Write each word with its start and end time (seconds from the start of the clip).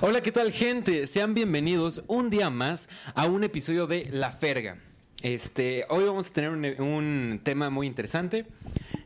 Hola, 0.00 0.20
¿qué 0.20 0.30
tal, 0.30 0.52
gente? 0.52 1.06
Sean 1.06 1.34
bienvenidos 1.34 2.04
un 2.06 2.30
día 2.30 2.50
más 2.50 2.88
a 3.14 3.26
un 3.26 3.42
episodio 3.42 3.86
de 3.88 4.08
La 4.12 4.30
Ferga. 4.30 4.78
Este, 5.22 5.86
hoy 5.88 6.04
vamos 6.04 6.30
a 6.30 6.32
tener 6.32 6.50
un, 6.50 6.64
un 6.80 7.40
tema 7.42 7.68
muy 7.68 7.86
interesante. 7.86 8.46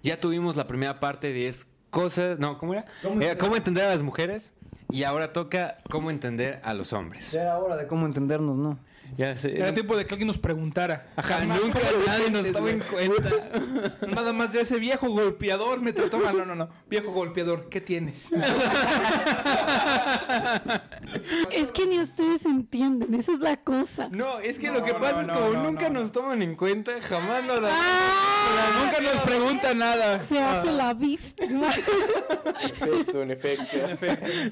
Ya 0.02 0.18
tuvimos 0.18 0.56
la 0.56 0.66
primera 0.66 1.00
parte 1.00 1.28
de 1.28 1.34
10 1.34 1.66
cosas, 1.90 2.38
no, 2.38 2.58
¿cómo 2.58 2.74
era? 2.74 2.84
Era 3.20 3.38
cómo 3.38 3.56
entender 3.56 3.84
a 3.84 3.88
las 3.88 4.02
mujeres 4.02 4.52
y 4.90 5.04
ahora 5.04 5.32
toca 5.32 5.78
cómo 5.88 6.10
entender 6.10 6.60
a 6.62 6.74
los 6.74 6.92
hombres. 6.92 7.32
Ya 7.32 7.42
era 7.42 7.58
hora 7.58 7.76
de 7.76 7.86
cómo 7.86 8.04
entendernos, 8.04 8.58
¿no? 8.58 8.78
Ya 9.16 9.36
sé. 9.36 9.56
Era 9.58 9.74
tiempo 9.74 9.96
de 9.96 10.06
que 10.06 10.14
alguien 10.14 10.26
nos 10.26 10.38
preguntara. 10.38 11.08
Ajá, 11.16 11.38
Jamás 11.38 11.60
nunca 11.60 11.80
nadie 12.06 12.30
nos 12.30 12.50
toma 12.50 12.70
en 12.70 12.80
cuenta. 12.80 13.30
Nada 14.06 14.32
más 14.32 14.52
de 14.52 14.62
ese 14.62 14.78
viejo 14.78 15.08
golpeador 15.10 15.80
me 15.80 15.92
trató 15.92 16.18
mal. 16.18 16.36
No, 16.36 16.46
no, 16.46 16.54
no. 16.54 16.68
Viejo 16.88 17.12
golpeador, 17.12 17.68
¿qué 17.68 17.80
tienes? 17.80 18.30
Es 21.50 21.70
que 21.72 21.86
ni 21.86 21.98
ustedes 22.00 22.46
entienden, 22.46 23.14
esa 23.14 23.32
es 23.32 23.40
la 23.40 23.56
cosa. 23.58 24.08
No, 24.10 24.38
es 24.38 24.58
que 24.58 24.68
No, 24.68 24.74
lo 24.74 24.84
que 24.84 24.94
pasa 24.94 25.14
no, 25.14 25.20
es 25.20 25.28
no, 25.28 25.34
como 25.34 25.52
no, 25.52 25.62
nunca 25.64 25.90
no, 25.90 26.00
nos 26.00 26.12
toman 26.12 26.42
en 26.42 26.56
cuenta, 26.56 26.92
jamás 27.02 27.44
nos 27.44 27.60
la... 27.60 27.68
¡Ah! 27.70 28.82
Nunca 28.82 29.00
nos 29.00 29.22
pregunta 29.22 29.74
nada. 29.74 30.18
Se 30.20 30.40
hace 30.40 30.72
la 30.72 30.94
víctima. 30.94 31.70
Efecto, 32.62 33.22
en 33.22 33.30
efecto. 33.32 33.78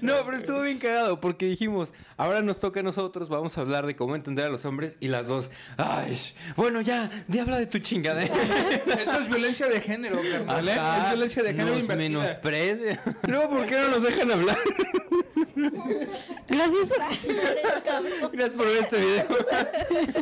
No, 0.02 0.14
pero 0.24 0.36
estuvo 0.36 0.60
bien 0.60 0.78
cagado 0.78 1.20
porque 1.20 1.46
dijimos, 1.46 1.92
ahora 2.16 2.42
nos 2.42 2.58
toca 2.58 2.80
a 2.80 2.82
nosotros, 2.82 3.28
vamos 3.28 3.56
a 3.56 3.62
hablar 3.62 3.86
de 3.86 3.96
cómo 3.96 4.16
entender 4.16 4.49
a 4.50 4.52
los 4.52 4.64
hombres 4.64 4.94
y 5.00 5.08
las 5.08 5.26
dos, 5.26 5.50
ay, 5.76 6.18
bueno, 6.56 6.80
ya, 6.80 7.10
de 7.26 7.40
habla 7.40 7.58
de 7.58 7.66
tu 7.66 7.78
chingadera. 7.78 8.34
Esto 8.86 9.18
es 9.20 9.28
violencia 9.28 9.68
de 9.68 9.80
género, 9.80 10.20
carnal, 10.20 10.68
¿eh? 10.68 10.72
Es 10.74 11.10
violencia 11.10 11.42
de 11.42 11.50
género 11.54 11.74
nos 11.76 11.88
menosprecia. 11.88 13.00
No, 13.28 13.48
¿por 13.48 13.66
qué 13.66 13.76
no 13.76 13.88
nos 13.88 14.02
dejan 14.02 14.30
hablar? 14.30 14.58
Gracias 16.48 16.88
por. 16.88 18.32
Gracias 18.32 18.52
por 18.54 18.66
ver 18.66 18.76
este 18.78 18.98
video. 18.98 19.26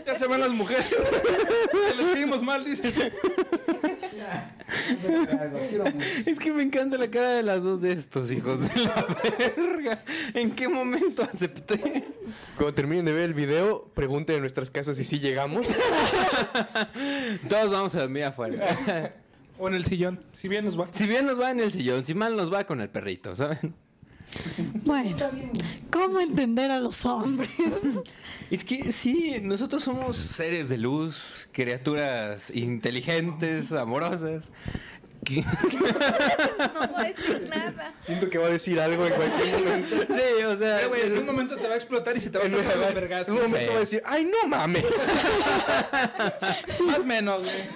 Ya 0.07 0.15
se 0.15 0.27
van 0.27 0.41
las 0.41 0.51
mujeres. 0.51 0.87
Se 0.87 1.97
les 1.97 2.07
escribimos 2.07 2.43
mal, 2.43 2.65
dicen. 2.65 2.93
Es 6.27 6.39
que 6.39 6.53
me 6.53 6.63
encanta 6.63 6.99
la 6.99 7.11
cara 7.11 7.31
de 7.31 7.43
las 7.43 7.63
dos 7.63 7.81
de 7.81 7.93
estos 7.93 8.31
hijos 8.31 8.61
de 8.61 8.81
la 8.83 9.07
verga. 9.39 10.05
¿En 10.35 10.51
qué 10.53 10.69
momento 10.69 11.23
acepté? 11.23 12.05
Cuando 12.57 12.75
terminen 12.75 13.05
de 13.05 13.13
ver 13.13 13.25
el 13.25 13.35
video, 13.35 13.91
pregunten 13.95 14.37
en 14.37 14.41
nuestras 14.41 14.71
casas 14.71 14.97
si 14.97 15.05
sí 15.05 15.19
llegamos. 15.19 15.67
Todos 17.49 17.71
vamos 17.71 17.95
a 17.95 18.01
dormir 18.01 18.25
afuera. 18.25 19.15
O 19.59 19.69
en 19.69 19.75
el 19.75 19.85
sillón. 19.85 20.25
Si 20.35 20.49
bien 20.49 20.65
nos 20.65 20.79
va. 20.79 20.89
Si 20.93 21.07
bien 21.07 21.27
nos 21.27 21.41
va 21.41 21.51
en 21.51 21.61
el 21.61 21.71
sillón, 21.71 22.05
si 22.05 22.15
mal 22.15 22.37
nos 22.37 22.53
va 22.53 22.65
con 22.65 22.81
el 22.81 22.91
perrito, 22.91 23.35
¿saben? 23.35 23.75
Bueno, 24.85 25.17
¿cómo 25.91 26.21
entender 26.21 26.71
a 26.71 26.79
los 26.79 27.05
hombres? 27.05 27.51
Es 28.51 28.65
que 28.65 28.93
sí, 28.93 29.41
nosotros 29.43 29.83
somos 29.83 30.17
seres 30.17 30.71
de 30.71 30.79
luz, 30.79 31.51
criaturas 31.53 32.51
inteligentes, 32.51 33.73
amorosas. 33.73 34.51
No 36.75 36.89
voy 36.89 37.05
a 37.05 37.09
decir 37.13 37.49
nada. 37.51 37.95
Siento 38.01 38.31
que 38.31 38.39
va 38.39 38.47
a 38.47 38.51
decir 38.51 38.81
algo 38.81 39.07
en 39.07 39.13
cualquier 39.13 39.59
momento. 39.59 39.97
Sí, 40.09 40.43
o 40.45 40.57
sea, 40.57 40.87
güey, 40.87 41.03
en 41.03 41.19
un 41.19 41.27
momento 41.27 41.57
te 41.57 41.67
va 41.69 41.75
a 41.75 41.77
explotar 41.77 42.17
y 42.17 42.21
se 42.21 42.31
te 42.31 42.39
va 42.39 42.45
a 42.45 42.47
En 42.47 42.57
sacar 42.57 42.75
un 42.77 42.81
los 42.83 42.95
vergazos. 42.95 43.35
momento 43.35 43.59
Sí. 43.59 43.67
va 43.69 43.77
a 43.77 43.81
decir, 43.81 44.03
¡ay, 44.07 44.25
no 44.25 44.49
mames! 44.49 44.85
Más 46.87 46.99
o 46.99 47.05
menos, 47.05 47.41
güey. 47.41 47.69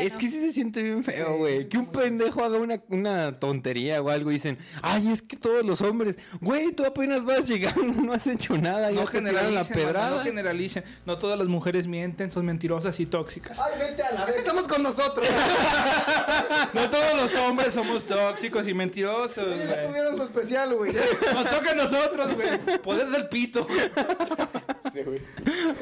Es 0.00 0.12
no. 0.14 0.18
que 0.18 0.28
sí 0.28 0.40
se 0.40 0.52
siente 0.52 0.82
bien 0.82 1.02
feo, 1.04 1.38
güey. 1.38 1.68
Que 1.68 1.78
un 1.78 1.86
pendejo 1.86 2.44
haga 2.44 2.58
una, 2.58 2.80
una 2.88 3.38
tontería 3.38 4.02
o 4.02 4.10
algo 4.10 4.30
y 4.30 4.34
dicen, 4.34 4.58
ay, 4.82 5.10
es 5.10 5.22
que 5.22 5.36
todos 5.36 5.64
los 5.64 5.80
hombres, 5.80 6.18
güey, 6.40 6.72
tú 6.72 6.84
apenas 6.84 7.24
vas 7.24 7.46
llegando, 7.46 8.02
no 8.02 8.12
has 8.12 8.26
hecho 8.26 8.56
nada, 8.58 8.90
No 8.90 9.00
la 9.02 9.06
generalicen, 9.06 9.54
mano, 9.54 9.68
pedrada. 9.74 10.10
no 10.10 10.20
generalicen. 10.22 10.84
No 11.06 11.18
todas 11.18 11.38
las 11.38 11.48
mujeres 11.48 11.86
mienten, 11.86 12.30
son 12.32 12.46
mentirosas 12.46 12.98
y 13.00 13.06
tóxicas. 13.06 13.58
¡Ay, 13.60 13.78
vete 13.78 14.02
a 14.02 14.12
la 14.12 14.24
vez! 14.26 14.36
¡Estamos 14.36 14.66
con 14.68 14.82
nosotros! 14.82 15.27
No 16.74 16.90
todos 16.90 17.14
los 17.16 17.34
hombres 17.36 17.72
somos 17.74 18.04
tóxicos 18.06 18.68
y 18.68 18.74
mentirosos, 18.74 19.36
Ya 19.36 19.66
güey. 19.66 19.86
tuvieron 19.88 20.16
su 20.16 20.22
especial, 20.24 20.74
güey. 20.74 20.92
Nos 21.34 21.50
toca 21.50 21.70
a 21.70 21.74
nosotros, 21.74 22.34
güey. 22.34 22.78
Poder 22.82 23.08
del 23.08 23.28
pito, 23.28 23.64
güey. 23.64 23.80
Sí, 24.92 25.00
güey. 25.02 25.20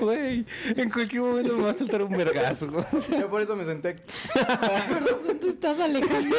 Güey, 0.00 0.46
en 0.76 0.90
cualquier 0.90 1.22
momento 1.22 1.56
me 1.56 1.62
va 1.64 1.70
a 1.70 1.74
soltar 1.74 2.02
un 2.02 2.10
vergazo. 2.10 2.66
güey. 2.68 2.84
Yo 3.20 3.30
por 3.30 3.40
eso 3.40 3.54
me 3.54 3.64
senté. 3.64 3.94
Te 3.94 5.48
estás 5.48 5.78
alejando. 5.78 6.36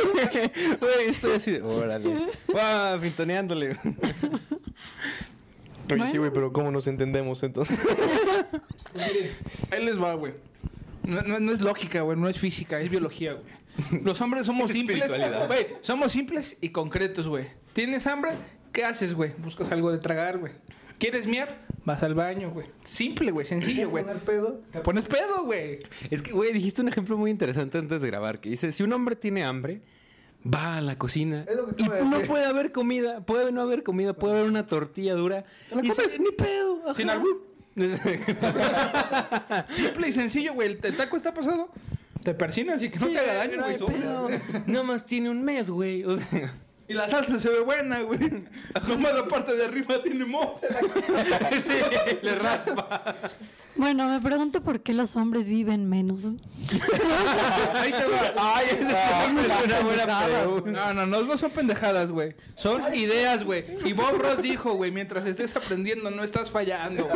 Güey, 0.80 1.10
estoy 1.10 1.32
así 1.36 1.52
de, 1.52 1.62
órale. 1.62 2.28
Pintoneándole. 3.02 3.78
Oye, 5.90 6.08
sí, 6.12 6.18
güey, 6.18 6.32
pero 6.34 6.52
¿cómo 6.52 6.70
nos 6.72 6.88
entendemos 6.88 7.42
entonces? 7.44 7.80
Ahí 9.72 9.86
les 9.86 10.02
va, 10.02 10.14
güey. 10.16 10.34
No, 11.08 11.22
no- 11.22 11.40
no 11.40 11.52
es 11.52 11.62
lógica, 11.62 12.02
güey, 12.02 12.18
no 12.18 12.30
es 12.30 12.38
física, 12.40 12.80
es 12.80 12.90
biología, 12.92 13.34
güey. 13.34 14.04
Los 14.04 14.20
hombres 14.22 14.46
somos 14.46 14.70
Es 14.70 14.74
simples. 14.76 15.10
Güey, 15.48 15.68
somos 15.82 16.12
simples 16.12 16.58
y 16.62 16.70
concretos, 16.70 17.28
güey. 17.28 17.46
¿Tienes 17.74 18.06
hambre? 18.08 18.32
¿Qué 18.74 18.84
haces, 18.84 19.16
güey? 19.16 19.32
Buscas 19.38 19.72
algo 19.72 19.92
de 19.92 19.98
tragar, 19.98 20.38
güey. 20.38 20.54
¿Quieres 21.00 21.28
miar? 21.28 21.66
Vas 21.86 22.04
al 22.04 22.16
baño, 22.16 22.52
güey. 22.52 22.68
Simple, 22.84 23.32
güey, 23.32 23.46
sencillo, 23.46 23.90
güey. 23.90 24.04
pedo? 24.26 24.62
Te 24.72 24.80
pones 24.80 25.06
pedo, 25.06 25.44
güey. 25.44 25.80
Es 26.10 26.22
que, 26.22 26.32
güey, 26.32 26.52
dijiste 26.52 26.82
un 26.82 26.90
ejemplo 26.90 27.18
muy 27.18 27.32
interesante 27.32 27.78
antes 27.78 28.02
de 28.02 28.08
grabar, 28.08 28.42
que 28.42 28.50
dice, 28.50 28.72
si 28.72 28.84
un 28.84 28.92
hombre 28.94 29.16
tiene 29.16 29.44
hambre, 29.44 29.82
va 30.46 30.78
a 30.78 30.82
la 30.82 30.98
cocina 30.98 31.46
Es 31.48 31.56
lo 31.56 31.68
que 31.76 31.84
y 31.84 31.88
no 31.88 32.20
puede 32.22 32.46
haber 32.46 32.72
comida, 32.72 33.26
puede 33.26 33.52
no 33.52 33.62
haber 33.62 33.84
comida, 33.84 34.14
puede 34.14 34.36
haber 34.40 34.50
una 34.50 34.66
tortilla 34.66 35.14
dura. 35.14 35.46
la 35.72 35.86
y 35.86 35.88
comes. 35.90 36.20
ni 36.20 36.32
pedo. 36.32 36.82
ajá. 36.84 36.94
Sin 36.96 37.10
albur. 37.10 37.47
Simple 39.70 40.08
y 40.08 40.12
sencillo, 40.12 40.54
güey. 40.54 40.72
El, 40.72 40.80
el 40.82 40.96
taco 40.98 41.16
está 41.16 41.34
pasado. 41.34 41.70
Te 42.24 42.34
persinas 42.34 42.82
y 42.84 42.90
que 42.90 43.00
no 43.00 43.08
te 43.08 43.20
haga 43.20 43.36
daño, 43.36 43.60
güey. 43.60 43.72
hay 43.72 43.78
sobres, 43.78 44.00
pedo. 44.00 44.24
güey. 44.24 44.40
Nada 44.66 44.84
más 44.84 45.06
tiene 45.06 45.30
un 45.30 45.44
mes, 45.44 45.70
güey. 45.70 46.04
O 46.04 46.18
sea, 46.18 46.54
Y 46.90 46.94
la 46.94 47.08
salsa 47.10 47.38
se 47.38 47.50
ve 47.50 47.60
buena, 47.60 48.00
güey. 48.00 48.20
Nomás 48.88 49.14
la 49.14 49.28
parte 49.28 49.56
de 49.56 49.66
arriba 49.66 50.02
tiene 50.02 50.24
moho. 50.24 50.60
sí, 51.52 52.18
le 52.22 52.36
raspa. 52.36 53.14
Bueno, 53.76 54.08
me 54.08 54.22
pregunto 54.22 54.62
por 54.62 54.80
qué 54.80 54.94
los 54.94 55.18
hombres 55.18 55.50
viven 55.50 55.90
menos. 55.90 56.24
Ahí 57.74 57.92
te 57.92 58.08
va. 58.08 58.34
Ay, 58.38 58.66
esa 58.80 59.26
es 59.26 59.66
una 59.66 59.80
buena 59.82 60.26
pregunta. 60.26 60.72
No, 60.72 60.94
no, 60.94 61.06
no, 61.06 61.22
no 61.24 61.38
son 61.38 61.52
pendejadas, 61.52 62.10
güey. 62.12 62.36
Son 62.56 62.82
ideas, 62.96 63.44
güey. 63.44 63.66
Y 63.86 63.92
Bob 63.92 64.18
Ross 64.18 64.42
dijo, 64.42 64.74
güey, 64.74 64.90
mientras 64.90 65.26
estés 65.26 65.56
aprendiendo 65.58 66.10
no 66.10 66.24
estás 66.24 66.50
fallando. 66.50 67.10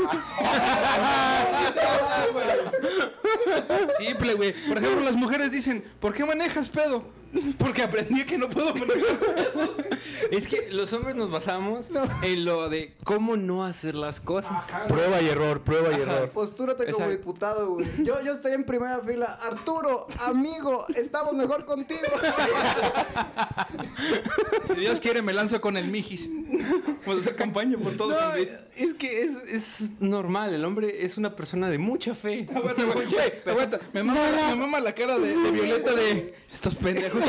Simple, 3.97 4.33
güey. 4.33 4.53
Por 4.67 4.77
ejemplo, 4.77 5.01
las 5.01 5.15
mujeres 5.15 5.49
dicen, 5.49 5.83
¿por 6.01 6.13
qué 6.13 6.25
manejas 6.25 6.67
pedo? 6.67 7.21
Porque 7.57 7.81
aprendí 7.81 8.23
que 8.25 8.37
no 8.37 8.49
puedo 8.49 8.73
manejar 8.73 9.17
pedo. 9.17 9.60
Es 10.31 10.47
que 10.47 10.69
los 10.71 10.93
hombres 10.93 11.15
nos 11.15 11.29
basamos 11.29 11.89
en 12.23 12.45
lo 12.45 12.69
de 12.69 12.95
cómo 13.03 13.35
no 13.37 13.65
hacer 13.65 13.95
las 13.95 14.21
cosas. 14.21 14.65
Prueba 14.87 15.21
y 15.21 15.27
error, 15.27 15.61
prueba 15.61 15.91
y 15.91 16.01
error. 16.01 16.29
Postúrate 16.29 16.85
como 16.85 17.05
Exacto. 17.05 17.11
diputado, 17.17 17.69
güey. 17.73 17.87
Yo, 18.03 18.21
yo 18.21 18.31
estaría 18.33 18.55
en 18.55 18.63
primera 18.63 18.99
fila. 19.01 19.39
Arturo, 19.41 20.07
amigo, 20.19 20.85
estamos 20.95 21.33
mejor 21.33 21.65
contigo. 21.65 21.99
Si 24.67 24.73
Dios 24.75 24.99
quiere, 24.99 25.21
me 25.21 25.33
lanzo 25.33 25.59
con 25.59 25.75
el 25.77 25.87
Mijis. 25.89 26.29
Vamos 27.05 27.17
a 27.17 27.19
hacer 27.19 27.35
campaña 27.35 27.77
por 27.77 27.95
todos 27.97 28.15
No, 28.19 28.35
Luis. 28.35 28.51
es 28.75 28.93
que 28.93 29.23
es, 29.23 29.35
es 29.47 29.99
normal. 29.99 30.53
El 30.53 30.63
hombre 30.65 31.03
es 31.03 31.17
una 31.17 31.35
persona 31.35 31.69
de 31.69 31.77
mucha 31.77 32.15
fe. 32.15 32.45
Aguanta. 33.45 33.79
Me 33.93 34.03
mama, 34.03 34.29
la, 34.31 34.49
me 34.49 34.55
mama 34.55 34.79
la 34.79 34.93
cara 34.93 35.17
de, 35.17 35.35
de 35.35 35.51
Violeta 35.51 35.93
de 35.93 36.33
estos 36.51 36.75
pendejos. 36.75 37.21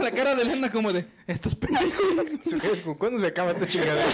La 0.00 0.10
cara 0.10 0.34
de 0.34 0.42
Elena 0.42 0.70
como 0.70 0.92
de 0.92 1.06
estos 1.26 1.45
pendejos. 1.54 2.96
¿Cuándo 2.98 3.20
se 3.20 3.26
acaba 3.26 3.52
esta 3.52 3.66
chingadera? 3.66 4.04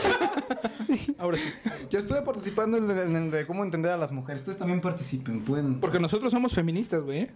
Ahora 1.18 1.38
sí. 1.38 1.50
Yo 1.90 1.98
estuve 1.98 2.22
participando 2.22 2.76
en 2.78 2.90
el, 2.90 2.98
en 2.98 3.16
el 3.16 3.30
de 3.30 3.46
cómo 3.46 3.64
entender 3.64 3.90
a 3.92 3.96
las 3.96 4.12
mujeres. 4.12 4.42
Ustedes 4.42 4.58
también 4.58 4.80
participen, 4.80 5.42
pueden. 5.42 5.80
Porque 5.80 5.98
nosotros 5.98 6.30
somos 6.32 6.52
feministas, 6.52 7.02
güey. 7.02 7.20
¿eh? 7.22 7.30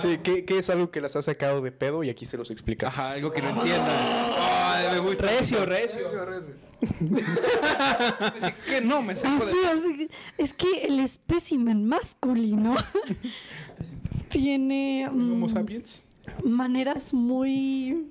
Sí, 0.00 0.18
¿qué, 0.22 0.44
qué 0.44 0.58
es 0.58 0.70
algo 0.70 0.90
que 0.90 1.00
las 1.00 1.14
ha 1.16 1.22
sacado 1.22 1.60
de 1.60 1.72
pedo? 1.72 2.02
Y 2.02 2.10
aquí 2.10 2.24
se 2.26 2.36
los 2.36 2.50
explica. 2.50 2.88
Ajá, 2.88 3.12
algo 3.12 3.32
que 3.32 3.42
no 3.42 3.50
entiendan. 3.50 3.88
Ay, 4.38 4.86
me 4.92 4.98
gusta. 4.98 5.26
Recio, 5.26 5.64
recio. 5.64 6.08
Así 8.40 8.52
que 8.68 8.80
no 8.80 9.02
me 9.02 9.16
saco 9.16 9.42
Así, 9.44 9.56
de... 9.58 9.66
así. 9.66 10.08
Es 10.38 10.52
que 10.52 10.82
el 10.84 11.00
espécimen 11.00 11.86
masculino 11.86 12.76
tiene 14.28 15.08
mm, 15.10 15.32
Homo 15.32 15.48
sapiens. 15.48 16.02
maneras 16.44 17.12
muy 17.12 18.10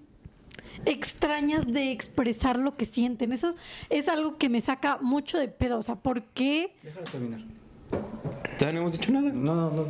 extrañas 0.87 1.67
de 1.67 1.91
expresar 1.91 2.57
lo 2.57 2.75
que 2.75 2.85
sienten. 2.85 3.31
Eso 3.33 3.53
es, 3.89 4.07
algo 4.07 4.37
que 4.37 4.49
me 4.49 4.61
saca 4.61 4.97
mucho 5.01 5.37
de 5.37 5.47
pedo. 5.47 5.77
O 5.77 5.81
sea, 5.81 5.95
¿por 5.95 6.23
qué? 6.23 6.75
Déjalo 6.83 7.05
terminar. 7.05 7.39
Todavía 8.57 8.73
no 8.73 8.79
hemos 8.87 8.93
dicho 8.99 9.11
nada. 9.11 9.31
No, 9.31 9.55
no, 9.55 9.71
no. 9.71 9.83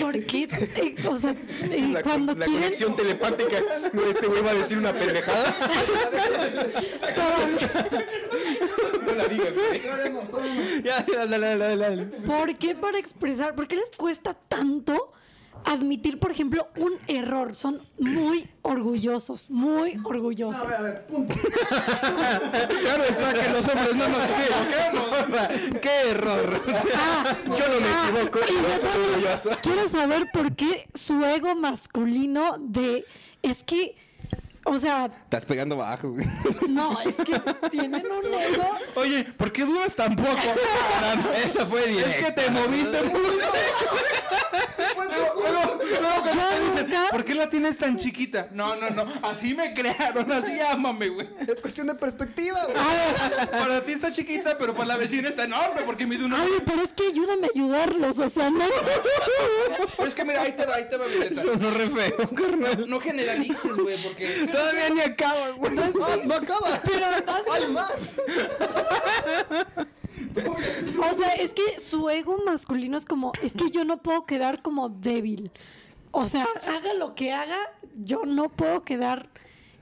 ¿Por 0.00 0.24
qué? 0.24 0.48
Eh, 0.76 0.94
o 1.08 1.18
sea, 1.18 1.32
eh, 1.32 1.88
La, 1.92 2.02
cuando 2.02 2.34
la 2.34 2.44
quieren... 2.44 2.62
conexión 2.62 2.96
telepática. 2.96 3.58
No, 3.92 4.02
este 4.04 4.26
güey 4.26 4.42
va 4.42 4.50
a 4.50 4.54
decir 4.54 4.78
una 4.78 4.92
pendejada. 4.92 5.54
No 9.06 9.14
la 9.14 9.26
digas, 9.26 9.52
güey. 9.54 10.82
Ya, 10.84 11.04
dale, 11.26 11.38
dale, 11.38 11.76
dale. 11.76 12.04
¿Por 12.04 12.56
qué 12.56 12.74
para 12.74 12.98
expresar? 12.98 13.54
¿Por 13.54 13.66
qué 13.66 13.76
les 13.76 13.90
cuesta 13.96 14.34
tanto 14.34 15.12
admitir, 15.64 16.18
por 16.18 16.30
ejemplo, 16.30 16.68
un 16.76 16.92
error? 17.06 17.54
Son 17.54 17.82
muy 17.98 18.48
orgullosos, 18.62 19.50
muy 19.50 20.00
orgullosos. 20.04 20.60
A 20.60 20.64
ver, 20.64 20.74
a 20.76 20.82
ver, 20.82 21.06
punto. 21.06 21.34
Claro 22.80 23.04
está 23.04 23.32
que 23.32 23.48
los 23.50 23.68
hombres 23.68 23.96
no 23.96 24.08
nos 24.08 24.22
equivocamos. 24.30 25.80
¡Qué 25.80 26.10
error! 26.10 26.62
Ah, 26.96 27.36
Yo 27.46 27.68
no 27.68 27.80
me 27.80 27.88
ah, 27.88 28.10
equivoco. 28.10 28.38
y 28.48 29.22
yo 29.22 29.36
soy. 29.38 29.52
Quiero 29.62 29.88
saber 29.88 30.30
por 30.32 30.54
qué 30.54 30.88
su 30.94 31.24
ego 31.24 31.54
masculino 31.54 32.56
de... 32.58 33.04
Es 33.42 33.62
que... 33.64 33.96
O 34.72 34.78
sea, 34.78 35.06
Estás 35.24 35.44
pegando 35.44 35.76
bajo, 35.76 36.10
güey. 36.12 36.24
no, 36.68 36.96
es 37.00 37.16
que 37.16 37.68
tienen 37.70 38.06
un 38.06 38.24
ego... 38.32 38.70
Oye, 38.94 39.24
¿por 39.24 39.50
qué 39.50 39.64
duras 39.64 39.96
tan 39.96 40.14
poco? 40.14 40.30
Esa 41.44 41.66
fue 41.66 41.80
es 41.90 41.96
directa. 41.96 42.26
que 42.26 42.32
te 42.42 42.50
moviste 42.50 43.02
mucho. 43.02 43.48
Luego, 45.10 45.42
luego 45.42 46.22
cuando 46.22 46.30
Yo 46.32 46.48
te 46.48 46.64
dicen, 46.64 46.86
nunca- 46.86 47.10
¿por 47.10 47.24
qué 47.24 47.34
la 47.34 47.50
tienes 47.50 47.76
tan 47.78 47.96
chiquita? 47.96 48.48
No, 48.52 48.76
no, 48.76 48.90
no. 48.90 49.06
Así 49.22 49.54
me 49.54 49.74
crearon, 49.74 50.30
así 50.30 50.60
ámame, 50.60 51.08
güey. 51.08 51.28
Es 51.48 51.60
cuestión 51.60 51.88
de 51.88 51.94
perspectiva, 51.96 52.60
güey. 52.66 52.76
Para 53.50 53.80
ti 53.82 53.92
está 53.92 54.12
chiquita, 54.12 54.56
pero 54.56 54.72
para 54.74 54.86
la 54.86 54.96
vecina 54.96 55.28
está 55.28 55.44
enorme 55.44 55.82
porque 55.84 56.06
mide 56.06 56.24
una. 56.24 56.40
Ay, 56.42 56.50
pero 56.64 56.82
es 56.82 56.92
que 56.92 57.08
ayúdame 57.08 57.48
a 57.48 57.50
ayudarlos, 57.54 58.18
o 58.18 58.28
sea, 58.28 58.50
no... 58.50 58.64
Pero 59.96 60.08
es 60.08 60.14
que 60.14 60.24
mira, 60.24 60.42
ahí 60.42 60.52
te 60.52 60.64
va, 60.64 60.76
ahí 60.76 60.88
te 60.88 60.96
va, 60.96 61.06
Violeta. 61.06 61.42
Sonó 61.42 61.70
re 61.70 61.88
feo, 61.88 62.16
carnal. 62.30 62.84
No 62.88 63.00
generalices, 63.00 63.76
güey, 63.76 64.00
porque. 64.02 64.26
Todavía 64.60 64.90
ni 64.90 65.00
acaba, 65.00 65.50
güey. 65.50 65.74
No, 65.74 66.16
no 66.24 66.34
acaba. 66.34 66.80
Pero 66.84 67.06
Hay 67.52 67.66
más. 67.68 68.12
O 71.02 71.14
sea, 71.14 71.32
es 71.34 71.52
que 71.52 71.80
su 71.80 72.08
ego 72.10 72.38
masculino 72.44 72.96
es 72.96 73.04
como, 73.04 73.32
es 73.42 73.54
que 73.54 73.70
yo 73.70 73.84
no 73.84 74.02
puedo 74.02 74.26
quedar 74.26 74.62
como 74.62 74.88
débil. 74.88 75.50
O 76.12 76.26
sea, 76.28 76.46
haga 76.68 76.94
lo 76.94 77.14
que 77.14 77.32
haga, 77.32 77.58
yo 77.96 78.22
no 78.24 78.48
puedo 78.48 78.84
quedar 78.84 79.28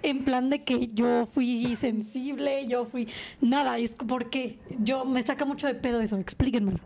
en 0.03 0.25
plan 0.25 0.51
de 0.51 0.63
que 0.65 0.87
yo 0.89 1.27
fui 1.27 1.75
sensible, 1.77 2.67
yo 2.67 2.87
fui 2.87 3.09
nada, 3.41 3.79
es 3.79 3.97
porque 4.09 4.59
yo 4.81 5.05
me 5.05 5.23
saca 5.23 5.45
mucho 5.45 5.67
de 5.67 5.75
pedo 5.75 6.01
eso, 6.01 6.17
explíquenmelo. 6.17 6.79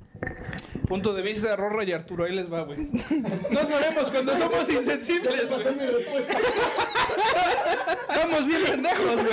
Punto 0.87 1.15
de 1.15 1.23
vista 1.23 1.49
de 1.49 1.57
Rorra 1.57 1.83
y 1.85 1.93
Arturo, 1.93 2.25
ahí 2.25 2.33
les 2.35 2.53
va, 2.53 2.63
güey. 2.63 2.79
No 3.51 3.61
sabemos 3.67 4.11
cuando 4.11 4.37
somos 4.37 4.69
insensibles, 4.69 5.51
güey. 5.51 5.67
Estamos 8.09 8.47
bien 8.47 8.61
pendejos, 8.65 9.15
güey. 9.15 9.27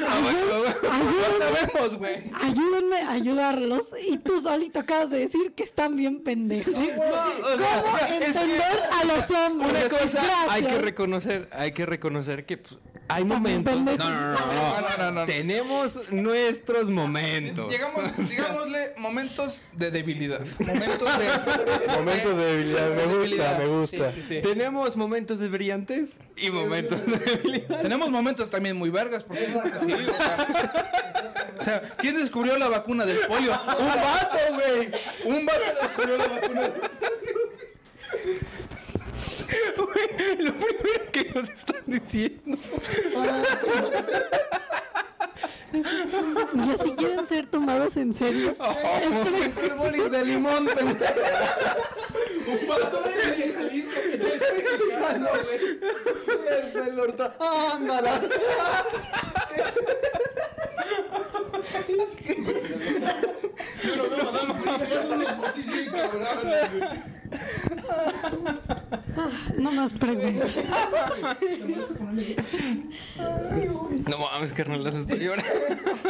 No 0.00 0.92
Ayúdenme, 0.92 1.38
sabemos, 1.38 1.98
güey. 1.98 2.16
ayúdenme 2.42 2.96
a 3.02 3.12
ayudarlos 3.12 3.90
y 4.02 4.18
tú 4.18 4.40
solito 4.40 4.80
acabas 4.80 5.10
de 5.10 5.18
decir 5.20 5.52
que 5.52 5.62
están 5.62 5.96
bien 5.96 6.22
pendejos. 6.22 6.74
¿Cómo 6.74 7.98
entender 8.08 8.82
a 8.92 9.04
los 9.04 9.30
hombres? 9.30 9.92
Una 9.92 9.98
cosa 10.00 10.22
hay 10.52 10.62
que 10.64 10.78
reconocer, 10.78 11.48
hay 11.52 11.72
que 11.72 11.86
reconocer 11.86 12.25
que 12.44 12.58
pues, 12.58 12.78
hay 13.08 13.24
momentos. 13.24 13.74
No, 13.74 13.94
no, 13.94 14.96
no, 14.98 15.12
no. 15.12 15.24
Tenemos 15.24 16.00
nuestros 16.10 16.90
momentos. 16.90 17.70
Llegamos, 17.70 18.28
digámosle, 18.28 18.94
momentos 18.96 19.64
de 19.72 19.90
debilidad. 19.90 20.44
Momentos 20.58 21.18
de. 21.18 21.96
Momentos 21.96 22.36
de 22.36 22.44
debilidad. 22.44 22.94
Me 22.96 23.16
gusta, 23.16 23.58
me 23.58 23.66
gusta. 23.66 24.12
Sí, 24.12 24.20
sí, 24.20 24.26
sí. 24.28 24.42
Tenemos 24.42 24.96
momentos 24.96 25.38
de 25.38 25.48
brillantes 25.48 26.18
y 26.36 26.50
momentos 26.50 27.06
de 27.06 27.18
debilidad. 27.18 27.82
Tenemos 27.82 28.10
momentos 28.10 28.50
también 28.50 28.76
muy 28.76 28.90
vergas. 28.90 29.22
Porque, 29.22 29.46
sí, 29.46 29.92
o, 29.92 30.06
sea, 30.06 31.26
o 31.58 31.64
sea, 31.64 31.82
¿quién 31.98 32.16
descubrió 32.16 32.58
la 32.58 32.68
vacuna 32.68 33.06
del 33.06 33.18
polio? 33.20 33.52
Un 33.78 33.88
vato, 33.88 34.38
güey. 34.54 34.90
Un 35.24 35.46
vato 35.46 35.60
descubrió 35.80 36.16
la 36.16 36.26
vacuna 36.26 36.60
del 36.62 36.72
Güey, 36.72 37.35
Lo 40.38 40.52
primero 40.54 41.12
que 41.12 41.30
nos 41.34 41.48
están 41.48 41.82
diciendo. 41.86 42.58
Y 46.54 46.70
así 46.70 46.92
quieren 46.92 47.26
ser 47.26 47.46
tomados 47.46 47.96
en 47.96 48.12
serio. 48.12 48.56
Hipérbolis 49.46 50.10
de 50.10 50.24
limón. 50.24 50.68
Un 52.46 52.68
vato 52.68 53.02
de 53.02 53.12
Jalisco 53.52 54.00
que 54.10 54.18
te 54.18 54.34
estoy 54.34 54.58
explicando, 54.60 55.30
güey. 55.44 55.58
El. 56.46 56.96
Ándala. 57.40 58.20
No 69.58 69.72
más 69.72 69.92
preguntas. 69.94 70.50
No 74.10 74.18
mames, 74.18 74.52
carnal, 74.52 74.84
las 74.84 74.94
estoy 74.94 75.18
llorando. 75.18 75.50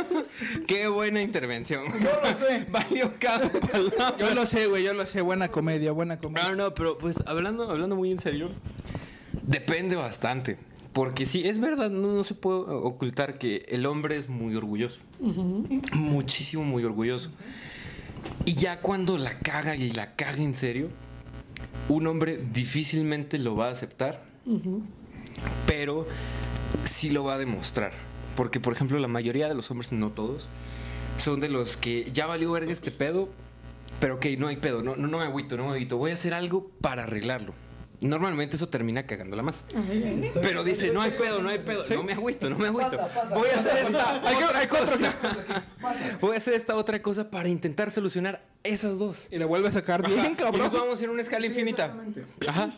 Qué 0.66 0.86
buena 0.88 1.22
intervención. 1.22 1.82
Yo 1.98 2.10
lo 2.22 2.34
sé. 2.34 2.66
Valió 2.70 3.14
cada 3.18 3.48
palabra. 3.48 4.16
Yo 4.18 4.34
lo 4.34 4.44
sé, 4.44 4.66
güey, 4.66 4.84
yo 4.84 4.92
lo 4.92 5.06
sé. 5.06 5.22
Buena 5.22 5.48
comedia, 5.48 5.92
buena 5.92 6.18
comedia. 6.18 6.50
No, 6.50 6.56
no, 6.56 6.74
pero 6.74 6.98
pues 6.98 7.22
hablando, 7.26 7.70
hablando 7.70 7.96
muy 7.96 8.10
en 8.10 8.18
serio, 8.18 8.50
depende 9.42 9.96
bastante. 9.96 10.58
Porque 10.92 11.26
sí, 11.26 11.46
es 11.46 11.58
verdad, 11.58 11.90
no, 11.90 12.12
no 12.12 12.24
se 12.24 12.34
puede 12.34 12.60
ocultar 12.60 13.38
que 13.38 13.66
el 13.68 13.86
hombre 13.86 14.16
es 14.16 14.28
muy 14.28 14.54
orgulloso. 14.56 14.98
Muchísimo, 15.92 16.64
muy 16.64 16.84
orgulloso. 16.84 17.30
Y 18.44 18.54
ya 18.54 18.80
cuando 18.80 19.18
la 19.18 19.38
caga 19.38 19.76
y 19.76 19.90
la 19.90 20.14
caga 20.16 20.42
en 20.42 20.54
serio, 20.54 20.88
un 21.88 22.06
hombre 22.06 22.38
difícilmente 22.52 23.38
lo 23.38 23.56
va 23.56 23.68
a 23.68 23.72
aceptar, 23.72 24.24
pero 25.66 26.06
sí 26.84 27.10
lo 27.10 27.24
va 27.24 27.34
a 27.34 27.38
demostrar. 27.38 27.92
Porque, 28.36 28.60
por 28.60 28.72
ejemplo, 28.72 28.98
la 28.98 29.08
mayoría 29.08 29.48
de 29.48 29.54
los 29.54 29.70
hombres, 29.70 29.92
no 29.92 30.10
todos, 30.10 30.46
son 31.18 31.40
de 31.40 31.48
los 31.48 31.76
que 31.76 32.10
ya 32.12 32.26
valió 32.26 32.52
verga 32.52 32.72
este 32.72 32.90
pedo, 32.90 33.28
pero 34.00 34.16
ok, 34.16 34.26
no 34.38 34.48
hay 34.48 34.56
pedo, 34.56 34.82
no, 34.82 34.96
no, 34.96 35.06
no 35.06 35.18
me 35.18 35.24
agüito, 35.24 35.56
no 35.56 35.64
me 35.64 35.70
agüito, 35.70 35.96
voy 35.96 36.10
a 36.10 36.14
hacer 36.14 36.34
algo 36.34 36.70
para 36.80 37.04
arreglarlo. 37.04 37.54
Normalmente 38.00 38.56
eso 38.56 38.68
termina 38.68 39.06
cagándola 39.06 39.42
más. 39.42 39.64
Pero 40.42 40.64
dice, 40.64 40.90
no 40.90 41.00
hay 41.00 41.12
pedo, 41.12 41.40
no 41.40 41.48
hay 41.48 41.58
pedo, 41.60 41.84
no 41.88 42.02
me 42.02 42.12
agüito, 42.12 42.50
no 42.50 42.58
me 42.58 42.66
agüito. 42.66 42.90
Pasa, 42.90 43.08
pasa, 43.14 43.34
voy 43.34 43.48
a 43.48 43.58
hacer 43.58 43.76
esta 43.78 44.28
Hay 44.28 44.42
otra 44.42 44.58
hay 44.58 44.66
cosa. 44.66 45.16
Voy 46.20 46.34
a 46.34 46.36
hacer 46.36 46.54
esta 46.54 46.76
otra 46.76 47.00
cosa 47.00 47.30
para 47.30 47.48
intentar 47.48 47.90
solucionar 47.90 48.42
esas 48.64 48.98
dos. 48.98 49.28
Y 49.30 49.38
le 49.38 49.44
vuelve 49.44 49.68
a 49.68 49.72
sacar 49.72 50.06
bien, 50.06 50.36
Y 50.38 50.58
nos 50.58 50.72
vamos 50.72 51.00
en 51.00 51.10
una 51.10 51.22
escala 51.22 51.46
infinita. 51.46 51.94
Ajá. 52.46 52.70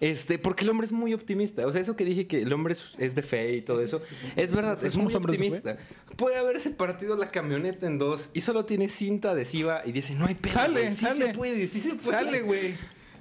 Este, 0.00 0.38
porque 0.38 0.64
el 0.64 0.70
hombre 0.70 0.86
es 0.86 0.92
muy 0.92 1.14
optimista. 1.14 1.66
O 1.66 1.72
sea, 1.72 1.80
eso 1.80 1.96
que 1.96 2.04
dije 2.04 2.26
que 2.26 2.42
el 2.42 2.52
hombre 2.52 2.74
es, 2.74 2.94
es 2.98 3.14
de 3.14 3.22
fe 3.22 3.56
y 3.56 3.62
todo 3.62 3.80
eso, 3.80 4.00
es 4.36 4.52
verdad, 4.52 4.82
es 4.84 4.96
muy 4.96 5.14
optimista. 5.14 5.78
Puede 6.16 6.36
haberse 6.36 6.70
partido 6.70 7.16
la 7.16 7.30
camioneta 7.30 7.86
en 7.86 7.98
dos 7.98 8.30
y 8.34 8.40
solo 8.40 8.64
tiene 8.64 8.88
cinta 8.88 9.30
adhesiva 9.30 9.82
y 9.84 9.92
dice, 9.92 10.14
no 10.14 10.26
hay 10.26 10.34
pedo. 10.34 10.52
Sale, 10.52 10.90
sí 10.92 11.06
sale. 11.06 11.26
se 11.26 11.34
puede, 11.34 11.66
sí 11.66 11.80
se 11.80 11.94
puede. 11.94 12.10
Sale, 12.10 12.42
güey. 12.42 12.74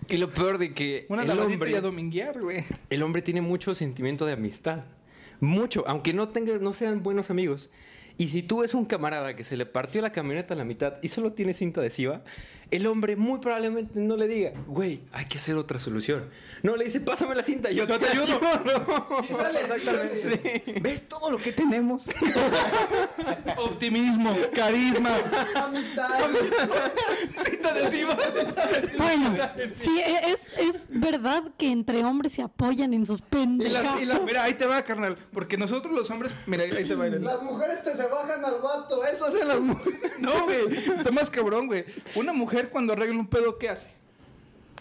Y 0.10 0.18
lo 0.18 0.32
peor 0.32 0.58
de 0.58 0.74
que 0.74 1.06
Una 1.10 1.24
el 1.24 1.32
hombre, 1.32 1.72
y 1.72 1.76
a 1.76 1.82
dominguear, 1.82 2.40
güey. 2.40 2.64
el 2.90 3.04
hombre 3.04 3.22
tiene 3.22 3.42
mucho 3.42 3.74
sentimiento 3.74 4.26
de 4.26 4.34
amistad. 4.34 4.84
Mucho, 5.40 5.84
aunque 5.88 6.14
no 6.14 6.30
tengas, 6.30 6.62
no 6.62 6.74
sean 6.74 7.04
buenos 7.04 7.30
amigos. 7.30 7.70
Y 8.18 8.30
si 8.30 8.44
tú 8.44 8.60
ves 8.60 8.74
un 8.74 8.86
camarada 8.86 9.36
que 9.36 9.44
se 9.44 9.58
le 9.58 9.66
partió 9.66 10.02
la 10.02 10.12
camioneta 10.12 10.54
a 10.54 10.58
la 10.58 10.64
mitad 10.64 10.96
y 11.02 11.10
solo 11.10 11.34
tiene 11.34 11.54
cinta 11.54 11.82
adhesiva, 11.82 12.24
el 12.72 12.88
hombre 12.88 13.16
muy 13.16 13.40
probablemente 13.40 14.00
no 14.00 14.16
le 14.16 14.28
diga, 14.28 14.54
güey, 14.68 15.02
hay 15.12 15.26
que 15.26 15.38
hacer 15.38 15.56
otra 15.56 15.80
solución. 15.80 16.30
No, 16.64 16.76
le 16.76 16.86
dice, 16.86 17.02
pásame 17.02 17.36
la 17.36 17.44
cinta, 17.44 17.72
yo, 17.72 17.86
te, 17.88 17.94
ayudo. 18.08 18.40
Exactamente. 19.30 20.80
¿Ves 20.82 21.08
todo 21.08 21.32
lo 21.32 21.38
que 21.38 21.52
tenemos? 21.52 22.08
Optimismo, 23.58 24.36
carisma. 24.54 25.16
Amistad. 25.56 26.30
Cinta 27.44 27.55
adhesiva. 27.76 28.18
Bueno, 28.98 29.36
sí, 29.74 30.02
es, 30.06 30.58
es 30.58 30.88
verdad 30.90 31.44
que 31.58 31.72
entre 31.72 32.04
hombres 32.04 32.34
se 32.34 32.42
apoyan 32.42 32.94
en 32.94 33.06
sus 33.06 33.20
Y 33.20 33.24
pendejadas. 33.24 34.00
mira, 34.26 34.44
ahí 34.44 34.54
te 34.54 34.66
va, 34.66 34.82
carnal. 34.84 35.18
Porque 35.34 35.58
nosotros 35.58 35.94
los 35.94 36.10
hombres. 36.10 36.34
Mira, 36.46 36.64
ahí 36.64 36.86
te 36.88 36.96
va. 36.96 37.08
Las 37.08 37.42
mujeres 37.44 37.84
te 37.84 37.96
se 37.96 38.04
bajan 38.04 38.44
al 38.44 38.60
vato. 38.62 39.06
Eso 39.06 39.26
hacen 39.26 39.48
las 39.48 39.62
mujeres. 39.62 40.12
No, 40.20 40.44
güey. 40.46 40.78
Está 40.96 41.12
más 41.12 41.30
cabrón, 41.30 41.68
güey. 41.68 41.86
Una 42.16 42.34
mujer 42.34 42.70
cuando 42.70 42.94
arregla 42.94 43.20
un 43.20 43.28
pedo, 43.28 43.58
¿qué 43.58 43.70
hace? 43.70 43.90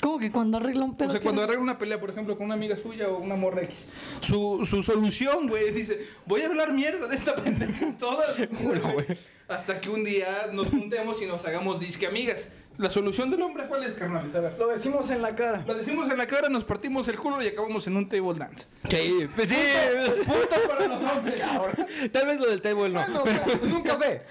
Como 0.01 0.19
que 0.19 0.31
cuando 0.31 0.59
arregla 0.59 0.85
un 0.85 0.97
pedo. 0.97 1.09
O 1.09 1.13
sea, 1.13 1.21
¿qué 1.21 1.25
cuando 1.25 1.43
arregla 1.43 1.63
una 1.63 1.79
pelea, 1.79 1.99
por 1.99 2.11
ejemplo, 2.11 2.37
con 2.37 2.47
una 2.47 2.55
amiga 2.55 2.77
suya 2.77 3.09
o 3.09 3.19
una 3.19 3.37
morra 3.37 3.63
X. 3.63 3.89
Su, 4.21 4.67
su 4.69 4.83
solución, 4.83 5.49
güey, 5.49 5.71
dice: 5.71 6.07
Voy 6.27 6.43
a 6.43 6.47
hablar 6.47 6.73
mierda 6.73 7.07
de 7.07 7.17
esta 7.17 7.35
pendeja 7.37 7.97
toda. 7.99 8.25
hasta 9.49 9.81
que 9.81 9.91
un 9.91 10.05
día 10.05 10.49
nos 10.53 10.69
juntemos 10.71 11.21
y 11.23 11.27
nos 11.27 11.45
hagamos 11.45 11.81
disque 11.81 12.07
amigas. 12.07 12.49
La 12.77 12.91
solución 12.91 13.31
del 13.31 13.41
hombre, 13.41 13.67
¿cuál 13.69 13.85
es, 13.85 13.93
carnal? 13.95 14.29
Lo 14.59 14.67
decimos 14.67 15.09
en 15.11 15.23
la 15.23 15.37
cara. 15.37 15.63
Lo 15.65 15.75
decimos 15.77 16.11
en 16.11 16.19
la 16.19 16.27
cara, 16.27 16.49
nos 16.49 16.65
partimos 16.65 17.07
el 17.07 17.17
culo 17.17 17.41
y 17.41 17.47
acabamos 17.47 17.87
en 17.87 17.97
un 17.97 18.09
table 18.09 18.35
dance. 18.37 18.67
Sí, 18.91 19.29
pues 19.33 19.49
sí. 19.49 19.57
Punto 20.27 20.69
para 20.69 20.89
los 20.89 21.01
hombres. 21.01 21.41
Tal 22.13 22.27
vez 22.27 22.41
lo 22.41 22.51
del 22.51 22.61
table 22.61 22.89
no. 22.89 23.07
No, 23.07 23.25
es 23.27 23.73
un 23.73 23.83
café. 23.85 24.23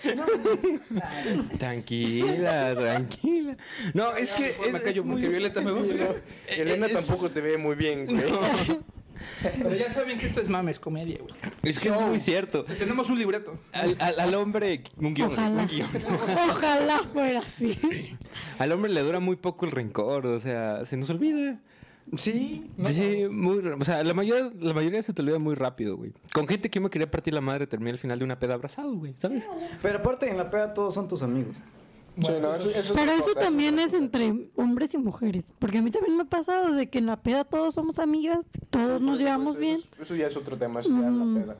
Tranquila, 1.57 2.75
tranquila. 2.75 3.57
No, 3.93 4.13
es 4.15 4.33
que 4.33 4.57
me 4.71 4.77
es, 4.77 4.83
callo 4.83 5.01
es 5.01 5.07
muy- 5.07 5.21
Violeta 5.21 5.61
me 5.61 5.71
va 5.71 5.79
a 5.79 5.83
pegar. 5.87 6.15
Elena 6.57 6.87
tampoco 6.89 7.29
te 7.29 7.39
ve 7.39 7.57
muy 7.57 7.75
bien, 7.75 8.05
güey. 8.07 8.23
Pero 9.57 9.75
ya 9.75 9.91
saben 9.91 10.17
que 10.17 10.27
esto 10.27 10.41
es 10.41 10.49
mames, 10.49 10.79
comedia, 10.79 11.17
güey. 11.19 11.33
es 11.63 11.79
que 11.79 11.89
es 11.89 12.01
muy 12.01 12.19
cierto. 12.19 12.63
Tenemos 12.65 13.09
un 13.09 13.19
libreto. 13.19 13.57
Al, 13.71 13.95
al- 13.99 14.19
al 14.19 14.33
hombre, 14.35 14.83
un 14.97 15.13
guion, 15.13 15.31
Ojalá. 15.31 15.61
un 15.63 15.67
guion. 15.67 15.89
Ojalá 16.49 16.99
fuera 17.13 17.39
así. 17.39 17.77
Al 18.59 18.71
hombre 18.71 18.91
le 18.91 19.01
dura 19.01 19.19
muy 19.19 19.35
poco 19.35 19.65
el 19.65 19.71
rencor, 19.71 20.25
o 20.27 20.39
sea, 20.39 20.85
se 20.85 20.97
nos 20.97 21.09
olvida. 21.09 21.59
Sí. 22.17 22.69
Sí, 22.85 23.27
muy, 23.31 23.59
o 23.59 23.85
sea, 23.85 24.03
la 24.03 24.13
mayoría, 24.13 24.51
la 24.59 24.73
mayoría 24.73 25.01
se 25.01 25.13
te 25.13 25.21
olvida 25.21 25.39
muy 25.39 25.55
rápido, 25.55 25.95
güey. 25.95 26.11
Con 26.33 26.47
gente 26.47 26.69
que 26.69 26.77
yo 26.79 26.83
me 26.83 26.89
quería 26.89 27.09
partir 27.09 27.33
la 27.33 27.39
madre, 27.41 27.65
terminé 27.65 27.91
al 27.91 27.97
final 27.97 28.19
de 28.19 28.25
una 28.25 28.39
peda 28.39 28.55
abrazado, 28.55 28.93
güey, 28.93 29.13
¿sabes? 29.17 29.47
Pero 29.81 29.99
aparte 29.99 30.29
en 30.29 30.35
la 30.37 30.49
peda 30.51 30.73
todos 30.73 30.93
son 30.93 31.07
tus 31.07 31.23
amigos. 31.23 31.55
Sí, 32.15 32.31
no, 32.39 32.53
eso- 32.53 32.69
eso 32.69 32.79
es 32.79 32.91
Pero 32.91 33.11
eso 33.11 33.23
cosa, 33.33 33.39
también 33.39 33.79
es 33.79 33.93
entre 33.95 34.51
hombres 34.55 34.93
y 34.93 34.97
mujeres. 34.99 35.45
Porque 35.57 35.79
a 35.79 35.81
mí 35.81 35.89
también 35.89 36.15
me 36.15 36.21
ha 36.23 36.25
pasado 36.25 36.71
de 36.73 36.87
que 36.89 36.99
en 36.99 37.07
la 37.07 37.17
peda 37.17 37.43
todos 37.43 37.73
somos 37.73 37.97
amigas, 37.99 38.45
todos 38.69 39.01
nos 39.01 39.17
llevamos 39.17 39.53
Eso- 39.55 39.61
bien. 39.61 39.75
Eso, 39.77 39.87
eso 40.01 40.15
ya 40.15 40.27
es 40.27 40.37
otro 40.37 40.55
tema, 40.57 40.81
eso 40.81 40.89
ya 40.89 41.07
es 41.07 41.13
la 41.15 41.25
peda. 41.33 41.55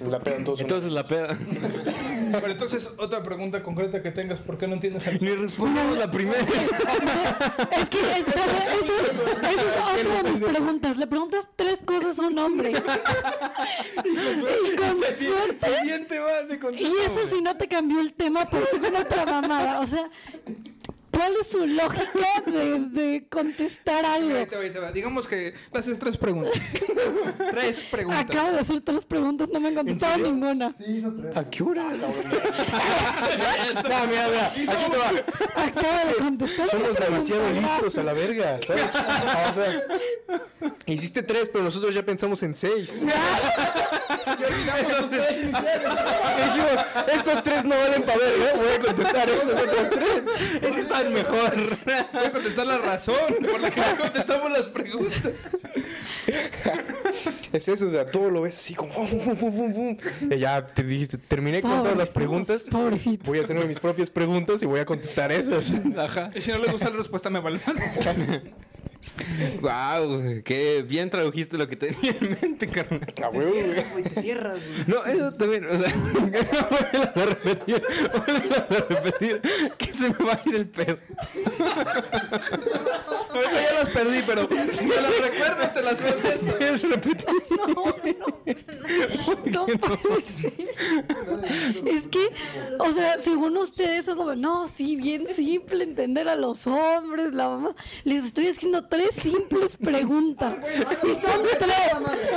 En 0.00 0.10
la 0.10 0.18
peda 0.20 0.44
todos 0.44 0.58
son- 0.58 0.64
Entonces 0.66 0.90
la 0.92 1.06
peda. 1.06 1.38
Pero 2.32 2.50
entonces, 2.50 2.90
otra 2.98 3.22
pregunta 3.22 3.62
concreta 3.62 4.02
que 4.02 4.10
tengas, 4.10 4.40
¿por 4.40 4.58
qué 4.58 4.66
no 4.66 4.74
entiendes 4.74 5.04
Ni 5.22 5.28
respondemos 5.28 5.96
la 5.96 6.10
primera. 6.10 6.40
Es 7.80 7.88
que 7.88 8.00
es- 8.00 8.26
esa 8.36 9.50
es 9.50 10.00
otra 10.00 10.22
de 10.22 10.30
mis 10.30 10.40
preguntas. 10.40 10.96
Le 10.96 11.06
preguntas 11.06 11.48
tres 11.54 11.78
cosas 11.84 12.18
a 12.18 12.26
un 12.26 12.36
hombre. 12.38 12.70
y 12.72 12.74
con 14.76 14.96
suerte. 15.12 15.70
Y 16.78 16.86
eso 17.04 17.24
si 17.26 17.40
no 17.40 17.56
te 17.56 17.68
cambió 17.68 18.00
el 18.00 18.12
tema 18.14 18.44
por 18.46 18.66
alguna 18.72 19.00
otra 19.00 19.24
mamada. 19.26 19.75
O 19.80 19.86
sea, 19.86 20.08
¿cuál 21.16 21.34
es 21.40 21.46
su 21.48 21.66
lógica 21.66 22.42
de, 22.46 22.78
de 22.90 23.26
contestar 23.28 24.04
algo? 24.04 24.36
Ahí 24.36 24.46
te 24.46 24.56
va, 24.56 24.62
ahí 24.62 24.70
te 24.70 24.78
va. 24.78 24.92
Digamos 24.92 25.26
que 25.26 25.54
haces 25.72 25.98
tres 25.98 26.16
preguntas. 26.18 26.52
tres 27.50 27.82
preguntas. 27.84 28.20
Acabo 28.20 28.52
de 28.52 28.60
hacer 28.60 28.80
tres 28.82 29.04
preguntas, 29.04 29.48
no 29.52 29.60
me 29.60 29.68
han 29.68 29.74
contestado 29.74 30.18
ninguna. 30.18 30.74
Sí, 30.78 30.96
hizo 30.96 31.12
tres. 31.14 31.36
¿A 31.36 31.48
qué 31.48 31.62
hora? 31.62 31.84
No, 31.84 32.08
mira, 33.82 34.06
mira, 34.06 34.46
aquí 34.46 34.66
te 34.66 34.66
va. 34.66 35.64
Acabo 35.64 36.08
de 36.08 36.14
contestar. 36.16 36.70
Somos 36.70 36.96
demasiado 36.96 37.50
listos 37.52 37.98
a 37.98 38.02
la 38.02 38.12
verga, 38.12 38.58
¿sabes? 38.66 38.92
O 39.50 39.54
sea, 39.54 39.82
hiciste 40.86 41.22
tres, 41.22 41.48
pero 41.48 41.64
nosotros 41.64 41.94
ya 41.94 42.04
pensamos 42.04 42.42
en 42.42 42.54
seis. 42.54 43.00
Dijimos, 46.36 46.86
estos 47.12 47.42
tres 47.42 47.64
no 47.64 47.76
valen 47.76 48.02
para 48.02 48.18
verga, 48.18 48.52
voy 48.56 48.68
a 48.68 48.78
contestar 48.78 49.28
estos 49.30 49.52
otros 49.62 49.90
tres. 49.90 50.24
Es 50.62 50.70
que 50.72 50.80
mejor. 51.10 51.78
Voy 52.12 52.24
a 52.24 52.32
contestar 52.32 52.66
la 52.66 52.78
razón 52.78 53.16
por 53.40 53.60
la 53.60 53.70
que 53.70 53.80
no 53.80 53.98
contestamos 53.98 54.50
las 54.50 54.62
preguntas. 54.62 55.56
Es 57.52 57.68
eso, 57.68 57.86
o 57.86 57.90
sea, 57.90 58.10
todo 58.10 58.30
lo 58.30 58.42
ves 58.42 58.56
así 58.56 58.74
como 58.74 58.92
fum, 58.92 59.20
fum, 59.20 59.36
fum, 59.36 59.52
fum, 59.52 59.74
fum. 59.74 59.96
Y 60.30 60.38
ya 60.38 60.66
te 60.66 60.82
dijiste, 60.82 61.18
terminé 61.18 61.62
con 61.62 61.70
todas 61.82 61.96
las 61.96 62.10
preguntas. 62.10 62.64
Pobrecitos. 62.64 63.26
Voy 63.26 63.38
a 63.38 63.42
hacerme 63.42 63.64
mis 63.64 63.80
propias 63.80 64.10
preguntas 64.10 64.62
y 64.62 64.66
voy 64.66 64.80
a 64.80 64.84
contestar 64.84 65.32
esas. 65.32 65.72
Ajá. 65.96 66.30
Y 66.34 66.40
si 66.40 66.50
no 66.50 66.58
le 66.58 66.70
gusta 66.70 66.90
la 66.90 66.96
respuesta, 66.96 67.30
me 67.30 67.40
vale. 67.40 67.60
Wow, 69.60 70.42
qué 70.44 70.84
bien 70.86 71.10
tradujiste 71.10 71.58
lo 71.58 71.68
que 71.68 71.76
tenía 71.76 72.12
en 72.20 72.38
mente, 72.40 72.66
carnal. 72.66 73.12
Huevo, 73.32 73.52
güey. 73.92 74.04
Te 74.04 74.20
cierras, 74.20 74.58
güey. 74.64 74.84
No, 74.86 75.04
eso 75.04 75.32
también, 75.34 75.66
o 75.66 75.78
sea, 75.78 75.92
vuelvas 76.12 77.16
a 77.16 77.24
repetir, 77.24 77.82
vuelvas 78.26 78.70
a 78.70 78.76
repetir, 78.88 79.40
que 79.78 79.92
se 79.92 80.08
me 80.10 80.24
va 80.24 80.32
a 80.34 80.48
ir 80.48 80.54
el 80.56 80.68
pedo. 80.68 80.98
Ahorita 83.30 83.52
ya 83.52 83.72
las 83.82 83.88
perdí, 83.90 84.22
pero 84.26 84.48
si 84.70 84.84
me 84.84 84.96
las 84.96 85.18
recuerdas, 85.20 85.74
te 85.74 85.82
las 85.82 86.00
contesto. 86.00 86.46
Puedes 86.58 86.82
repetir. 86.82 87.26
No 89.46 89.66
puede 89.66 90.22
ser. 90.40 90.52
Es 91.86 92.06
que, 92.08 92.30
o 92.78 92.90
sea, 92.90 93.18
según 93.18 93.56
ustedes 93.56 94.04
son 94.04 94.16
como, 94.16 94.34
no, 94.34 94.68
sí, 94.68 94.96
bien 94.96 95.26
simple 95.26 95.84
entender 95.84 96.28
a 96.28 96.36
los 96.36 96.66
hombres, 96.66 97.32
la 97.32 97.48
mamá. 97.48 97.74
Les 98.04 98.24
estoy 98.24 98.48
haciendo 98.48 98.84
tres 98.96 99.14
simples 99.14 99.76
preguntas. 99.76 100.54
Y 101.02 101.14
son 101.14 101.42
tres. 101.58 101.92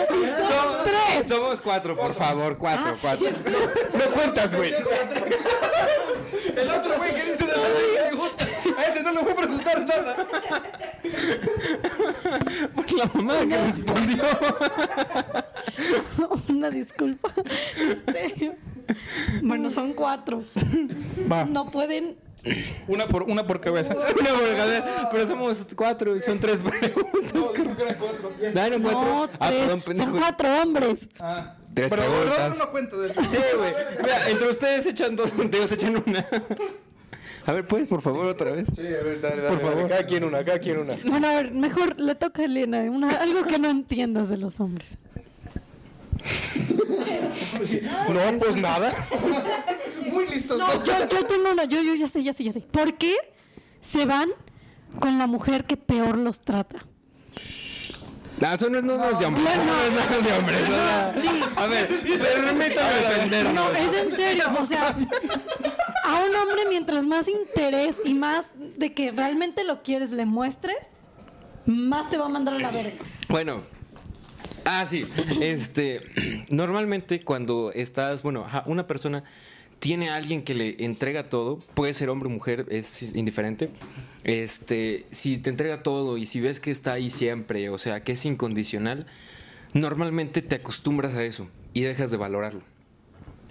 Y 0.09 0.25
son 0.51 0.83
tres. 0.83 1.27
Somos 1.27 1.61
cuatro, 1.61 1.97
por 1.97 2.13
favor, 2.13 2.57
cuatro, 2.57 2.95
cuatro. 3.01 3.29
No 3.93 4.11
cuentas, 4.13 4.55
güey. 4.55 4.73
El 6.55 6.69
otro 6.69 6.97
güey 6.97 7.15
que 7.15 7.23
dice 7.23 7.45
de 7.45 7.53
la 7.53 8.09
pregunta. 8.09 8.47
A 8.77 8.83
ese 8.83 9.03
no 9.03 9.11
le 9.11 9.21
voy 9.21 9.31
a 9.31 9.35
preguntar 9.35 9.85
nada. 9.85 10.27
Por 12.75 12.91
la 12.93 13.05
mamá 13.13 13.39
que 13.47 13.57
respondió. 13.57 14.23
Una 16.49 16.69
disculpa. 16.69 17.33
Bueno, 19.43 19.69
son 19.69 19.93
cuatro. 19.93 20.43
Va. 21.31 21.45
No 21.45 21.69
pueden. 21.71 22.17
Una 22.87 23.07
por, 23.07 23.23
una 23.23 23.45
por 23.45 23.59
cabeza. 23.59 23.93
Una 23.93 24.33
borgada, 24.33 25.09
pero 25.11 25.25
somos 25.27 25.67
cuatro 25.75 26.15
y 26.15 26.21
son 26.21 26.39
tres 26.39 26.59
preguntas. 26.59 27.33
No, 27.33 27.51
que 27.51 27.61
eran 27.61 27.75
cuatro. 27.99 28.31
No, 28.53 28.61
eran 28.61 28.81
cuatro. 28.81 29.01
No, 29.01 29.23
Ah, 29.39 29.47
tres. 29.49 29.59
perdón, 29.61 29.81
pendejo. 29.81 30.09
Son 30.11 30.19
cuatro 30.19 30.61
hombres. 30.61 31.09
Ah. 31.19 31.55
Tres 31.73 31.89
Pero 31.89 32.03
no, 32.03 32.49
no, 32.49 32.55
no 32.55 32.71
cuento 32.71 32.99
de 32.99 33.07
eso. 33.11 33.21
Sí, 33.21 33.37
güey. 33.57 33.73
Mira, 34.01 34.29
entre 34.29 34.49
ustedes 34.49 34.85
echan 34.87 35.15
dos, 35.15 35.31
ellos 35.53 35.71
echan 35.71 36.01
una. 36.05 36.25
A 37.45 37.51
ver, 37.53 37.65
¿puedes, 37.67 37.87
por 37.87 38.01
favor, 38.01 38.25
otra 38.25 38.51
vez? 38.51 38.67
Sí, 38.75 38.81
a 38.81 39.03
ver, 39.03 39.21
dale, 39.21 39.41
dale. 39.41 39.47
Por 39.49 39.57
dale. 39.61 39.71
favor. 39.75 39.89
Cada 39.89 40.05
quien 40.05 40.23
una, 40.23 40.43
cada 40.43 40.59
quien 40.59 40.79
una. 40.79 40.93
Bueno, 41.05 41.27
a 41.27 41.33
ver, 41.35 41.51
mejor 41.53 41.99
le 41.99 42.15
toca 42.15 42.41
a 42.41 42.45
Elena. 42.45 42.81
una- 42.89 43.09
algo 43.17 43.43
que 43.43 43.59
no 43.59 43.69
entiendas 43.69 44.29
de 44.29 44.37
los 44.37 44.59
hombres. 44.59 44.97
No, 48.09 48.39
pues 48.39 48.55
nada. 48.55 48.93
Muy 50.11 50.27
listos 50.27 50.57
No, 50.57 50.83
yo, 50.83 50.93
yo 51.09 51.25
tengo 51.25 51.51
una, 51.51 51.65
yo, 51.65 51.81
yo 51.81 51.95
ya 51.95 52.07
sé, 52.07 52.23
ya 52.23 52.33
sé, 52.33 52.43
ya 52.43 52.51
sé. 52.51 52.61
¿Por 52.61 52.95
qué 52.95 53.15
se 53.81 54.05
van 54.05 54.29
con 54.99 55.17
la 55.17 55.27
mujer 55.27 55.65
que 55.65 55.77
peor 55.77 56.17
los 56.17 56.41
trata? 56.41 56.85
No, 58.39 58.53
eso 58.53 58.69
no 58.69 58.77
es 58.77 58.83
nada 58.85 59.11
de 59.11 59.25
hombres. 59.25 59.47
Eso 59.47 59.65
no 59.65 59.83
es 59.83 59.93
nada 59.93 60.21
de 60.21 60.37
hombres. 60.37 61.21
Sí. 61.21 61.43
A 61.57 61.67
ver, 61.67 61.87
permítame 61.87 62.93
defenderlo. 62.93 63.53
No, 63.53 63.71
es 63.71 63.93
en 63.93 64.15
serio, 64.15 64.45
o 64.57 64.65
sea, 64.65 64.95
a 66.05 66.15
un 66.23 66.35
hombre 66.35 66.61
mientras 66.69 67.05
más 67.05 67.27
interés 67.27 67.97
y 68.05 68.13
más 68.13 68.47
de 68.77 68.93
que 68.93 69.11
realmente 69.11 69.63
lo 69.65 69.83
quieres 69.83 70.11
le 70.11 70.25
muestres, 70.25 70.77
más 71.65 72.09
te 72.09 72.17
va 72.17 72.27
a 72.27 72.29
mandar 72.29 72.55
a 72.55 72.59
la 72.59 72.71
verga. 72.71 73.03
Bueno. 73.27 73.61
Ah, 74.63 74.85
sí. 74.85 75.07
Este, 75.41 76.01
normalmente 76.49 77.23
cuando 77.23 77.71
estás, 77.73 78.21
bueno, 78.23 78.45
una 78.65 78.87
persona 78.87 79.23
tiene 79.79 80.09
a 80.09 80.15
alguien 80.15 80.43
que 80.43 80.53
le 80.53 80.83
entrega 80.83 81.29
todo, 81.29 81.59
puede 81.73 81.93
ser 81.93 82.09
hombre 82.09 82.27
o 82.27 82.31
mujer, 82.31 82.65
es 82.69 83.01
indiferente. 83.01 83.69
Este, 84.23 85.05
si 85.11 85.37
te 85.37 85.49
entrega 85.49 85.83
todo 85.83 86.17
y 86.17 86.25
si 86.25 86.41
ves 86.41 86.59
que 86.59 86.71
está 86.71 86.93
ahí 86.93 87.09
siempre, 87.09 87.69
o 87.69 87.77
sea, 87.77 88.03
que 88.03 88.11
es 88.11 88.25
incondicional, 88.25 89.07
normalmente 89.73 90.41
te 90.41 90.55
acostumbras 90.55 91.15
a 91.15 91.23
eso 91.23 91.47
y 91.73 91.81
dejas 91.81 92.11
de 92.11 92.17
valorarlo. 92.17 92.61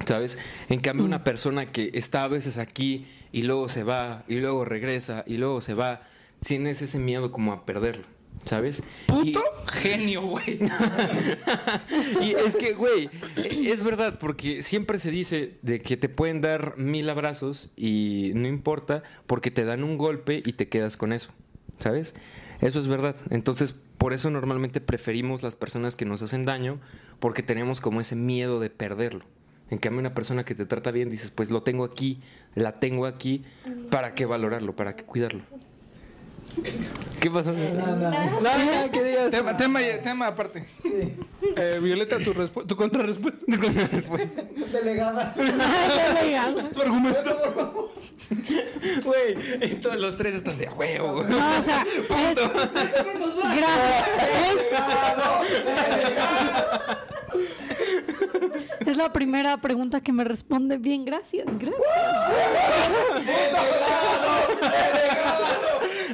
¿Sabes? 0.07 0.39
En 0.69 0.81
cambio, 0.81 1.05
una 1.05 1.25
persona 1.25 1.73
que 1.73 1.91
está 1.95 2.23
a 2.23 2.29
veces 2.29 2.59
aquí 2.59 3.07
y 3.33 3.43
luego 3.43 3.69
se 3.69 3.83
va, 3.83 4.25
y 4.29 4.37
luego 4.37 4.65
regresa, 4.65 5.25
y 5.27 5.39
luego 5.39 5.61
se 5.61 5.75
va, 5.75 6.03
tienes 6.41 6.83
ese 6.83 6.99
miedo 6.99 7.33
como 7.33 7.53
a 7.53 7.67
perderlo, 7.67 8.07
¿sabes? 8.45 8.83
Y- 9.25 9.33
Puto 9.33 9.43
genio, 9.73 10.23
güey. 10.23 10.59
y 12.23 12.31
es 12.33 12.57
que, 12.57 12.75
güey, 12.75 13.11
es 13.37 13.83
verdad, 13.83 14.19
porque 14.19 14.63
siempre 14.63 14.99
se 14.99 15.11
dice 15.11 15.59
de 15.63 15.81
que 15.83 15.97
te 15.97 16.09
pueden 16.09 16.41
dar 16.41 16.77
mil 16.79 17.09
abrazos 17.11 17.71
y 17.77 18.33
no 18.35 18.49
importa, 18.49 19.03
porque 19.27 19.51
te 19.51 19.65
dan 19.65 19.83
un 19.85 19.99
golpe 19.99 20.43
y 20.45 20.53
te 20.55 20.69
quedas 20.69 20.97
con 20.97 21.13
eso, 21.13 21.31
¿sabes? 21.79 22.15
Eso 22.61 22.81
es 22.81 22.89
verdad. 22.89 23.17
Entonces, 23.31 23.75
por 23.99 24.13
eso 24.13 24.31
normalmente 24.31 24.81
preferimos 24.81 25.43
las 25.43 25.57
personas 25.57 25.97
que 25.97 26.05
nos 26.05 26.23
hacen 26.23 26.45
daño, 26.45 26.81
porque 27.21 27.43
tenemos 27.43 27.81
como 27.81 28.01
ese 28.01 28.17
miedo 28.17 28.61
de 28.61 28.71
perderlo. 28.71 29.25
En 29.71 29.79
cambio, 29.79 30.01
una 30.01 30.15
persona 30.15 30.45
que 30.45 30.55
te 30.55 30.65
trata 30.65 30.91
bien, 30.93 31.11
dices, 31.11 31.31
pues 31.31 31.51
lo 31.51 31.63
tengo 31.63 31.85
aquí, 31.85 32.21
la 32.55 32.81
tengo 32.81 33.05
aquí, 33.07 33.45
¿para 33.91 34.15
qué 34.15 34.25
valorarlo? 34.25 34.75
¿Para 34.75 34.97
qué 34.97 35.05
cuidarlo? 35.05 35.43
¿Qué 37.21 37.31
pasó? 37.31 37.53
Nada, 37.53 37.97
nada. 37.97 38.27
No, 38.31 38.41
no, 38.41 38.91
¿qué 38.93 39.03
digas? 39.03 39.31
Tema, 39.31 39.57
tema, 39.57 39.81
tema 40.03 40.27
aparte. 40.29 40.65
Eh, 41.57 41.81
Violeta, 41.83 42.19
tu, 42.19 42.33
respu- 42.33 42.67
tu 42.67 42.77
contrarrespuesta. 42.77 43.41
Delegada. 44.73 45.35
Delegado. 46.23 46.73
Su 46.73 46.81
argumento. 46.83 47.93
Güey, 49.05 49.81
todos 49.81 49.97
los 49.97 50.17
tres 50.17 50.35
están 50.37 50.59
de 50.59 50.69
huevo. 50.69 51.25
No, 51.25 51.59
o 51.59 51.63
sea, 51.63 51.83
es. 51.83 52.39
Gracias. 53.57 54.09
Es, 58.81 58.89
es 58.89 58.97
la 58.97 59.13
primera 59.13 59.57
pregunta 59.61 60.01
que 60.01 60.13
me 60.13 60.25
responde 60.25 60.77
bien. 60.79 61.05
Gracias, 61.05 61.47
gracias. 61.59 61.83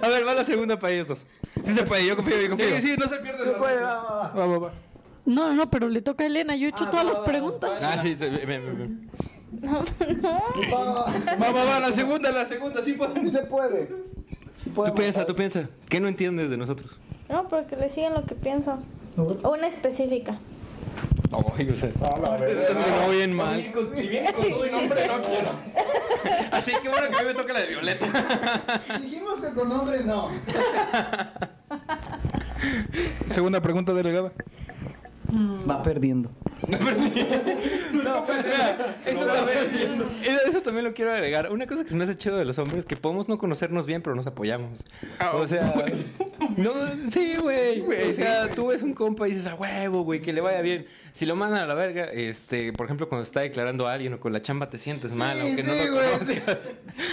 A 0.05 0.09
ver, 0.09 0.27
va 0.27 0.35
la 0.35 0.45
segunda 0.45 0.79
para 0.79 0.93
ellos 0.93 1.09
dos. 1.09 1.27
Sí 1.65 1.73
se 1.73 1.85
puede, 1.85 2.07
yo 2.07 2.17
confío, 2.17 2.41
yo 2.41 2.49
confío. 2.51 2.77
Sí, 2.81 2.89
sí, 2.89 2.97
no 2.99 3.09
se 3.09 3.17
pierde. 3.19 3.45
Se 3.45 3.53
puede, 3.53 3.81
va, 3.83 4.03
va, 4.03 4.15
va. 4.17 4.29
Va, 4.35 4.47
va, 4.47 4.59
va. 4.59 4.73
No, 5.25 5.53
no, 5.55 5.71
pero 5.71 5.89
le 5.89 6.03
toca 6.03 6.25
a 6.25 6.27
Elena. 6.27 6.55
Yo 6.57 6.67
he 6.67 6.71
hecho 6.71 6.89
todas 6.91 7.07
las 7.07 7.21
preguntas. 7.21 7.83
Ah, 7.83 7.99
sí, 7.99 8.15
sí, 8.19 8.27
ven, 8.27 8.47
ven, 8.47 8.79
ven. 8.79 9.11
Va, 9.65 9.85
Va, 11.41 11.53
va, 11.53 11.65
va, 11.65 11.81
la 11.81 11.93
segunda, 11.93 12.31
la 12.33 12.45
segunda, 12.45 12.83
sí 12.83 12.93
Sí 12.93 12.97
podemos. 12.99 13.33
se 13.33 13.43
puede. 13.45 13.89
Sí 14.57 14.71
puede 14.71 14.91
Tú 14.91 14.97
piensa, 14.97 15.25
tú 15.27 15.35
piensa. 15.35 15.69
¿Qué 15.89 16.01
no 16.01 16.09
entiendes 16.09 16.51
de 16.51 16.57
nosotros? 16.57 16.99
No, 17.29 17.49
porque 17.49 17.77
le 17.77 17.89
siguen 17.89 18.15
lo 18.15 18.23
que 18.23 18.35
pienso. 18.35 18.79
Una 19.17 19.67
específica. 19.69 20.39
Ay, 21.57 21.71
o 21.71 21.77
sea. 21.77 21.91
A 22.01 22.19
la. 22.19 22.49
Eso 22.49 22.75
sonó 22.75 23.11
bien 23.11 23.35
mal. 23.35 23.73
Si 23.95 24.09
viene 24.09 24.33
con 24.33 24.49
todo 24.49 24.67
y 24.67 24.71
nombre, 24.71 25.07
no 25.07 25.23
quiero. 25.23 25.51
Así 26.53 26.73
que 26.83 26.89
bueno 26.89 27.09
que 27.09 27.17
a 27.17 27.21
mí 27.21 27.27
me 27.27 27.35
toca 27.35 27.53
la 27.53 27.61
de 27.61 27.67
Violeta. 27.67 28.07
Dijimos 29.01 29.41
que 29.41 29.55
con 29.55 29.69
nombre 29.69 30.03
no. 30.05 30.31
Segunda 33.31 33.61
pregunta 33.61 33.93
delegada. 33.93 34.33
Va 35.69 35.83
perdiendo. 35.83 36.31
No, 36.69 38.27
mira, 38.27 38.97
eso, 39.07 39.27
también, 39.27 40.03
eso- 40.47 40.63
también 40.63 40.85
lo 40.85 40.95
quiero 40.95 41.13
agregar. 41.13 41.51
Una 41.53 41.67
cosa 41.67 41.85
que 41.85 41.91
se 41.91 41.97
me 41.97 42.05
hace 42.05 42.15
chido 42.17 42.37
de 42.37 42.45
los 42.45 42.59
hombres 42.59 42.81
es 42.81 42.87
que 42.87 42.97
podemos 42.97 43.29
no 43.29 43.39
conocernos 43.39 43.87
bien, 43.87 44.03
pero 44.03 44.17
nos 44.17 44.27
apoyamos. 44.27 44.85
Ah, 45.19 45.33
O 45.37 45.47
sea, 45.47 45.75
no, 46.57 46.73
sí, 47.11 47.35
güey. 47.41 47.81
O 48.09 48.13
sea, 48.13 48.51
tú 48.51 48.69
ves 48.69 48.83
un 48.83 48.95
compa 48.95 49.27
y 49.29 49.33
dices, 49.33 49.47
a 49.47 49.55
huevo, 49.55 50.03
güey, 50.03 50.21
que 50.21 50.33
le 50.33 50.41
vaya 50.41 50.61
bien. 50.63 50.87
Si 51.13 51.27
lo 51.27 51.37
mandan 51.37 51.61
a 51.61 51.67
la 51.67 51.75
verga, 51.75 52.05
este, 52.07 52.73
por 52.73 52.87
ejemplo, 52.87 53.09
cuando 53.09 53.23
está 53.23 53.41
declarando 53.41 53.87
a 53.87 53.93
alguien 53.93 54.15
o 54.15 54.21
con 54.21 54.33
la 54.33 54.43
chamba 54.43 54.69
te 54.69 54.79
sientes 54.79 55.13
mal, 55.13 55.41
aunque 55.41 55.63
no 55.63 55.75
lo. 55.75 56.01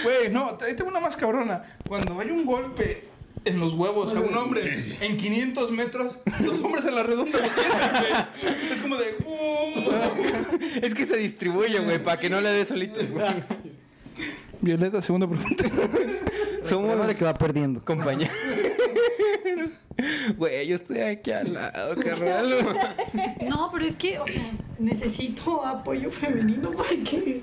Güey, 0.04 0.30
no, 0.30 0.58
ahí 0.60 0.74
tengo 0.74 0.90
una 0.90 1.00
más 1.00 1.16
cabrona. 1.16 1.76
Cuando 1.88 2.18
hay 2.18 2.30
un 2.30 2.44
golpe 2.44 3.04
en 3.44 3.58
los 3.60 3.74
huevos 3.74 4.14
a 4.14 4.20
un 4.20 4.36
hombre 4.36 4.78
en 5.00 5.16
500 5.16 5.70
metros, 5.72 6.18
los 6.40 6.60
hombres 6.60 6.84
en 6.84 6.94
la 6.94 7.02
redonda 7.02 7.38
lo 7.38 7.44
sienten, 7.44 7.90
güey. 8.42 8.72
Es 8.72 8.80
como 8.80 8.96
de. 8.96 9.16
"Uh". 9.24 10.80
Es 10.82 10.94
que 10.94 11.04
se 11.04 11.16
distribuye, 11.16 11.78
güey, 11.80 12.02
para 12.02 12.18
que 12.20 12.28
no 12.30 12.40
le 12.40 12.50
dé 12.50 12.64
solito. 12.64 13.00
güey. 13.10 13.24
Violeta, 14.60 15.02
segunda 15.02 15.26
pregunta. 15.26 15.64
Somos 16.64 16.96
Madre 16.96 17.16
que 17.16 17.24
va 17.24 17.34
perdiendo. 17.34 17.84
compañeros. 17.84 18.34
Güey, 20.36 20.66
yo 20.68 20.74
estoy 20.76 21.00
aquí 21.00 21.32
al 21.32 21.52
lado, 21.52 21.94
carnal. 21.96 22.54
No, 23.48 23.70
pero 23.72 23.84
es 23.84 23.96
que 23.96 24.18
o 24.18 24.26
sea, 24.26 24.50
necesito 24.78 25.64
apoyo 25.66 26.10
femenino 26.10 26.70
para 26.72 26.90
que. 26.90 27.42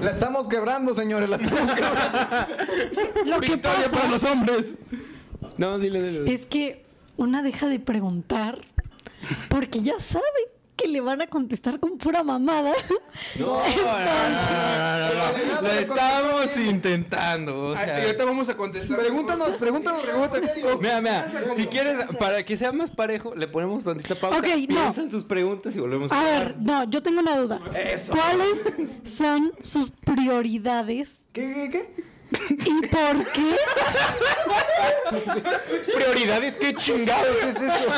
La 0.00 0.10
estamos 0.10 0.48
quebrando, 0.48 0.94
señores. 0.94 1.28
La 1.28 1.36
estamos 1.36 1.70
quebrando. 1.70 2.54
Lo 3.26 3.40
que 3.40 3.52
Victoria 3.52 3.88
para 3.90 3.90
pasa 3.90 4.08
los 4.08 4.24
hombres. 4.24 4.74
No, 5.58 5.78
dile, 5.78 6.02
dile. 6.02 6.32
es 6.32 6.46
que 6.46 6.84
una 7.16 7.42
deja 7.42 7.66
de 7.68 7.78
preguntar 7.80 8.60
porque 9.48 9.80
ya 9.80 9.98
sabe 10.00 10.24
que 10.76 10.88
le 10.88 11.00
van 11.00 11.22
a 11.22 11.26
contestar 11.28 11.80
con 11.80 11.96
pura 11.96 12.22
mamada. 12.22 12.72
No, 13.38 13.46
no, 13.46 13.56
no, 13.56 13.64
no, 13.64 15.14
no, 15.14 15.54
no. 15.54 15.62
Lo 15.62 15.68
estamos 15.72 16.56
intentando, 16.58 17.68
o 17.68 17.76
sea. 17.76 18.02
ahorita 18.04 18.24
vamos 18.26 18.48
a 18.50 18.56
contestar. 18.58 18.98
Pregúntanos, 18.98 19.54
pregúntanos. 19.54 20.02
Mira, 20.80 21.00
mira, 21.00 21.30
si 21.54 21.66
quieres, 21.66 21.98
para 22.18 22.44
que 22.44 22.58
sea 22.58 22.72
más 22.72 22.90
parejo, 22.90 23.34
le 23.34 23.48
ponemos 23.48 23.84
tantita 23.84 24.14
pausa. 24.16 24.38
Ok, 24.38 24.46
no. 24.68 24.82
Piensa 24.82 25.00
en 25.02 25.10
sus 25.10 25.24
preguntas 25.24 25.74
y 25.74 25.80
volvemos 25.80 26.12
a 26.12 26.14
A 26.14 26.20
hablar. 26.20 26.44
ver, 26.44 26.56
no, 26.62 26.84
yo 26.90 27.02
tengo 27.02 27.20
una 27.20 27.38
duda. 27.38 27.58
¿Cuáles 28.10 28.60
son 29.04 29.52
sus 29.62 29.90
prioridades 29.90 31.24
¿Qué, 31.32 31.54
qué, 31.54 31.70
qué? 31.70 32.15
Y 32.50 32.86
por 32.86 33.24
qué? 33.32 33.56
Prioridades, 35.94 36.56
¿qué 36.56 36.74
chingados 36.74 37.42
es 37.42 37.56
eso? 37.56 37.92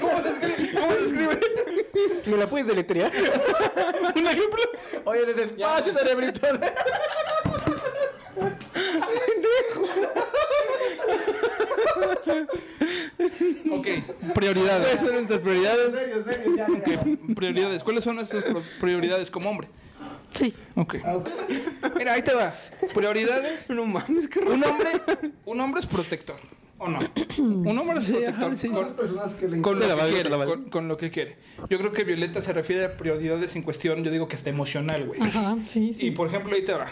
¿Cómo 0.00 0.22
se 0.22 1.00
escribe? 1.06 1.40
¿Me 2.26 2.36
la 2.36 2.48
puedes 2.48 2.66
deletrear? 2.66 3.12
¿Un 4.14 4.26
ejemplo? 4.26 4.62
Oye, 5.04 5.26
de 5.26 5.34
despacio, 5.34 5.92
cerebrito. 5.92 6.40
Ok, 13.70 13.86
prioridades. 14.34 14.86
¿Cuáles 14.86 15.00
son 15.00 15.12
nuestras 15.12 15.40
prioridades? 15.40 15.92
serio, 15.92 16.24
serio, 16.24 16.56
ya, 16.56 16.66
ya. 16.66 16.72
Ok, 16.72 17.34
prioridades. 17.34 17.84
¿Cuáles 17.84 18.04
son 18.04 18.16
nuestras 18.16 18.44
prioridades 18.80 19.30
como 19.30 19.50
hombre? 19.50 19.68
Sí. 20.34 20.54
Ok. 20.74 20.96
Mira, 21.96 22.14
ahí 22.14 22.22
te 22.22 22.34
va. 22.34 22.54
Prioridades. 22.94 23.68
No 23.70 23.84
mames, 23.86 24.28
qué 24.28 24.40
Un 24.40 24.62
hombre, 24.64 24.90
un 25.44 25.60
hombre 25.60 25.80
es 25.80 25.86
protector. 25.86 26.36
¿O 26.78 26.88
no? 26.88 26.98
Un 27.38 27.78
hombre 27.78 28.00
es 28.00 28.10
protector. 28.10 28.56
sí, 28.56 28.68
con, 28.68 28.86
Son 28.86 28.96
personas 28.96 29.34
que 29.34 29.48
le 29.48 29.60
con 29.60 29.78
lo 29.78 29.86
la 29.86 29.94
que 29.96 30.10
quiere, 30.12 30.30
con, 30.30 30.64
con 30.70 30.88
lo 30.88 30.96
que 30.96 31.10
quiere. 31.10 31.36
Yo 31.68 31.78
creo 31.78 31.92
que 31.92 32.04
Violeta 32.04 32.40
se 32.40 32.54
refiere 32.54 32.86
a 32.86 32.96
prioridades 32.96 33.54
en 33.54 33.62
cuestión, 33.62 34.02
yo 34.02 34.10
digo 34.10 34.28
que 34.28 34.36
hasta 34.36 34.48
emocional, 34.48 35.06
güey. 35.06 35.20
Ajá, 35.20 35.56
sí, 35.68 35.90
Y 35.90 35.94
sí. 35.94 36.10
por 36.12 36.28
ejemplo, 36.28 36.54
ahí 36.56 36.64
te 36.64 36.72
va. 36.72 36.86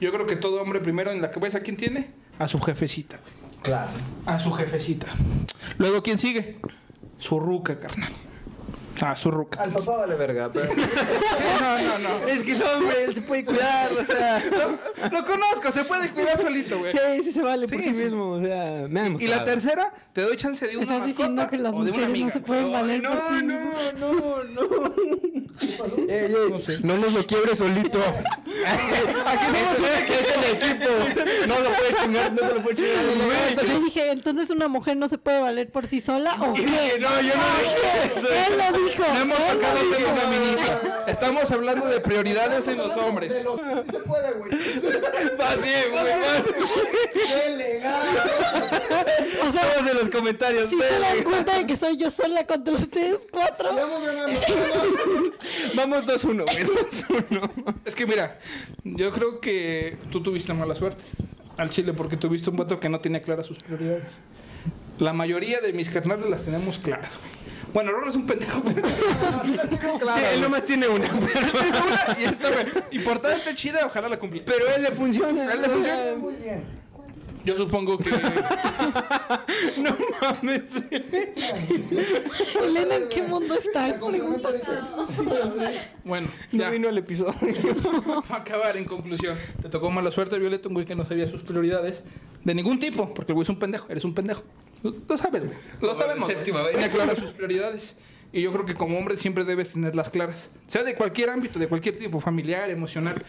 Yo 0.00 0.10
creo 0.12 0.26
que 0.26 0.36
todo 0.36 0.62
hombre 0.62 0.80
primero 0.80 1.12
en 1.12 1.20
la 1.20 1.30
cabeza, 1.30 1.60
¿quién 1.60 1.76
tiene? 1.76 2.10
A 2.38 2.48
su 2.48 2.58
jefecita, 2.58 3.18
güey. 3.18 3.62
Claro. 3.62 3.90
A 4.26 4.40
su 4.40 4.50
jefecita. 4.50 5.08
Luego, 5.78 6.02
¿quién 6.02 6.16
sigue? 6.18 6.56
Su 7.18 7.38
ruca, 7.38 7.78
carnal. 7.78 8.12
Ah, 9.04 9.16
su 9.16 9.30
ruca. 9.32 9.60
Al 9.62 9.70
papá 9.72 9.96
vale 9.96 10.14
verga, 10.14 10.48
pero. 10.52 10.68
No, 11.60 11.78
no, 11.78 11.98
no. 11.98 12.28
Es 12.28 12.42
que 12.44 12.52
es 12.52 12.60
hombre, 12.60 13.04
él 13.04 13.14
se 13.14 13.20
puede 13.22 13.44
cuidar, 13.44 13.92
o 13.92 14.04
sea. 14.04 14.40
Lo 15.10 15.24
conozco, 15.24 15.70
se 15.72 15.84
puede 15.84 16.10
cuidar 16.10 16.38
solito, 16.38 16.78
güey. 16.78 16.92
Sí, 16.92 16.98
sí 17.24 17.32
se 17.32 17.42
vale 17.42 17.66
por 17.66 17.78
Sí, 17.82 17.88
sí, 17.88 17.94
sí. 17.94 18.02
mismo, 18.04 18.30
o 18.32 18.40
sea, 18.40 18.86
me 18.88 19.00
han 19.00 19.20
Y 19.20 19.26
la 19.26 19.44
tercera, 19.44 19.92
te 20.12 20.22
doy 20.22 20.36
chance 20.36 20.66
de 20.66 20.76
una 20.76 20.82
Estás 20.84 21.06
diciendo 21.06 21.48
que 21.48 21.58
las 21.58 21.74
mujeres 21.74 22.08
no 22.18 22.30
se 22.30 22.40
pueden 22.40 22.72
valer 22.72 23.02
por 23.02 23.12
sí 23.28 23.44
mismas. 23.44 23.94
no, 23.98 24.44
no. 24.44 24.92
Ey, 26.08 26.08
ey, 26.08 26.34
No 26.50 26.58
sé. 26.58 26.78
no 26.82 26.96
nos 26.96 27.12
lo 27.12 27.24
quiebres 27.26 27.58
solito. 27.58 27.98
Aquí 29.26 29.44
somos 29.76 29.90
que 30.06 30.18
es 30.18 30.28
el 30.36 30.44
equipo. 30.56 30.90
No 31.46 31.58
lo 31.60 31.70
puedes 31.70 31.94
chingar, 32.02 32.32
no 32.32 32.40
te 32.48 32.54
lo 32.54 32.62
puedes 32.62 32.78
chingar. 32.78 33.66
Yo 33.66 33.80
dije, 33.80 34.10
entonces 34.10 34.50
una 34.50 34.66
mujer 34.68 34.96
no 34.96 35.08
se 35.08 35.18
puede 35.18 35.40
valer 35.40 35.70
por 35.70 35.86
sí 35.86 36.00
sola 36.00 36.36
o 36.40 36.52
qué? 36.54 36.62
No, 37.00 37.20
yo 37.20 37.32
no 37.36 37.48
dije 37.60 38.12
eso. 38.16 38.28
Él 38.28 38.58
lo 38.58 38.78
dijo. 38.78 38.91
No 38.98 39.20
hemos 39.20 39.38
tocado 39.38 39.78
tema 39.80 39.96
dijo. 39.96 40.14
feminista. 40.16 41.04
Estamos 41.08 41.50
hablando 41.50 41.86
de 41.86 42.00
prioridades 42.00 42.66
en 42.68 42.78
los 42.78 42.96
hombres. 42.96 43.34
De 43.34 43.44
los- 43.44 43.58
Sí 43.58 43.90
se 43.90 43.98
puede, 44.00 44.32
güey. 44.32 44.50
Más 45.38 45.62
bien, 45.62 45.84
güey, 45.90 46.04
más. 46.04 46.42
¡Qué 47.12 47.50
legal! 47.56 48.06
O 49.46 49.50
sea, 49.50 49.62
Todos 49.72 49.90
en 49.90 49.98
los 49.98 50.08
comentarios. 50.08 50.68
si 50.70 50.78
se 50.78 50.98
dan 50.98 51.22
cuenta 51.24 51.58
de 51.58 51.66
que 51.66 51.76
soy 51.76 51.96
yo 51.96 52.10
sola 52.10 52.46
contra 52.46 52.74
ustedes 52.74 53.20
cuatro. 53.30 53.68
Vamos 53.74 54.04
ganando. 54.04 54.40
Vamos 55.74 56.04
2-1, 56.04 56.44
güey, 56.44 56.64
2-1. 56.64 57.74
Es 57.84 57.94
que 57.94 58.06
mira, 58.06 58.38
yo 58.84 59.10
creo 59.12 59.40
que 59.40 59.98
tú 60.10 60.22
tuviste 60.22 60.52
mala 60.54 60.74
suerte 60.74 61.02
al 61.56 61.70
Chile 61.70 61.92
porque 61.92 62.16
tuviste 62.16 62.50
un 62.50 62.56
voto 62.56 62.78
que 62.80 62.88
no 62.88 63.00
tenía 63.00 63.20
claras 63.22 63.46
sus 63.46 63.58
prioridades. 63.58 64.20
La 64.98 65.12
mayoría 65.12 65.60
de 65.60 65.72
mis 65.72 65.90
carnales 65.90 66.28
las 66.28 66.44
tenemos 66.44 66.78
claras, 66.78 67.18
güey. 67.18 67.41
Bueno, 67.72 67.90
Rorro 67.92 68.10
es 68.10 68.16
un 68.16 68.26
pendejo. 68.26 68.62
Sí, 69.42 70.22
él 70.34 70.40
nomás 70.40 70.64
tiene 70.64 70.88
una. 70.88 71.06
Una 71.12 72.16
y 72.20 72.24
esta, 72.24 72.50
güey. 72.50 72.66
Importante, 72.92 73.54
chida, 73.54 73.86
ojalá 73.86 74.08
la 74.08 74.18
cumpla. 74.18 74.42
Pero 74.44 74.66
él 74.74 74.82
le 74.82 74.90
funciona. 74.90 75.48
A 75.48 75.52
él 75.52 75.62
le 75.62 75.68
funciona. 75.68 76.14
Muy 76.18 76.34
bien. 76.34 76.64
Yo 77.44 77.56
supongo 77.56 77.98
que. 77.98 78.10
No 79.78 79.96
mames. 80.20 80.62
Elena, 82.62 82.96
¿en 82.96 83.08
qué 83.08 83.22
mundo 83.22 83.54
estás? 83.54 83.98
Dice. 83.98 85.80
Bueno, 86.04 86.28
No 86.52 86.58
ya. 86.58 86.70
vino 86.70 86.88
el 86.88 86.98
episodio. 86.98 87.34
Vamos 88.06 88.30
a 88.30 88.36
acabar 88.36 88.76
en 88.76 88.84
conclusión. 88.84 89.36
Te 89.60 89.68
tocó 89.68 89.90
mala 89.90 90.10
suerte, 90.10 90.38
Violeta, 90.38 90.68
un 90.68 90.74
güey 90.74 90.86
que 90.86 90.94
no 90.94 91.04
sabía 91.04 91.26
sus 91.28 91.42
prioridades 91.42 92.04
de 92.44 92.54
ningún 92.54 92.78
tipo, 92.78 93.12
porque 93.14 93.32
el 93.32 93.34
güey 93.34 93.42
es 93.44 93.48
un 93.48 93.58
pendejo, 93.58 93.86
eres 93.88 94.04
un 94.04 94.14
pendejo. 94.14 94.42
Lo, 94.82 95.16
sabes, 95.16 95.44
güey. 95.44 95.56
Lo 95.80 95.94
sabemos. 95.96 96.28
Séptima 96.28 96.62
vez. 96.62 96.72
Tiene 96.72 96.90
claras 96.90 97.18
sus 97.18 97.30
prioridades. 97.30 97.98
Y 98.32 98.42
yo 98.42 98.52
creo 98.52 98.64
que 98.64 98.74
como 98.74 98.98
hombre 98.98 99.16
siempre 99.16 99.44
debes 99.44 99.72
tenerlas 99.72 100.10
claras. 100.10 100.50
Sea 100.66 100.84
de 100.84 100.94
cualquier 100.94 101.30
ámbito, 101.30 101.58
de 101.58 101.68
cualquier 101.68 101.96
tipo, 101.96 102.20
familiar, 102.20 102.70
emocional. 102.70 103.22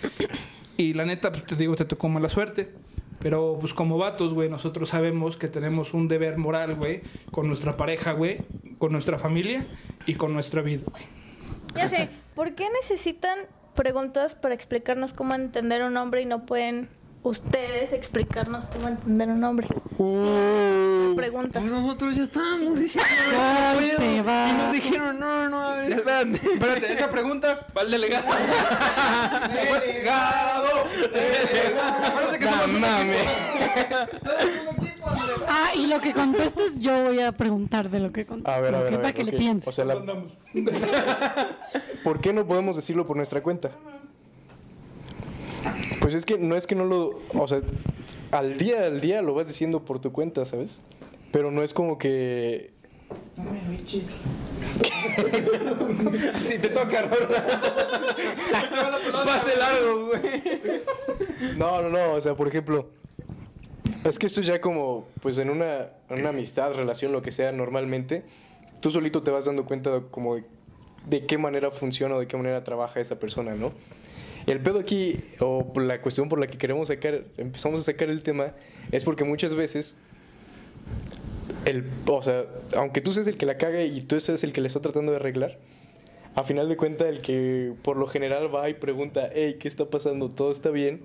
Y 0.77 0.93
la 0.93 1.05
neta, 1.05 1.31
pues 1.31 1.45
te 1.45 1.55
digo, 1.55 1.75
te 1.75 1.85
tocó 1.85 2.09
mala 2.09 2.29
suerte. 2.29 2.71
Pero 3.19 3.57
pues 3.59 3.73
como 3.73 3.97
vatos, 3.97 4.33
güey, 4.33 4.49
nosotros 4.49 4.89
sabemos 4.89 5.37
que 5.37 5.47
tenemos 5.47 5.93
un 5.93 6.09
deber 6.09 6.37
moral, 6.37 6.75
güey, 6.75 7.01
con 7.31 7.47
nuestra 7.47 7.77
pareja, 7.77 8.11
güey, 8.11 8.39
con 8.79 8.91
nuestra 8.91 9.17
familia 9.17 9.65
y 10.05 10.15
con 10.15 10.33
nuestra 10.33 10.61
vida, 10.61 10.83
güey. 10.85 11.03
Ya 11.73 11.87
sé, 11.87 12.09
¿por 12.35 12.53
qué 12.53 12.67
necesitan 12.81 13.39
preguntas 13.75 14.35
para 14.35 14.53
explicarnos 14.53 15.13
cómo 15.13 15.35
entender 15.35 15.83
un 15.83 15.95
hombre 15.95 16.21
y 16.21 16.25
no 16.25 16.45
pueden 16.45 16.89
ustedes 17.23 17.93
explicarnos 17.93 18.65
cómo 18.65 18.87
entender 18.89 19.29
un 19.29 19.43
hombre? 19.43 19.67
Preguntas. 21.15 21.61
Pues 21.61 21.73
nosotros 21.73 22.15
ya 22.15 22.23
estábamos 22.23 22.79
diciendo 22.79 23.09
Ay, 23.39 23.89
este 23.91 23.97
se 23.97 24.21
va. 24.21 24.49
Y 24.49 24.53
nos 24.53 24.73
dijeron, 24.73 25.19
no, 25.19 25.49
no, 25.49 25.61
a 25.61 25.75
ver, 25.75 25.91
espérate. 25.91 26.35
Espérate, 26.53 26.93
esa 26.93 27.09
pregunta 27.09 27.67
va 27.75 27.81
al 27.81 27.91
delegado. 27.91 28.25
delegado. 29.53 29.79
delegado. 29.81 30.69
Acuérdate 32.05 32.39
que 32.39 32.45
somos 32.45 32.67
un 32.67 32.81
mames. 32.81 33.27
Ah, 35.47 35.71
y 35.75 35.87
lo 35.87 35.99
que 36.01 36.13
contestes, 36.13 36.75
yo 36.79 37.03
voy 37.05 37.19
a 37.19 37.31
preguntar 37.31 37.89
de 37.89 37.99
lo 37.99 38.11
que 38.11 38.25
contestes. 38.25 38.53
A 38.55 38.59
ver, 38.59 38.75
a 38.75 38.79
ver, 38.79 38.87
¿ok? 38.87 38.87
a 38.87 38.91
ver, 38.91 39.01
Para 39.01 39.13
que 39.13 39.23
le 39.23 39.33
pienses. 39.33 39.67
O 39.67 39.71
sea, 39.71 39.85
la-. 39.85 39.95
¿por 42.03 42.19
qué 42.21 42.33
no 42.33 42.45
podemos 42.45 42.75
decirlo 42.75 43.05
por 43.05 43.17
nuestra 43.17 43.41
cuenta? 43.43 43.71
Pues 46.03 46.13
es 46.15 46.25
que 46.25 46.37
no 46.37 46.57
es 46.57 46.67
que 46.67 46.75
no 46.75 46.83
lo, 46.83 47.21
o 47.33 47.47
sea, 47.47 47.61
al 48.31 48.57
día 48.57 48.87
al 48.87 48.99
día 48.99 49.21
lo 49.21 49.33
vas 49.33 49.47
diciendo 49.47 49.85
por 49.85 49.99
tu 49.99 50.11
cuenta, 50.11 50.43
¿sabes? 50.43 50.81
Pero 51.31 51.49
no 51.49 51.63
es 51.63 51.73
como 51.73 51.97
que 51.97 52.73
Si 56.41 56.59
te 56.59 56.69
toca, 56.69 57.03
Rola. 57.03 57.45
Pase 59.25 59.57
largo, 59.57 60.07
güey. 60.07 60.21
No, 61.57 61.81
no, 61.81 61.89
no, 61.89 62.13
o 62.13 62.21
sea, 62.21 62.35
por 62.35 62.49
ejemplo, 62.49 62.89
es 64.03 64.19
que 64.19 64.25
esto 64.25 64.41
es 64.41 64.47
ya 64.47 64.59
como, 64.59 65.07
pues 65.21 65.37
en 65.37 65.49
una, 65.49 65.91
en 66.09 66.19
una 66.19 66.29
amistad, 66.29 66.73
relación, 66.73 67.13
lo 67.13 67.21
que 67.21 67.31
sea, 67.31 67.53
normalmente, 67.53 68.25
tú 68.81 68.91
solito 68.91 69.23
te 69.23 69.31
vas 69.31 69.45
dando 69.45 69.63
cuenta 69.63 70.01
como 70.11 70.35
de, 70.35 70.43
de 71.07 71.25
qué 71.25 71.37
manera 71.37 71.71
funciona 71.71 72.15
o 72.15 72.19
de 72.19 72.27
qué 72.27 72.35
manera 72.35 72.61
trabaja 72.65 72.99
esa 72.99 73.19
persona, 73.19 73.55
¿no? 73.55 73.71
El 74.45 74.59
pedo 74.59 74.79
aquí, 74.79 75.19
o 75.39 75.71
la 75.79 76.01
cuestión 76.01 76.29
por 76.29 76.39
la 76.39 76.47
que 76.47 76.57
queremos 76.57 76.89
sacar, 76.89 77.23
empezamos 77.37 77.81
a 77.81 77.83
sacar 77.83 78.09
el 78.09 78.21
tema, 78.21 78.53
es 78.91 79.03
porque 79.03 79.23
muchas 79.23 79.55
veces, 79.55 79.97
el, 81.65 81.85
o 82.07 82.21
sea, 82.21 82.45
aunque 82.75 83.01
tú 83.01 83.13
seas 83.13 83.27
el 83.27 83.37
que 83.37 83.45
la 83.45 83.57
caga 83.57 83.83
y 83.83 84.01
tú 84.01 84.19
seas 84.19 84.43
el 84.43 84.53
que 84.53 84.61
le 84.61 84.67
está 84.67 84.81
tratando 84.81 85.11
de 85.11 85.17
arreglar, 85.17 85.57
a 86.35 86.43
final 86.43 86.67
de 86.67 86.77
cuentas, 86.77 87.07
el 87.07 87.21
que 87.21 87.73
por 87.83 87.97
lo 87.97 88.07
general 88.07 88.53
va 88.53 88.69
y 88.69 88.73
pregunta, 88.73 89.29
hey, 89.33 89.57
¿qué 89.59 89.67
está 89.67 89.85
pasando? 89.85 90.29
¿Todo 90.29 90.51
está 90.51 90.71
bien? 90.71 91.01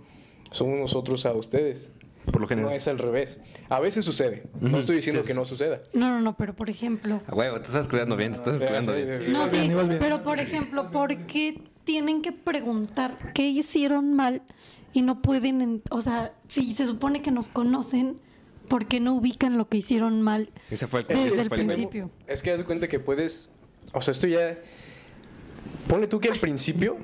Somos 0.50 0.78
nosotros 0.78 1.26
a 1.26 1.32
ustedes. 1.32 1.90
Por 2.32 2.42
lo 2.50 2.56
No 2.62 2.70
es 2.70 2.88
al 2.88 2.98
revés. 2.98 3.38
A 3.70 3.80
veces 3.80 4.04
sucede. 4.04 4.44
No 4.60 4.78
estoy 4.78 4.96
diciendo 4.96 5.22
Sí, 5.22 5.26
sí, 5.26 5.32
que 5.32 5.38
no 5.38 5.44
suceda. 5.44 5.80
No, 5.94 6.10
no, 6.10 6.20
no, 6.20 6.36
pero 6.36 6.54
por 6.54 6.68
ejemplo. 6.68 7.22
A 7.26 7.34
huevo, 7.34 7.56
te 7.60 7.66
estás 7.66 7.88
cuidando 7.88 8.16
bien, 8.16 8.32
te 8.32 8.38
estás 8.38 8.62
cuidando 8.62 8.94
bien. 8.94 9.32
No, 9.32 9.46
sí, 9.46 9.70
pero 9.98 10.22
por 10.22 10.38
ejemplo, 10.38 10.90
¿por 10.90 11.16
qué 11.26 11.58
tienen 11.88 12.20
que 12.20 12.32
preguntar 12.32 13.32
qué 13.32 13.48
hicieron 13.48 14.12
mal 14.12 14.42
y 14.92 15.00
no 15.00 15.22
pueden, 15.22 15.62
en- 15.62 15.82
o 15.90 16.02
sea, 16.02 16.34
si 16.46 16.70
se 16.72 16.84
supone 16.86 17.22
que 17.22 17.30
nos 17.30 17.46
conocen, 17.48 18.18
¿por 18.68 18.84
qué 18.84 19.00
no 19.00 19.14
ubican 19.14 19.56
lo 19.56 19.70
que 19.70 19.78
hicieron 19.78 20.20
mal? 20.20 20.50
Ese 20.70 20.86
fue 20.86 21.00
el, 21.00 21.06
Desde 21.06 21.28
ese 21.28 21.40
el 21.40 21.48
fue 21.48 21.60
el- 21.62 21.66
principio. 21.66 22.10
Es 22.26 22.42
que 22.42 22.50
haz 22.52 22.58
de 22.58 22.66
cuenta 22.66 22.88
que 22.88 23.00
puedes. 23.00 23.48
O 23.94 24.02
sea, 24.02 24.12
esto 24.12 24.26
ya. 24.26 24.58
Ponle 25.88 26.08
tú 26.08 26.20
que 26.20 26.28
al 26.28 26.38
principio 26.38 26.98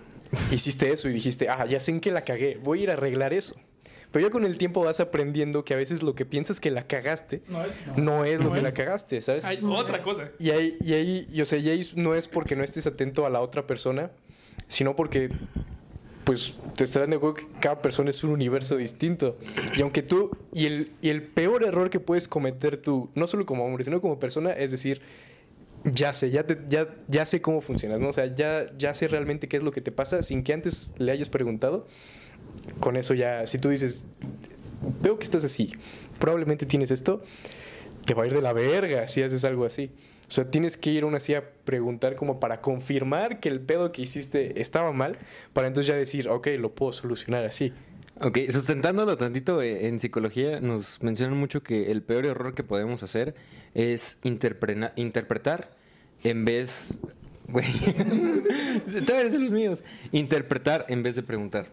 hiciste 0.53 0.93
eso 0.93 1.09
y 1.09 1.15
dijiste, 1.15 1.49
ah, 1.49 1.65
ya 1.65 1.81
sé 1.81 1.91
en 1.93 2.01
que 2.03 2.11
la 2.11 2.21
cagué, 2.21 2.61
voy 2.63 2.81
a 2.81 2.83
ir 2.83 2.91
a 2.91 2.93
arreglar 2.93 3.33
eso. 3.33 3.55
Pero 4.13 4.27
ya 4.27 4.31
con 4.31 4.45
el 4.45 4.59
tiempo 4.59 4.85
vas 4.85 5.01
aprendiendo 5.01 5.65
que 5.65 5.73
a 5.73 5.79
veces 5.79 6.03
lo 6.03 6.15
que 6.15 6.27
piensas 6.27 6.61
que 6.61 6.71
la 6.71 6.87
cagaste 6.87 7.43
No 7.49 7.65
es. 7.65 7.83
no 7.97 8.25
es 8.27 8.39
lo 8.39 8.47
No 8.49 8.53
que 8.53 8.59
es. 8.59 8.63
la 8.65 8.73
cagaste, 8.73 9.23
¿sabes? 9.23 9.47
Hay 9.47 9.61
otra 9.65 10.03
cosa. 10.03 10.29
Y 10.39 10.51
ahí, 10.51 10.77
y 10.83 10.93
ahí, 10.93 11.27
y, 11.33 11.41
o 11.41 11.47
sea, 11.47 11.59
y 11.59 11.71
ahí 11.71 11.89
no 11.97 12.15
es 12.15 12.29
porque 12.29 12.55
no 12.55 12.63
estés 12.63 12.87
atento 12.87 13.25
a 13.25 13.31
la 13.31 13.41
otra 13.41 13.67
persona, 13.67 14.11
sino 14.69 14.97
porque, 14.97 15.31
pues, 16.25 16.55
te 16.77 16.85
estarán 16.85 17.11
de 17.11 17.17
acuerdo 17.17 17.35
que 17.37 17.47
cada 17.61 17.83
persona 17.83 18.11
es 18.11 18.25
un 18.25 18.31
universo 18.31 18.77
distinto. 18.77 19.37
Y 19.77 19.83
aunque 19.83 20.03
tú, 20.03 20.31
y 20.53 20.67
el, 20.67 20.93
y 21.03 21.11
el 21.11 21.23
peor 21.23 21.65
error 21.65 21.91
que 21.91 22.01
puedes 22.01 22.29
cometer 22.29 22.77
tú, 22.79 23.11
no 23.15 23.27
solo 23.27 23.45
como 23.47 23.65
hombre, 23.65 23.85
sino 23.85 24.01
como 24.01 24.19
persona, 24.19 24.51
es 24.51 24.71
decir, 24.71 25.01
ya 25.85 26.15
sé, 26.15 26.31
ya, 26.31 26.47
te- 26.47 26.59
ya, 26.69 26.89
ya 27.09 27.27
sé 27.27 27.43
cómo 27.43 27.61
funcionas, 27.61 28.01
¿no? 28.01 28.09
O 28.09 28.13
sea, 28.13 28.35
ya, 28.35 28.67
ya 28.79 28.95
sé 28.95 29.07
realmente 29.07 29.49
qué 29.49 29.57
es 29.59 29.63
lo 29.63 29.71
que 29.71 29.83
te 29.83 29.93
pasa 29.93 30.23
sin 30.23 30.43
que 30.43 30.55
antes 30.55 30.95
le 30.99 31.13
hayas 31.13 31.29
preguntado. 31.29 31.87
Con 32.81 32.97
eso 32.97 33.13
ya, 33.15 33.47
si 33.47 33.59
tú 33.59 33.69
dices, 33.69 34.05
veo 35.03 35.19
que 35.19 35.25
estás 35.25 35.45
así, 35.45 35.73
probablemente 36.19 36.65
tienes 36.67 36.91
esto, 36.91 37.23
te 38.07 38.15
va 38.15 38.23
a 38.23 38.27
ir 38.27 38.33
de 38.35 38.41
la 38.41 38.53
verga 38.55 39.07
si 39.09 39.23
haces 39.23 39.45
algo 39.45 39.67
así. 39.67 39.91
O 40.35 40.43
sea, 40.43 40.51
tienes 40.51 40.77
que 40.77 40.91
ir 40.91 41.05
aún 41.05 41.15
así 41.15 41.33
a 41.33 41.49
preguntar 41.65 42.17
como 42.17 42.41
para 42.41 42.61
confirmar 42.61 43.39
que 43.39 43.49
el 43.49 43.61
pedo 43.61 43.93
que 43.93 44.03
hiciste 44.03 44.61
estaba 44.61 44.91
mal, 44.91 45.17
para 45.53 45.69
entonces 45.69 45.87
ya 45.87 45.95
decir, 45.95 46.29
ok, 46.29 46.49
lo 46.59 46.75
puedo 46.75 46.93
solucionar 46.93 47.45
así. 47.45 47.73
Ok, 48.21 48.39
sustentándolo 48.51 49.17
tantito, 49.17 49.63
eh, 49.63 49.87
en 49.87 50.01
psicología 50.01 50.59
nos 50.59 51.01
mencionan 51.05 51.39
mucho 51.39 51.63
que 51.63 51.93
el 51.93 52.03
peor 52.03 52.27
error 52.27 52.53
que 52.53 52.65
podemos 52.65 53.05
hacer 53.05 53.37
es 53.75 54.19
interpretar 54.25 55.71
en 56.25 56.45
vez... 56.45 56.99
Güey, 57.47 57.67
eres 58.87 59.35
los 59.35 59.53
míos. 59.53 59.85
Interpretar 60.11 60.85
en 60.89 61.05
vez 61.05 61.15
de 61.15 61.23
preguntar. 61.23 61.69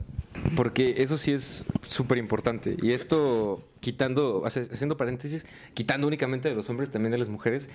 Porque 0.55 0.95
eso 0.97 1.17
sí 1.17 1.31
es 1.31 1.65
súper 1.81 2.19
importante. 2.19 2.77
Y 2.79 2.91
esto, 2.91 3.65
quitando, 3.81 4.43
haciendo 4.45 4.95
paréntesis, 4.95 5.45
quitando 5.73 6.07
únicamente 6.07 6.47
de 6.47 6.55
los 6.55 6.69
hombres, 6.69 6.89
también 6.91 7.11
de 7.11 7.17
las 7.17 7.27
mujeres, 7.27 7.69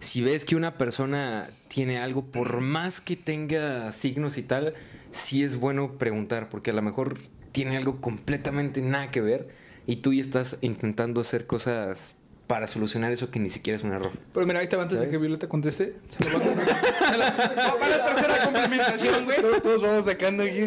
si 0.00 0.20
ves 0.20 0.44
que 0.44 0.56
una 0.56 0.76
persona 0.76 1.48
tiene 1.68 1.98
algo, 1.98 2.26
por 2.26 2.60
más 2.60 3.00
que 3.00 3.16
tenga 3.16 3.90
signos 3.92 4.36
y 4.36 4.42
tal, 4.42 4.74
sí 5.12 5.42
es 5.42 5.56
bueno 5.56 5.92
preguntar, 5.98 6.48
porque 6.50 6.70
a 6.72 6.74
lo 6.74 6.82
mejor 6.82 7.16
tiene 7.52 7.76
algo 7.76 8.00
completamente 8.00 8.82
nada 8.82 9.10
que 9.10 9.20
ver 9.20 9.48
y 9.86 9.96
tú 9.96 10.12
ya 10.12 10.20
estás 10.20 10.58
intentando 10.60 11.20
hacer 11.20 11.46
cosas 11.46 12.12
para 12.46 12.66
solucionar 12.66 13.12
eso 13.12 13.30
que 13.30 13.38
ni 13.38 13.48
siquiera 13.48 13.78
es 13.78 13.84
un 13.84 13.92
error. 13.92 14.10
Pero 14.34 14.44
mira, 14.46 14.60
ahí 14.60 14.66
va 14.76 14.82
antes 14.82 15.00
de 15.00 15.08
que 15.08 15.16
Violeta 15.16 15.48
conteste. 15.48 15.94
Se 16.08 16.24
lo 16.28 16.38
va 16.38 16.44
a 16.44 17.10
se 17.12 17.16
la- 17.18 17.30
va 17.30 17.78
para 17.78 17.96
la 17.98 18.04
tercera 18.14 18.44
complementación, 18.44 19.24
güey. 19.24 19.38
Todos 19.62 19.82
vamos 19.82 20.04
sacando 20.04 20.42
aquí. 20.42 20.60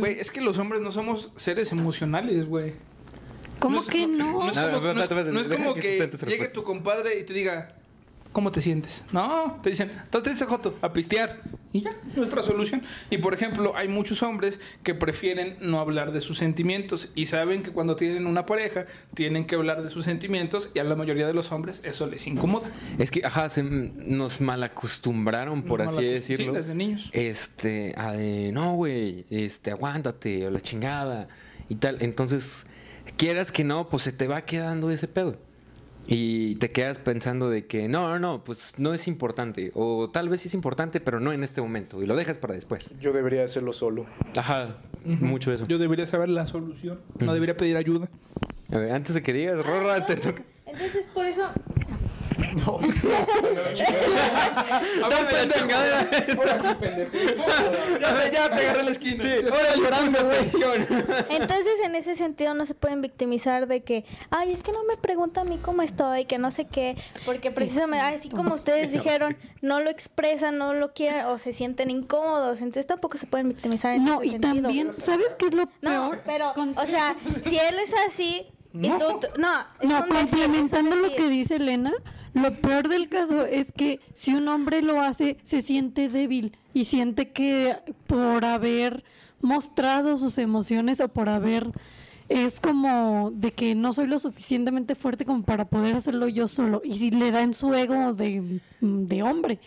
Güey, 0.00 0.18
es 0.18 0.30
que 0.30 0.40
los 0.40 0.58
hombres 0.58 0.80
no 0.80 0.90
somos 0.90 1.30
seres 1.36 1.70
emocionales, 1.70 2.46
güey. 2.46 2.72
¿Cómo 3.58 3.84
que 3.84 4.06
no? 4.06 4.44
No 4.44 4.50
es 4.50 4.58
como, 4.58 4.80
no, 4.80 4.80
no 4.94 5.00
es- 5.00 5.02
espérate, 5.02 5.02
espérate, 5.02 5.32
no 5.32 5.40
es 5.40 5.48
deja 5.48 5.62
como 5.64 5.74
que 5.74 6.10
llegue 6.26 6.48
tu 6.48 6.62
compadre 6.62 7.18
y 7.18 7.24
te 7.24 7.32
diga, 7.32 7.68
¿cómo 8.32 8.52
te 8.52 8.60
sientes? 8.60 9.04
No, 9.12 9.58
te 9.62 9.70
dicen, 9.70 9.90
¿dónde 10.10 10.30
dice 10.30 10.44
Joto? 10.44 10.76
A 10.82 10.92
pistear. 10.92 11.40
Y 11.72 11.82
ya, 11.82 11.90
nuestra 12.14 12.42
solución. 12.42 12.82
Y 13.10 13.18
por 13.18 13.34
ejemplo, 13.34 13.74
hay 13.76 13.88
muchos 13.88 14.22
hombres 14.22 14.60
que 14.82 14.94
prefieren 14.94 15.56
no 15.60 15.78
hablar 15.80 16.10
de 16.12 16.22
sus 16.22 16.38
sentimientos 16.38 17.10
y 17.14 17.26
saben 17.26 17.62
que 17.62 17.70
cuando 17.70 17.96
tienen 17.96 18.26
una 18.26 18.46
pareja 18.46 18.86
tienen 19.14 19.46
que 19.46 19.56
hablar 19.56 19.82
de 19.82 19.90
sus 19.90 20.04
sentimientos 20.06 20.70
y 20.74 20.78
a 20.78 20.84
la 20.84 20.96
mayoría 20.96 21.26
de 21.26 21.34
los 21.34 21.52
hombres 21.52 21.82
eso 21.84 22.06
les 22.06 22.26
incomoda. 22.26 22.68
Es 22.98 23.10
que, 23.10 23.24
ajá, 23.26 23.48
se, 23.50 23.62
nos 23.62 24.40
malacostumbraron, 24.40 25.64
por 25.64 25.82
Nos 25.82 25.94
así 25.94 26.04
decirlo. 26.06 26.52
Sí, 26.52 26.58
desde 26.58 26.74
niños. 26.74 27.10
Este, 27.12 27.92
a 27.96 28.12
de, 28.12 28.52
no, 28.52 28.74
güey, 28.74 29.26
este, 29.30 29.70
aguántate, 29.70 30.46
o 30.46 30.50
la 30.50 30.60
chingada, 30.60 31.28
y 31.68 31.74
tal. 31.74 31.98
Entonces, 32.00 32.64
quieras 33.16 33.52
que 33.52 33.64
no, 33.64 33.88
pues 33.88 34.02
se 34.02 34.12
te 34.12 34.26
va 34.26 34.42
quedando 34.42 34.90
ese 34.90 35.08
pedo. 35.08 35.36
Y 36.08 36.54
te 36.56 36.70
quedas 36.70 37.00
pensando 37.00 37.50
de 37.50 37.66
que, 37.66 37.88
no, 37.88 38.08
no, 38.08 38.18
no, 38.20 38.44
pues 38.44 38.78
no 38.78 38.94
es 38.94 39.08
importante. 39.08 39.72
O 39.74 40.08
tal 40.08 40.28
vez 40.28 40.42
sí 40.42 40.48
es 40.48 40.54
importante, 40.54 41.00
pero 41.00 41.18
no 41.18 41.32
en 41.32 41.42
este 41.42 41.60
momento. 41.60 42.00
Y 42.00 42.06
lo 42.06 42.14
dejas 42.14 42.38
para 42.38 42.54
después. 42.54 42.92
Yo 43.00 43.12
debería 43.12 43.42
hacerlo 43.42 43.72
solo. 43.72 44.06
Ajá, 44.36 44.76
mucho 45.04 45.52
eso. 45.52 45.66
Yo 45.66 45.78
debería 45.78 46.06
saber 46.06 46.28
la 46.28 46.46
solución, 46.46 47.00
no 47.18 47.34
debería 47.34 47.56
pedir 47.56 47.76
ayuda. 47.76 48.08
A 48.70 48.78
ver, 48.78 48.92
antes 48.92 49.14
de 49.14 49.22
que 49.22 49.32
digas, 49.32 49.64
Rorra, 49.66 50.06
te 50.06 50.16
toca. 50.16 50.42
Entonces, 50.66 51.06
por 51.12 51.26
eso. 51.26 51.42
Dame 52.56 52.88
la 55.32 55.48
chingadera. 55.48 56.08
ya, 58.00 58.30
ya 58.32 58.54
te 58.54 58.60
agarré 58.62 58.82
la 58.84 58.90
esquina. 58.90 59.24
Ahora 59.52 59.76
llorando, 59.76 60.18
güey. 60.24 60.50
Entonces, 61.30 61.74
en 61.84 61.94
ese 61.94 62.16
sentido, 62.16 62.54
no 62.54 62.66
se 62.66 62.74
pueden 62.74 63.02
victimizar 63.02 63.66
de 63.66 63.82
que, 63.82 64.04
ay, 64.30 64.52
es 64.52 64.62
que 64.62 64.72
no 64.72 64.84
me 64.84 64.96
pregunta 64.96 65.42
a 65.42 65.44
mí 65.44 65.58
cómo 65.62 65.82
estoy, 65.82 66.24
que 66.24 66.38
no 66.38 66.50
sé 66.50 66.66
qué, 66.66 66.96
porque 67.24 67.50
precisamente, 67.50 68.04
así 68.16 68.28
como 68.28 68.54
ustedes 68.54 68.92
dijeron, 68.92 69.36
no 69.62 69.80
lo 69.80 69.90
expresan, 69.90 70.58
no 70.58 70.74
lo 70.74 70.92
quieren 70.92 71.26
o 71.26 71.38
se 71.38 71.52
sienten 71.52 71.90
incómodos, 71.90 72.60
entonces 72.60 72.86
tampoco 72.86 73.18
se 73.18 73.26
pueden 73.26 73.48
victimizar 73.48 73.94
en 73.94 74.04
No, 74.04 74.18
ese 74.20 74.26
y 74.26 74.30
sentido. 74.32 74.54
también, 74.62 74.92
¿sabes 74.94 75.26
qué 75.38 75.46
es 75.46 75.54
lo 75.54 75.64
No, 75.80 76.10
peor? 76.10 76.22
pero, 76.26 76.52
Con- 76.54 76.76
o 76.78 76.86
sea, 76.86 77.16
si 77.44 77.58
él 77.58 77.76
es 77.78 77.90
así, 78.08 78.46
no, 78.72 79.20
complementando 80.08 80.96
lo 80.96 81.14
que 81.14 81.28
dice 81.28 81.56
Elena, 81.56 81.92
lo 82.34 82.52
peor 82.54 82.88
del 82.88 83.08
caso 83.08 83.46
es 83.46 83.72
que 83.72 84.00
si 84.12 84.34
un 84.34 84.48
hombre 84.48 84.82
lo 84.82 85.00
hace, 85.00 85.38
se 85.42 85.62
siente 85.62 86.08
débil 86.08 86.56
y 86.74 86.84
siente 86.84 87.30
que 87.30 87.76
por 88.06 88.44
haber 88.44 89.04
mostrado 89.40 90.16
sus 90.16 90.38
emociones 90.38 91.00
o 91.00 91.08
por 91.08 91.28
haber 91.28 91.70
es 92.28 92.60
como 92.60 93.30
de 93.32 93.52
que 93.52 93.74
no 93.74 93.92
soy 93.92 94.06
lo 94.06 94.18
suficientemente 94.18 94.94
fuerte 94.94 95.24
como 95.24 95.42
para 95.44 95.66
poder 95.66 95.94
hacerlo 95.94 96.28
yo 96.28 96.48
solo. 96.48 96.82
Y 96.84 96.98
si 96.98 97.10
le 97.10 97.30
da 97.30 97.42
en 97.42 97.54
su 97.54 97.72
ego 97.72 98.14
de, 98.14 98.60
de 98.80 99.22
hombre. 99.22 99.60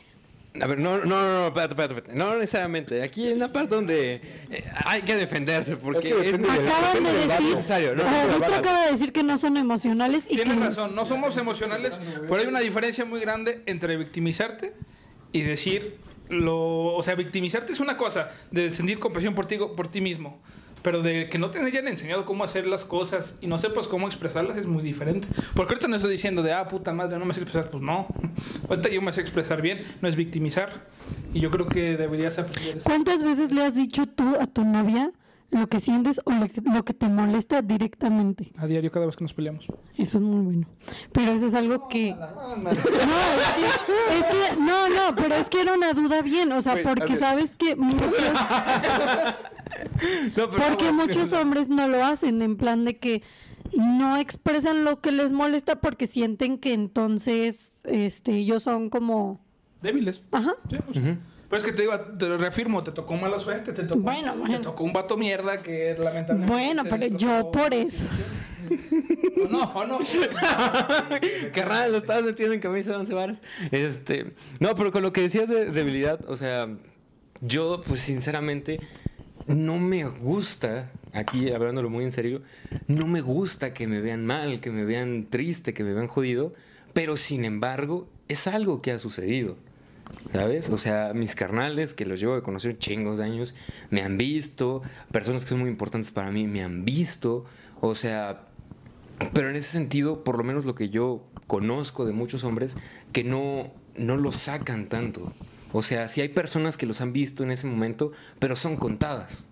A 0.62 0.68
ver, 0.68 0.80
no, 0.80 0.98
no, 0.98 1.06
no, 1.06 1.22
no, 1.42 1.48
espérate, 1.48 1.74
espérate, 1.74 1.94
espérate. 1.96 2.18
No 2.20 2.36
necesariamente. 2.38 3.02
Aquí 3.04 3.30
en 3.30 3.40
la 3.40 3.48
parte 3.52 3.76
donde 3.76 4.16
eh, 4.50 4.64
hay 4.86 5.02
que 5.04 5.16
defenderse 5.16 5.76
porque 5.78 6.10
Es 6.10 6.16
que 6.16 6.30
es, 6.30 6.40
necesario. 6.40 6.76
Acaban 6.76 7.04
de 7.04 7.14
decir, 7.14 7.50
necesario, 7.50 7.96
no, 7.96 8.04
no, 8.04 8.34
Ruth 8.38 8.48
no, 8.48 8.56
acaba 8.56 8.86
de 8.86 8.92
decir 8.92 9.12
que 9.14 9.24
no 9.24 9.38
son 9.38 9.58
emocionales 9.58 10.26
y 10.26 10.30
que 10.36 10.44
Tienes 10.44 10.56
nos- 10.58 10.68
razón, 10.76 10.96
no 10.96 11.06
somos 11.06 11.36
emocionales, 11.38 12.00
pero 12.22 12.36
hay 12.36 12.48
una 12.48 12.60
diferencia 12.60 13.06
muy 13.06 13.20
grande 13.20 13.64
entre 13.66 13.96
victimizarte 13.98 14.74
y 15.32 15.42
decir 15.44 15.98
lo, 16.30 16.96
o 16.96 17.02
sea, 17.04 17.16
victimizarte 17.16 17.72
es 17.74 17.80
una 17.80 17.98
cosa, 17.98 18.30
de 18.52 18.70
sentir 18.70 19.00
compasión 19.00 19.34
por 19.36 19.46
ti, 19.48 19.58
por 19.58 19.88
ti 19.88 20.00
mismo, 20.02 20.42
pero 20.82 21.02
de 21.02 21.30
que 21.30 21.38
no 21.38 21.52
te 21.52 21.60
hayan 21.60 21.88
enseñado 21.88 22.26
cómo 22.26 22.44
hacer 22.44 22.66
las 22.68 22.86
cosas 22.86 23.36
y 23.42 23.48
no 23.48 23.58
sepas 23.58 23.88
cómo 23.88 24.08
expresarlas 24.08 24.58
es 24.58 24.66
muy 24.66 24.82
diferente. 24.84 25.28
Porque 25.56 25.74
ahorita 25.74 25.88
no 25.88 25.96
estoy 25.96 26.12
diciendo 26.12 26.42
de, 26.44 26.54
ah, 26.54 26.68
puta 26.68 26.94
madre, 26.94 27.18
no 27.20 27.26
me 27.26 27.34
sé 27.34 27.42
expresar, 27.42 27.70
pues 27.70 27.84
no. 27.84 28.08
Ahorita 28.70 28.90
yo 28.90 29.02
me 29.02 29.12
sé 29.14 29.22
expresar 29.22 29.62
bien, 29.62 29.82
no 30.02 30.08
es 30.08 30.16
victimizar. 30.16 30.88
Y 31.34 31.40
yo 31.40 31.50
creo 31.52 31.68
que 31.68 31.98
deberías 31.98 32.40
aprender 32.40 32.78
eso. 32.78 32.86
¿Cuántas 32.86 33.24
veces 33.24 33.52
le 33.52 33.64
has 33.64 33.76
dicho 33.76 34.06
tú 34.06 34.36
a 34.40 34.48
tu 34.48 34.64
novia 34.64 35.12
lo 35.52 35.66
que 35.68 35.80
sientes 35.80 36.22
o 36.26 36.32
lo 36.32 36.48
que, 36.48 36.62
lo 36.62 36.86
que 36.86 36.94
te 36.94 37.08
molesta 37.08 37.62
directamente? 37.64 38.52
A 38.58 38.68
diario 38.68 38.92
cada 38.92 39.08
vez 39.08 39.16
que 39.16 39.24
nos 39.24 39.34
peleamos. 39.34 39.66
Eso 39.98 40.18
es 40.20 40.24
muy 40.24 40.42
bueno. 40.46 40.68
Pero 41.12 41.32
eso 41.32 41.48
es 41.48 41.54
algo 41.56 41.88
que... 41.88 42.16
No, 42.60 42.70
es 42.70 42.78
que, 42.78 44.20
es 44.20 44.26
que- 44.26 44.56
no, 44.62 44.90
no, 44.90 45.16
pero 45.16 45.36
es 45.36 45.50
que 45.50 45.62
era 45.62 45.74
una 45.74 45.94
duda 45.94 46.22
bien, 46.22 46.52
o 46.52 46.62
sea, 46.62 46.78
porque 46.84 47.16
sabes 47.16 47.56
que 47.56 47.76
muchos, 47.76 48.12
No, 50.36 50.50
pero 50.50 50.64
porque 50.68 50.86
no, 50.86 50.94
muchos 50.94 51.34
hombres 51.34 51.70
no 51.70 51.88
lo 51.88 52.04
hacen 52.04 52.42
en 52.42 52.56
plan 52.56 52.86
de 52.86 52.98
que 52.98 53.24
no 53.74 54.18
expresan 54.18 54.84
lo 54.84 55.00
que 55.02 55.12
les 55.12 55.32
molesta 55.32 55.80
porque 55.80 56.08
sienten 56.08 56.58
que 56.58 56.74
entonces 56.74 57.82
este 57.86 58.36
ellos 58.38 58.64
son 58.64 58.90
como 58.90 59.42
Débiles. 59.82 60.24
ajá 60.32 60.56
Sí, 60.70 60.78
sea, 60.94 61.18
Pero 61.50 61.58
es 61.58 61.64
que 61.64 61.72
te 61.72 61.84
digo, 61.84 62.00
te 62.00 62.38
reafirmo, 62.38 62.84
te 62.84 62.92
tocó 62.92 63.16
mala 63.16 63.40
suerte, 63.40 63.74
te 63.74 63.84
tocó, 63.84 64.02
Bueno, 64.02 64.34
te 64.34 64.40
bueno. 64.40 64.62
tocó 64.62 64.84
un 64.84 64.94
vato 64.94 65.18
mierda 65.18 65.62
que 65.62 65.96
lamentablemente... 65.98 66.52
bueno 66.52 66.84
pero 66.90 67.08
yo 67.08 67.52
por 67.52 67.74
eso 67.74 68.06
no, 69.50 69.64
o 69.74 69.86
no. 69.86 70.00
Carnal, 71.54 71.92
lo 71.92 71.98
estabas 71.98 72.24
metiendo 72.24 72.54
en 72.54 72.60
camisa 72.60 72.92
de 72.92 72.98
once 72.98 73.14
varas. 73.14 73.42
Este, 73.72 74.34
no, 74.60 74.76
pero 74.76 74.92
con 74.92 75.02
lo 75.02 75.14
que 75.14 75.22
decías 75.22 75.50
de 75.50 75.72
debilidad, 75.72 76.20
o 76.30 76.38
sea, 76.38 76.68
yo, 77.42 77.82
pues 77.86 78.02
sinceramente, 78.02 78.80
no 79.50 79.80
me 79.80 80.06
gusta, 80.06 80.92
aquí 81.12 81.52
hablándolo 81.52 81.90
muy 81.90 82.06
en 82.06 82.12
serio, 82.12 82.42
no 82.88 83.08
me 83.08 83.22
gusta 83.22 83.74
que 83.74 83.88
me 83.88 84.00
vean 84.00 84.26
mal, 84.26 84.60
que 84.60 84.70
me 84.70 84.86
vean 84.86 85.28
triste, 85.30 85.74
que 85.74 85.84
me 85.84 85.94
vean 85.94 86.08
jodido, 86.08 86.54
pero 86.94 87.18
sin 87.18 87.46
embargo, 87.46 88.08
es 88.28 88.48
algo 88.48 88.82
que 88.82 88.92
ha 88.92 89.00
sucedido. 89.00 89.58
¿Sabes? 90.34 90.70
O 90.70 90.78
sea, 90.78 91.14
mis 91.14 91.36
carnales, 91.36 91.94
que 91.94 92.06
los 92.06 92.20
llevo 92.20 92.36
de 92.36 92.42
conocer 92.42 92.78
chingos 92.78 93.20
de 93.20 93.26
años, 93.26 93.56
me 93.90 94.02
han 94.02 94.18
visto, 94.18 94.82
personas 95.12 95.44
que 95.44 95.50
son 95.50 95.60
muy 95.60 95.70
importantes 95.70 96.12
para 96.12 96.32
mí 96.32 96.48
me 96.48 96.64
han 96.64 96.86
visto, 96.86 97.46
o 97.82 97.94
sea, 97.96 98.48
pero 99.34 99.50
en 99.50 99.56
ese 99.56 99.70
sentido, 99.70 100.24
por 100.24 100.38
lo 100.38 100.44
menos 100.44 100.66
lo 100.66 100.76
que 100.76 100.90
yo 100.90 101.24
conozco 101.48 102.06
de 102.06 102.14
muchos 102.14 102.44
hombres, 102.44 102.76
que 103.12 103.24
no, 103.24 103.72
no 103.96 104.18
lo 104.18 104.32
sacan 104.32 104.88
tanto. 104.88 105.34
O 105.72 105.82
sea, 105.82 106.08
sí 106.08 106.22
hay 106.22 106.30
personas 106.30 106.78
que 106.78 106.86
los 106.86 107.02
han 107.02 107.14
visto 107.14 107.44
en 107.44 107.52
ese 107.52 107.68
momento, 107.68 108.12
pero 108.40 108.56
son 108.56 108.76
contadas. 108.78 109.44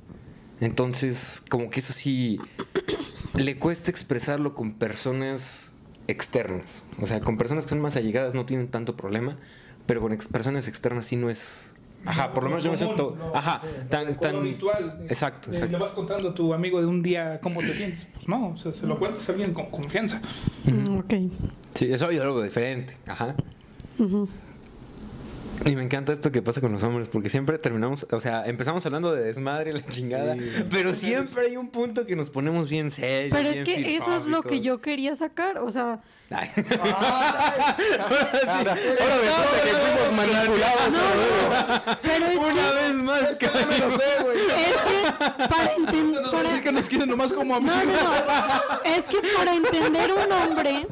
Entonces, 0.59 1.43
como 1.49 1.69
que 1.69 1.79
eso 1.79 1.93
sí, 1.93 2.39
le 3.35 3.57
cuesta 3.59 3.91
expresarlo 3.91 4.55
con 4.55 4.73
personas 4.73 5.71
externas. 6.07 6.83
O 6.99 7.05
sea, 7.07 7.19
con 7.21 7.37
personas 7.37 7.65
que 7.65 7.69
son 7.69 7.81
más 7.81 7.95
allegadas 7.95 8.33
no 8.33 8.45
tienen 8.45 8.67
tanto 8.69 8.95
problema, 8.95 9.37
pero 9.85 10.01
con 10.01 10.11
ex- 10.13 10.27
personas 10.27 10.67
externas 10.67 11.05
sí 11.05 11.15
no 11.15 11.29
es... 11.29 11.73
Ajá, 12.05 12.33
por 12.33 12.43
lo 12.43 12.49
menos 12.49 12.63
yo 12.63 12.71
me 12.71 12.77
siento... 12.77 13.17
Ajá, 13.33 13.61
tan... 13.89 14.05
Con 14.05 14.13
lo 14.13 14.19
tan 14.37 14.43
virtual. 14.43 15.05
Exacto, 15.09 15.49
Eh, 15.49 15.53
Le 15.53 15.57
exacto. 15.59 15.79
vas 15.79 15.91
contando 15.91 16.29
a 16.29 16.33
tu 16.33 16.53
amigo 16.53 16.79
de 16.79 16.87
un 16.87 17.03
día 17.03 17.39
cómo 17.41 17.59
te 17.59 17.73
sientes. 17.75 18.05
Pues 18.13 18.27
no, 18.29 18.49
o 18.49 18.57
sea, 18.57 18.71
se 18.73 18.87
lo 18.87 18.97
cuentas 18.97 19.27
a 19.27 19.33
alguien 19.33 19.53
con 19.53 19.69
confianza. 19.69 20.21
Mm, 20.65 20.97
ok 20.99 21.13
Sí, 21.75 21.91
eso 21.91 22.09
es 22.09 22.19
algo 22.21 22.41
diferente. 22.41 22.97
Ajá. 23.05 23.35
Ujú. 23.99 24.27
Y 25.65 25.75
me 25.75 25.83
encanta 25.83 26.13
esto 26.13 26.31
que 26.31 26.41
pasa 26.41 26.61
con 26.61 26.71
los 26.71 26.83
hombres, 26.83 27.07
porque 27.09 27.29
siempre 27.29 27.57
terminamos, 27.57 28.05
o 28.11 28.19
sea, 28.19 28.45
empezamos 28.45 28.85
hablando 28.85 29.13
de 29.13 29.23
desmadre 29.23 29.73
la 29.73 29.85
chingada, 29.85 30.35
pero 30.69 30.95
siempre 30.95 31.47
hay 31.47 31.57
un 31.57 31.69
punto 31.69 32.05
que 32.05 32.15
nos 32.15 32.29
ponemos 32.29 32.69
bien 32.69 32.91
serios. 32.91 33.35
pero 33.35 33.49
es 33.49 33.63
que 33.63 33.95
eso 33.95 34.15
es 34.15 34.25
lo 34.25 34.41
que 34.41 34.61
yo 34.61 34.81
quería 34.81 35.15
sacar 35.15 35.57
o 35.57 35.71
sea 35.71 36.01
Ay. 36.29 36.49
Ahora 38.47 38.73
resulta 38.73 38.75
que 39.63 39.71
fuimos 39.71 40.11
manipulados. 40.13 40.93
pero 42.01 42.25
es 42.25 42.37
Una 42.37 42.53
que 42.53 42.73
vez 42.75 42.93
más, 42.95 43.37
Ya 43.39 43.51
me 43.65 43.77
lo 43.77 43.91
sé, 43.91 44.23
güey. 44.23 44.37
es 44.37 44.77
que 44.77 45.47
para 45.47 45.73
entender 45.73 46.21
Nos 46.21 46.33
va 46.33 46.39
a 46.39 46.43
decir 46.43 46.63
que 46.63 46.71
nos 46.71 46.87
quieren 46.89 47.09
nomás 47.09 47.31
como 47.33 47.55
amigos. 47.55 47.75
No, 47.85 47.85
no, 47.85 47.93
no. 47.93 48.83
Es 48.83 49.05
que 49.05 49.17
para 49.37 49.53
entender 49.53 50.11
un 50.13 50.31
hombre, 50.31 50.87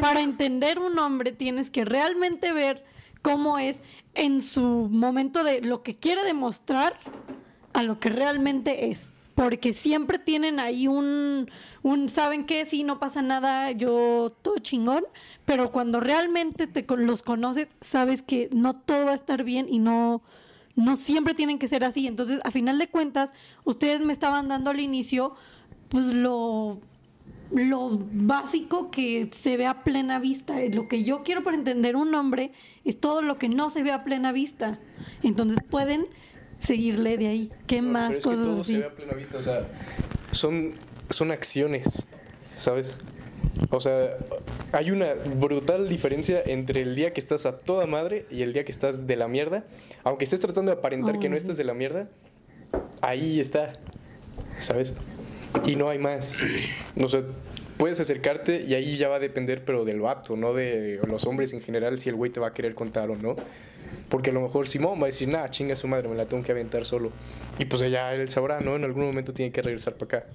para 0.00 0.20
entender 0.20 0.78
un 0.78 0.98
hombre 0.98 1.32
tienes 1.32 1.70
que 1.70 1.84
realmente 1.84 2.52
ver 2.52 2.84
cómo 3.22 3.58
es 3.58 3.82
en 4.14 4.40
su 4.40 4.88
momento 4.90 5.44
de 5.44 5.60
lo 5.60 5.82
que 5.82 5.96
quiere 5.96 6.24
demostrar 6.24 6.98
a 7.72 7.82
lo 7.82 8.00
que 8.00 8.08
realmente 8.08 8.90
es. 8.90 9.12
Porque 9.40 9.72
siempre 9.72 10.18
tienen 10.18 10.60
ahí 10.60 10.86
un, 10.86 11.48
¿saben 12.08 12.44
qué? 12.44 12.66
Sí, 12.66 12.84
no 12.84 12.98
pasa 12.98 13.22
nada, 13.22 13.70
yo 13.70 14.36
todo 14.42 14.58
chingón. 14.58 15.04
Pero 15.46 15.72
cuando 15.72 15.98
realmente 15.98 16.66
te, 16.66 16.84
los 16.94 17.22
conoces, 17.22 17.68
sabes 17.80 18.20
que 18.20 18.50
no 18.52 18.74
todo 18.74 19.06
va 19.06 19.12
a 19.12 19.14
estar 19.14 19.42
bien 19.42 19.66
y 19.66 19.78
no, 19.78 20.20
no 20.76 20.94
siempre 20.94 21.32
tienen 21.32 21.58
que 21.58 21.68
ser 21.68 21.84
así. 21.84 22.06
Entonces, 22.06 22.40
a 22.44 22.50
final 22.50 22.78
de 22.78 22.88
cuentas, 22.88 23.32
ustedes 23.64 24.02
me 24.02 24.12
estaban 24.12 24.46
dando 24.48 24.68
al 24.68 24.78
inicio, 24.78 25.34
pues 25.88 26.04
lo, 26.04 26.82
lo 27.50 27.98
básico 28.12 28.90
que 28.90 29.30
se 29.32 29.56
ve 29.56 29.64
a 29.64 29.84
plena 29.84 30.18
vista. 30.18 30.56
Lo 30.70 30.86
que 30.86 31.02
yo 31.02 31.22
quiero 31.22 31.42
para 31.42 31.56
entender 31.56 31.96
un 31.96 32.14
hombre 32.14 32.52
es 32.84 33.00
todo 33.00 33.22
lo 33.22 33.38
que 33.38 33.48
no 33.48 33.70
se 33.70 33.82
ve 33.82 33.90
a 33.90 34.04
plena 34.04 34.32
vista. 34.32 34.78
Entonces 35.22 35.60
pueden 35.66 36.08
seguirle 36.60 37.16
de 37.16 37.26
ahí. 37.26 37.50
¿Qué 37.66 37.76
Pero 37.76 37.88
más 37.88 38.10
es 38.12 38.16
que 38.18 38.22
cosas 38.24 38.44
todo 38.44 38.60
así? 38.60 38.72
se 38.74 38.78
ve 38.78 38.86
a 38.86 38.90
plena 38.90 39.12
vista, 39.14 39.38
o 39.38 39.42
sea, 39.42 39.66
son, 40.30 40.72
son 41.10 41.30
acciones, 41.30 42.04
¿sabes? 42.56 42.98
O 43.70 43.80
sea, 43.80 44.16
hay 44.72 44.90
una 44.90 45.14
brutal 45.36 45.88
diferencia 45.88 46.40
entre 46.44 46.82
el 46.82 46.94
día 46.94 47.12
que 47.12 47.20
estás 47.20 47.46
a 47.46 47.58
toda 47.58 47.86
madre 47.86 48.26
y 48.30 48.42
el 48.42 48.52
día 48.52 48.64
que 48.64 48.72
estás 48.72 49.06
de 49.06 49.16
la 49.16 49.28
mierda. 49.28 49.64
Aunque 50.04 50.24
estés 50.24 50.40
tratando 50.40 50.72
de 50.72 50.78
aparentar 50.78 51.18
que 51.18 51.28
no 51.28 51.36
estás 51.36 51.56
de 51.56 51.64
la 51.64 51.74
mierda, 51.74 52.08
ahí 53.00 53.40
está, 53.40 53.74
¿sabes? 54.58 54.94
Y 55.66 55.76
no 55.76 55.88
hay 55.88 55.98
más. 55.98 56.38
O 57.02 57.08
sea, 57.08 57.22
puedes 57.76 58.00
acercarte 58.00 58.64
y 58.66 58.74
ahí 58.74 58.96
ya 58.96 59.08
va 59.08 59.16
a 59.16 59.20
depender, 59.20 59.64
pero 59.64 59.84
del 59.84 60.00
vato, 60.00 60.36
no 60.36 60.52
de 60.54 61.00
los 61.06 61.24
hombres 61.24 61.52
en 61.52 61.60
general, 61.60 61.98
si 61.98 62.08
el 62.08 62.14
güey 62.14 62.30
te 62.30 62.40
va 62.40 62.48
a 62.48 62.54
querer 62.54 62.74
contar 62.74 63.10
o 63.10 63.16
no. 63.16 63.36
Porque 64.10 64.30
a 64.30 64.32
lo 64.32 64.40
mejor 64.42 64.68
Simón 64.68 64.98
va 64.98 65.04
a 65.04 65.06
decir, 65.06 65.28
nah, 65.28 65.48
chinga 65.48 65.76
su 65.76 65.86
madre, 65.88 66.08
me 66.08 66.16
la 66.16 66.26
tengo 66.26 66.42
que 66.42 66.52
aventar 66.52 66.84
solo. 66.84 67.10
Y 67.58 67.64
pues 67.64 67.80
ya 67.90 68.12
él 68.12 68.28
sabrá, 68.28 68.60
¿no? 68.60 68.76
En 68.76 68.84
algún 68.84 69.04
momento 69.06 69.32
tiene 69.32 69.52
que 69.52 69.62
regresar 69.62 69.94
para 69.94 70.18
acá. 70.18 70.28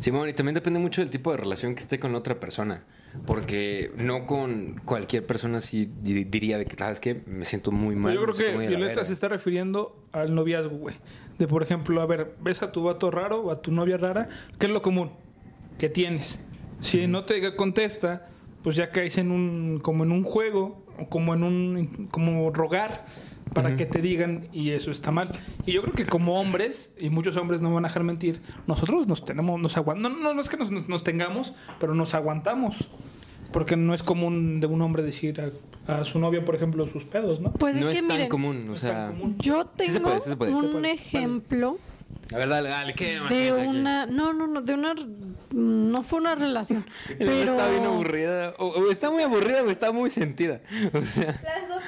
Simón, 0.00 0.28
y 0.28 0.32
también 0.34 0.54
depende 0.54 0.78
mucho 0.80 1.00
del 1.00 1.10
tipo 1.10 1.30
de 1.30 1.36
relación 1.38 1.74
que 1.74 1.80
esté 1.80 1.98
con 1.98 2.12
la 2.12 2.18
otra 2.18 2.38
persona. 2.40 2.82
Porque 3.26 3.92
no 3.96 4.26
con 4.26 4.74
cualquier 4.84 5.24
persona 5.24 5.60
sí 5.62 5.88
di- 6.02 6.24
diría 6.24 6.58
de 6.58 6.66
que, 6.66 6.76
¿sabes 6.76 7.00
qué? 7.00 7.22
Me 7.26 7.44
siento 7.46 7.70
muy 7.72 7.96
mal. 7.96 8.12
Yo 8.12 8.22
creo 8.24 8.34
que 8.34 8.56
Violeta 8.66 8.86
verga". 8.88 9.04
se 9.04 9.12
está 9.14 9.28
refiriendo 9.28 9.96
al 10.12 10.34
noviazgo, 10.34 10.76
güey. 10.76 10.96
De, 11.38 11.46
por 11.48 11.62
ejemplo, 11.62 12.00
a 12.02 12.06
ver, 12.06 12.34
ves 12.42 12.62
a 12.62 12.72
tu 12.72 12.82
vato 12.82 13.10
raro 13.10 13.40
o 13.40 13.50
a 13.50 13.62
tu 13.62 13.70
novia 13.72 13.96
rara, 13.96 14.28
¿qué 14.58 14.66
es 14.66 14.72
lo 14.72 14.82
común? 14.82 15.12
que 15.78 15.88
tienes? 15.90 16.42
Si 16.80 17.06
no 17.06 17.24
te 17.24 17.54
contesta, 17.54 18.26
pues 18.62 18.76
ya 18.76 18.90
caes 18.90 19.16
en 19.18 19.30
un, 19.30 19.78
como 19.82 20.04
en 20.04 20.10
un 20.12 20.22
juego, 20.24 20.85
como 21.08 21.34
en 21.34 21.42
un, 21.42 22.08
como 22.10 22.50
rogar 22.50 23.04
para 23.54 23.76
que 23.76 23.86
te 23.86 24.00
digan 24.02 24.48
y 24.52 24.70
eso 24.70 24.90
está 24.90 25.10
mal. 25.10 25.30
Y 25.64 25.72
yo 25.72 25.82
creo 25.82 25.94
que 25.94 26.04
como 26.04 26.38
hombres, 26.40 26.94
y 26.98 27.08
muchos 27.10 27.36
hombres 27.36 27.62
no 27.62 27.68
me 27.70 27.76
van 27.76 27.84
a 27.86 27.88
dejar 27.88 28.02
mentir, 28.04 28.40
nosotros 28.66 29.06
nos 29.06 29.24
tenemos, 29.24 29.58
nos 29.60 29.76
aguantamos, 29.76 30.18
no, 30.18 30.22
no, 30.24 30.34
no 30.34 30.40
es 30.40 30.48
que 30.50 30.56
nos, 30.58 30.70
nos- 30.70 30.88
nos 30.88 31.04
tengamos, 31.04 31.54
pero 31.80 31.94
nos 31.94 32.14
aguantamos. 32.14 32.88
Porque 33.52 33.76
no 33.76 33.94
es 33.94 34.02
común 34.02 34.60
de 34.60 34.66
un 34.66 34.82
hombre 34.82 35.02
decir 35.02 35.40
a, 35.86 36.00
a 36.00 36.04
su 36.04 36.18
novia, 36.18 36.44
por 36.44 36.54
ejemplo, 36.56 36.86
sus 36.88 37.04
pedos, 37.04 37.40
¿no? 37.40 37.52
Pues 37.52 37.76
no 37.76 37.88
es 37.88 37.94
es, 37.98 38.02
que 38.02 38.06
tan 38.08 38.16
miren, 38.16 38.28
común, 38.28 38.56
o 38.64 38.66
No 38.66 38.74
es 38.74 38.80
tan 38.80 38.90
sea... 38.90 39.06
común. 39.08 39.36
yo 39.38 39.62
Sí 39.62 39.68
tengo 39.76 39.92
se 39.92 40.00
puede, 40.00 40.20
sí 40.20 40.28
se 40.30 40.36
puede, 40.36 40.52
sí 40.52 40.58
se 40.58 40.64
un 40.66 40.72
puede. 40.72 40.90
ejemplo 40.92 41.78
A 42.34 42.36
ver, 42.38 42.48
dale, 42.48 42.68
dale, 42.68 42.94
¿qué? 42.94 43.18
de 43.30 43.52
una, 43.52 44.04
no, 44.06 44.32
no, 44.34 44.46
no, 44.48 44.60
de 44.60 44.74
una, 44.74 44.94
no 45.52 46.02
fue 46.02 46.18
una 46.20 46.34
relación, 46.34 46.84
Pero... 47.18 47.52
Está 47.56 47.70
bien 47.70 47.84
aburrida. 47.84 48.54
O, 48.58 48.66
o 48.66 48.90
está 48.90 49.10
muy 49.10 49.22
aburrida 49.22 49.62
o 49.62 49.70
está 49.70 49.92
muy 49.92 50.10
sentida. 50.10 50.60
O 50.92 51.02
sea, 51.02 51.40
Las 51.42 51.68
dos. 51.68 51.82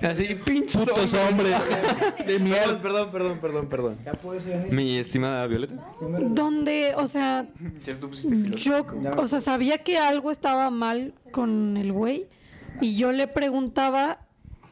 Así, 0.02 0.34
pinches 0.34 0.76
Putos 0.76 1.14
hombres. 1.14 1.56
De 2.26 2.38
mierda. 2.38 2.80
Perdón, 2.80 3.10
perdón, 3.10 3.38
perdón, 3.40 3.68
perdón. 3.68 3.98
Ya 4.04 4.18
Mi 4.70 4.98
estimada 4.98 5.46
Violeta. 5.46 5.74
Donde, 6.00 6.94
o 6.96 7.06
sea, 7.06 7.46
yo, 8.56 8.86
o 9.16 9.26
sea, 9.26 9.40
sabía 9.40 9.78
que 9.78 9.98
algo 9.98 10.30
estaba 10.30 10.70
mal 10.70 11.14
con 11.30 11.76
el 11.76 11.92
güey 11.92 12.26
y 12.80 12.96
yo 12.96 13.12
le 13.12 13.28
preguntaba 13.28 14.20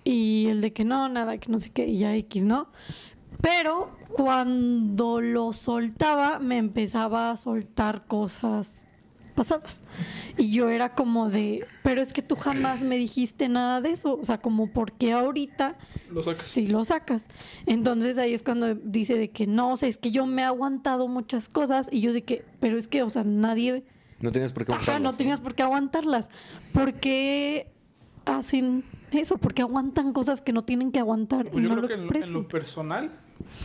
y 0.04 0.46
el 0.48 0.60
de 0.60 0.72
que 0.72 0.84
no, 0.84 1.08
nada, 1.08 1.38
que 1.38 1.50
no 1.50 1.58
sé 1.58 1.70
qué, 1.70 1.86
y 1.86 1.98
ya 1.98 2.14
X, 2.16 2.44
¿no? 2.44 2.68
Pero 3.40 3.90
cuando 4.12 5.20
lo 5.20 5.52
soltaba, 5.52 6.38
me 6.38 6.58
empezaba 6.58 7.30
a 7.30 7.36
soltar 7.36 8.06
cosas 8.06 8.86
pasadas. 9.34 9.82
Y 10.36 10.52
yo 10.52 10.68
era 10.68 10.94
como 10.94 11.30
de, 11.30 11.66
pero 11.82 12.02
es 12.02 12.12
que 12.12 12.20
tú 12.22 12.36
jamás 12.36 12.82
me 12.84 12.96
dijiste 12.98 13.48
nada 13.48 13.80
de 13.80 13.90
eso. 13.90 14.18
O 14.20 14.24
sea, 14.24 14.38
como, 14.38 14.66
¿por 14.70 14.92
qué 14.92 15.12
ahorita 15.12 15.76
Lo 16.10 16.20
sacas. 16.22 16.42
sí 16.42 16.66
lo 16.66 16.84
sacas? 16.84 17.26
Entonces 17.66 18.18
ahí 18.18 18.34
es 18.34 18.42
cuando 18.42 18.74
dice 18.74 19.14
de 19.16 19.30
que 19.30 19.46
no, 19.46 19.72
o 19.72 19.76
sea, 19.76 19.88
es 19.88 19.96
que 19.98 20.10
yo 20.10 20.26
me 20.26 20.42
he 20.42 20.44
aguantado 20.44 21.08
muchas 21.08 21.48
cosas. 21.48 21.88
Y 21.90 22.00
yo 22.02 22.12
de 22.12 22.22
que, 22.22 22.44
pero 22.60 22.76
es 22.78 22.88
que, 22.88 23.02
o 23.02 23.10
sea, 23.10 23.24
nadie... 23.24 23.84
No 24.20 24.30
tienes 24.30 24.52
por 24.52 24.64
qué 24.66 24.72
Ajá, 24.72 24.82
no 24.82 24.84
aguantarlas. 24.86 25.16
tenías 25.18 25.40
por 25.40 25.54
qué 25.54 25.62
aguantarlas. 25.62 26.30
¿Por 26.72 26.94
qué 26.94 27.72
hacen 28.26 28.84
eso? 29.20 29.38
¿Por 29.38 29.54
qué 29.54 29.62
aguantan 29.62 30.12
cosas 30.12 30.40
que 30.40 30.52
no 30.52 30.64
tienen 30.64 30.90
que 30.92 30.98
aguantar 30.98 31.50
Pues 31.50 31.64
y 31.64 31.68
yo 31.68 31.74
no 31.74 31.76
creo 31.76 31.82
lo 31.82 31.88
que 31.88 31.94
en 31.94 32.00
lo, 32.00 32.04
expresan? 32.06 32.28
en 32.28 32.34
lo 32.34 32.48
personal, 32.48 33.10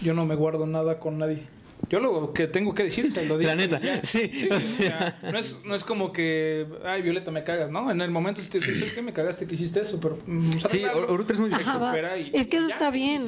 yo 0.01 0.13
no 0.13 0.25
me 0.25 0.35
guardo 0.35 0.65
nada 0.67 0.99
con 0.99 1.17
nadie. 1.17 1.43
Yo 1.89 1.99
lo 1.99 2.33
que 2.33 2.47
tengo 2.47 2.73
que 2.73 2.83
decir 2.83 3.11
se 3.11 3.25
lo 3.27 3.37
digo. 3.37 3.51
La 3.51 3.55
neta, 3.55 3.79
sí, 4.03 4.29
Sí, 4.33 4.49
o 4.51 4.59
sea. 4.59 5.19
no, 5.31 5.37
es, 5.37 5.57
no 5.63 5.75
es 5.75 5.83
como 5.83 6.11
que, 6.11 6.65
ay, 6.83 7.03
Violeta, 7.03 7.29
me 7.29 7.43
cagas, 7.43 7.69
¿no? 7.69 7.91
En 7.91 8.01
el 8.01 8.09
momento 8.09 8.41
si 8.41 8.49
te 8.49 8.59
dices 8.59 8.93
que 8.93 9.01
me 9.03 9.13
cagaste 9.13 9.45
que 9.45 9.53
hiciste 9.53 9.81
eso, 9.81 9.99
pero... 10.01 10.17
mm, 10.25 10.51
Sí, 10.69 10.83
ahorita 10.83 11.33
es 11.33 11.39
muy 11.39 11.51
Ajá, 11.53 12.17
y- 12.17 12.31
Es 12.33 12.47
que 12.47 12.57
eso 12.57 12.67
ya. 12.67 12.73
está 12.73 12.89
bien. 12.89 13.21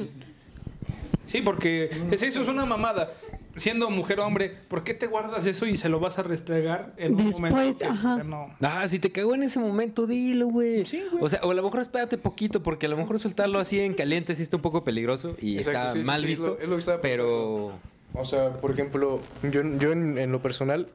Sí, 1.23 1.41
porque 1.41 1.91
es, 2.11 2.23
eso 2.23 2.41
es 2.41 2.47
una 2.47 2.65
mamada. 2.65 3.11
Siendo 3.59 3.89
mujer 3.89 4.19
o 4.19 4.25
hombre, 4.25 4.53
¿por 4.67 4.83
qué 4.83 4.93
te 4.93 5.05
guardas 5.07 5.45
eso 5.45 5.65
y 5.67 5.77
se 5.77 5.89
lo 5.89 5.99
vas 5.99 6.17
a 6.17 6.23
restregar 6.23 6.93
en 6.97 7.11
un 7.15 7.25
Después, 7.27 7.51
momento 7.53 7.85
ajá. 7.89 8.17
que 8.17 8.23
no? 8.23 8.45
Ah, 8.61 8.87
si 8.87 8.99
te 8.99 9.11
cagó 9.11 9.35
en 9.35 9.43
ese 9.43 9.59
momento, 9.59 10.07
dilo, 10.07 10.47
güey. 10.47 10.85
Sí, 10.85 11.01
güey. 11.11 11.23
O 11.23 11.29
sea, 11.29 11.39
o 11.43 11.51
a 11.51 11.53
lo 11.53 11.61
mejor 11.63 11.81
espérate 11.81 12.17
poquito, 12.17 12.63
porque 12.63 12.85
a 12.85 12.89
lo 12.89 12.97
mejor 12.97 13.19
soltarlo 13.19 13.59
así 13.59 13.79
en 13.79 13.93
caliente 13.93 14.35
sí 14.35 14.41
está 14.43 14.55
un 14.55 14.61
poco 14.61 14.83
peligroso 14.83 15.35
y 15.39 15.57
Exacto, 15.57 15.79
está 15.79 15.93
sí, 15.93 16.03
mal 16.03 16.19
sí, 16.21 16.23
es 16.25 16.29
visto. 16.29 16.45
lo- 16.47 16.59
es 16.59 16.69
lo 16.69 16.75
que 16.75 16.79
estaba 16.79 17.01
pero. 17.01 17.73
O 18.13 18.25
sea, 18.25 18.53
por 18.53 18.71
ejemplo, 18.71 19.19
yo, 19.43 19.61
yo 19.77 19.91
en, 19.91 20.17
en 20.17 20.31
lo 20.31 20.41
personal, 20.41 20.87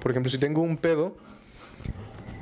por 0.00 0.10
ejemplo, 0.12 0.30
si 0.30 0.38
tengo 0.38 0.62
un 0.62 0.76
pedo, 0.76 1.16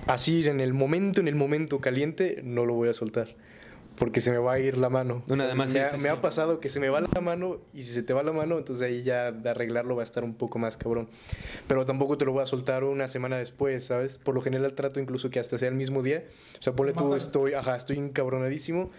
así 0.06 0.46
en 0.46 0.61
el 0.61 0.72
momento, 0.74 1.20
en 1.20 1.28
el 1.28 1.35
momento 1.37 1.80
caliente, 1.80 2.40
no 2.44 2.66
lo 2.66 2.74
voy 2.74 2.88
a 2.88 2.94
soltar. 2.94 3.28
Porque 3.96 4.20
se 4.20 4.31
me 4.31 4.38
va 4.38 4.55
a 4.55 4.59
ir 4.59 4.79
la 4.79 4.88
mano. 4.88 5.22
No, 5.26 5.37
nada 5.37 5.55
más, 5.55 5.66
me, 5.66 5.72
sí, 5.72 5.79
ha, 5.79 5.85
sí, 5.87 5.96
me 5.96 6.03
sí. 6.05 6.09
ha 6.09 6.20
pasado 6.20 6.59
que 6.59 6.68
se 6.68 6.81
me 6.81 6.88
va 6.88 7.00
la 7.03 7.20
mano 7.20 7.59
y 7.74 7.83
si 7.83 7.92
se 7.92 8.03
te 8.03 8.12
va 8.12 8.22
la 8.22 8.33
mano, 8.33 8.57
entonces 8.57 8.87
ahí 8.87 9.03
ya 9.03 9.31
de 9.31 9.50
arreglarlo 9.50 9.94
va 9.94 10.03
a 10.03 10.05
estar 10.05 10.24
un 10.24 10.35
poco 10.35 10.59
más 10.59 10.76
cabrón. 10.76 11.09
Pero 11.68 11.85
tampoco 11.85 12.16
te 12.16 12.24
lo 12.24 12.33
voy 12.33 12.42
a 12.42 12.46
soltar 12.46 12.85
una 12.85 13.09
semana 13.09 13.37
después, 13.37 13.85
¿sabes? 13.85 14.16
Por 14.18 14.35
lo 14.35 14.40
general 14.40 14.74
trato 14.74 15.00
incluso 15.00 15.29
que 15.29 15.38
hasta 15.38 15.59
sea 15.59 15.68
el 15.68 15.74
mismo 15.74 16.03
día. 16.03 16.24
O 16.59 16.62
sea, 16.62 16.72
ponle 16.74 16.94
tú, 16.94 17.14
estoy, 17.14 17.53
ajá, 17.53 17.76
estoy 17.76 17.98
encabronadísimo. 17.98 18.90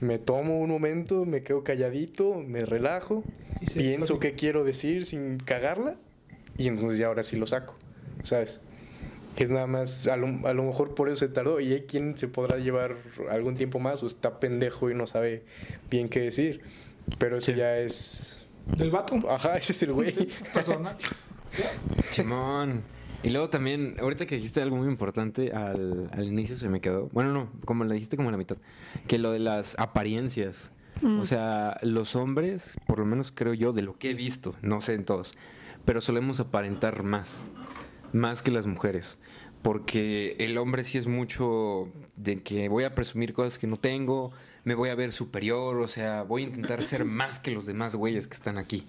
Me 0.00 0.18
tomo 0.18 0.60
un 0.60 0.70
momento, 0.70 1.24
me 1.24 1.42
quedo 1.42 1.64
calladito, 1.64 2.34
me 2.34 2.64
relajo, 2.66 3.24
se 3.66 3.80
pienso 3.80 4.18
qué 4.18 4.34
quiero 4.34 4.64
decir 4.64 5.04
sin 5.06 5.38
cagarla 5.38 5.96
y 6.58 6.68
entonces 6.68 6.98
ya 6.98 7.06
ahora 7.06 7.22
sí 7.22 7.36
lo 7.36 7.46
saco, 7.46 7.76
¿sabes? 8.22 8.60
Es 9.36 9.50
nada 9.50 9.66
más, 9.66 10.06
a 10.06 10.16
lo, 10.16 10.46
a 10.46 10.52
lo 10.54 10.62
mejor 10.62 10.94
por 10.94 11.08
eso 11.08 11.16
se 11.16 11.28
tardó 11.28 11.58
y 11.60 11.72
hay 11.72 11.82
quien 11.82 12.16
se 12.16 12.28
podrá 12.28 12.58
llevar 12.58 12.96
algún 13.30 13.56
tiempo 13.56 13.78
más 13.80 14.02
o 14.02 14.06
está 14.06 14.38
pendejo 14.38 14.90
y 14.90 14.94
no 14.94 15.06
sabe 15.06 15.42
bien 15.90 16.08
qué 16.08 16.20
decir, 16.20 16.60
pero 17.18 17.36
eso 17.38 17.46
Sí. 17.52 17.54
ya 17.58 17.76
es... 17.78 18.38
Del 18.76 18.90
vato. 18.90 19.16
Ajá, 19.30 19.56
ese 19.56 19.72
es 19.72 19.82
el 19.82 19.92
güey. 19.92 20.14
Personal. 20.54 20.96
Simón. 22.10 22.82
Y 23.22 23.30
luego 23.30 23.48
también, 23.48 23.96
ahorita 24.00 24.26
que 24.26 24.36
dijiste 24.36 24.60
algo 24.62 24.76
muy 24.76 24.86
importante 24.88 25.52
al, 25.52 26.08
al 26.12 26.24
inicio 26.24 26.56
se 26.58 26.68
me 26.68 26.80
quedó. 26.80 27.08
Bueno, 27.12 27.32
no, 27.32 27.50
como 27.64 27.84
le 27.84 27.94
dijiste 27.94 28.16
como 28.16 28.28
a 28.28 28.32
la 28.32 28.38
mitad. 28.38 28.56
Que 29.06 29.18
lo 29.18 29.32
de 29.32 29.38
las 29.38 29.78
apariencias. 29.78 30.70
O 31.20 31.26
sea, 31.26 31.76
los 31.82 32.16
hombres, 32.16 32.76
por 32.86 32.98
lo 33.00 33.04
menos 33.04 33.32
creo 33.34 33.52
yo, 33.52 33.72
de 33.72 33.82
lo 33.82 33.98
que 33.98 34.10
he 34.10 34.14
visto, 34.14 34.54
no 34.62 34.80
sé 34.80 34.94
en 34.94 35.04
todos, 35.04 35.32
pero 35.84 36.00
solemos 36.00 36.40
aparentar 36.40 37.02
más. 37.02 37.42
Más 38.14 38.42
que 38.42 38.52
las 38.52 38.66
mujeres. 38.66 39.18
Porque 39.60 40.36
el 40.38 40.56
hombre 40.56 40.84
sí 40.84 40.98
es 40.98 41.06
mucho 41.06 41.88
de 42.16 42.42
que 42.42 42.68
voy 42.68 42.84
a 42.84 42.94
presumir 42.94 43.32
cosas 43.32 43.58
que 43.58 43.66
no 43.66 43.76
tengo, 43.76 44.30
me 44.62 44.74
voy 44.74 44.88
a 44.88 44.94
ver 44.94 45.12
superior, 45.12 45.80
o 45.80 45.88
sea, 45.88 46.22
voy 46.22 46.42
a 46.42 46.46
intentar 46.46 46.82
ser 46.82 47.04
más 47.04 47.40
que 47.40 47.50
los 47.50 47.66
demás 47.66 47.96
güeyes 47.96 48.28
que 48.28 48.34
están 48.34 48.56
aquí. 48.56 48.86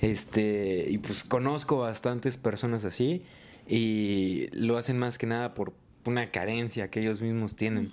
Este, 0.00 0.86
y 0.90 0.98
pues 0.98 1.22
conozco 1.22 1.78
bastantes 1.78 2.36
personas 2.36 2.84
así 2.84 3.22
y 3.68 4.48
lo 4.52 4.76
hacen 4.76 4.98
más 4.98 5.18
que 5.18 5.26
nada 5.26 5.54
por 5.54 5.72
una 6.04 6.32
carencia 6.32 6.90
que 6.90 7.00
ellos 7.00 7.22
mismos 7.22 7.54
tienen. 7.54 7.92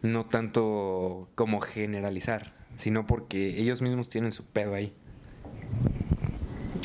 No 0.00 0.24
tanto 0.24 1.28
como 1.34 1.60
generalizar, 1.60 2.54
sino 2.76 3.06
porque 3.06 3.60
ellos 3.60 3.82
mismos 3.82 4.08
tienen 4.08 4.32
su 4.32 4.44
pedo 4.44 4.74
ahí. 4.74 4.94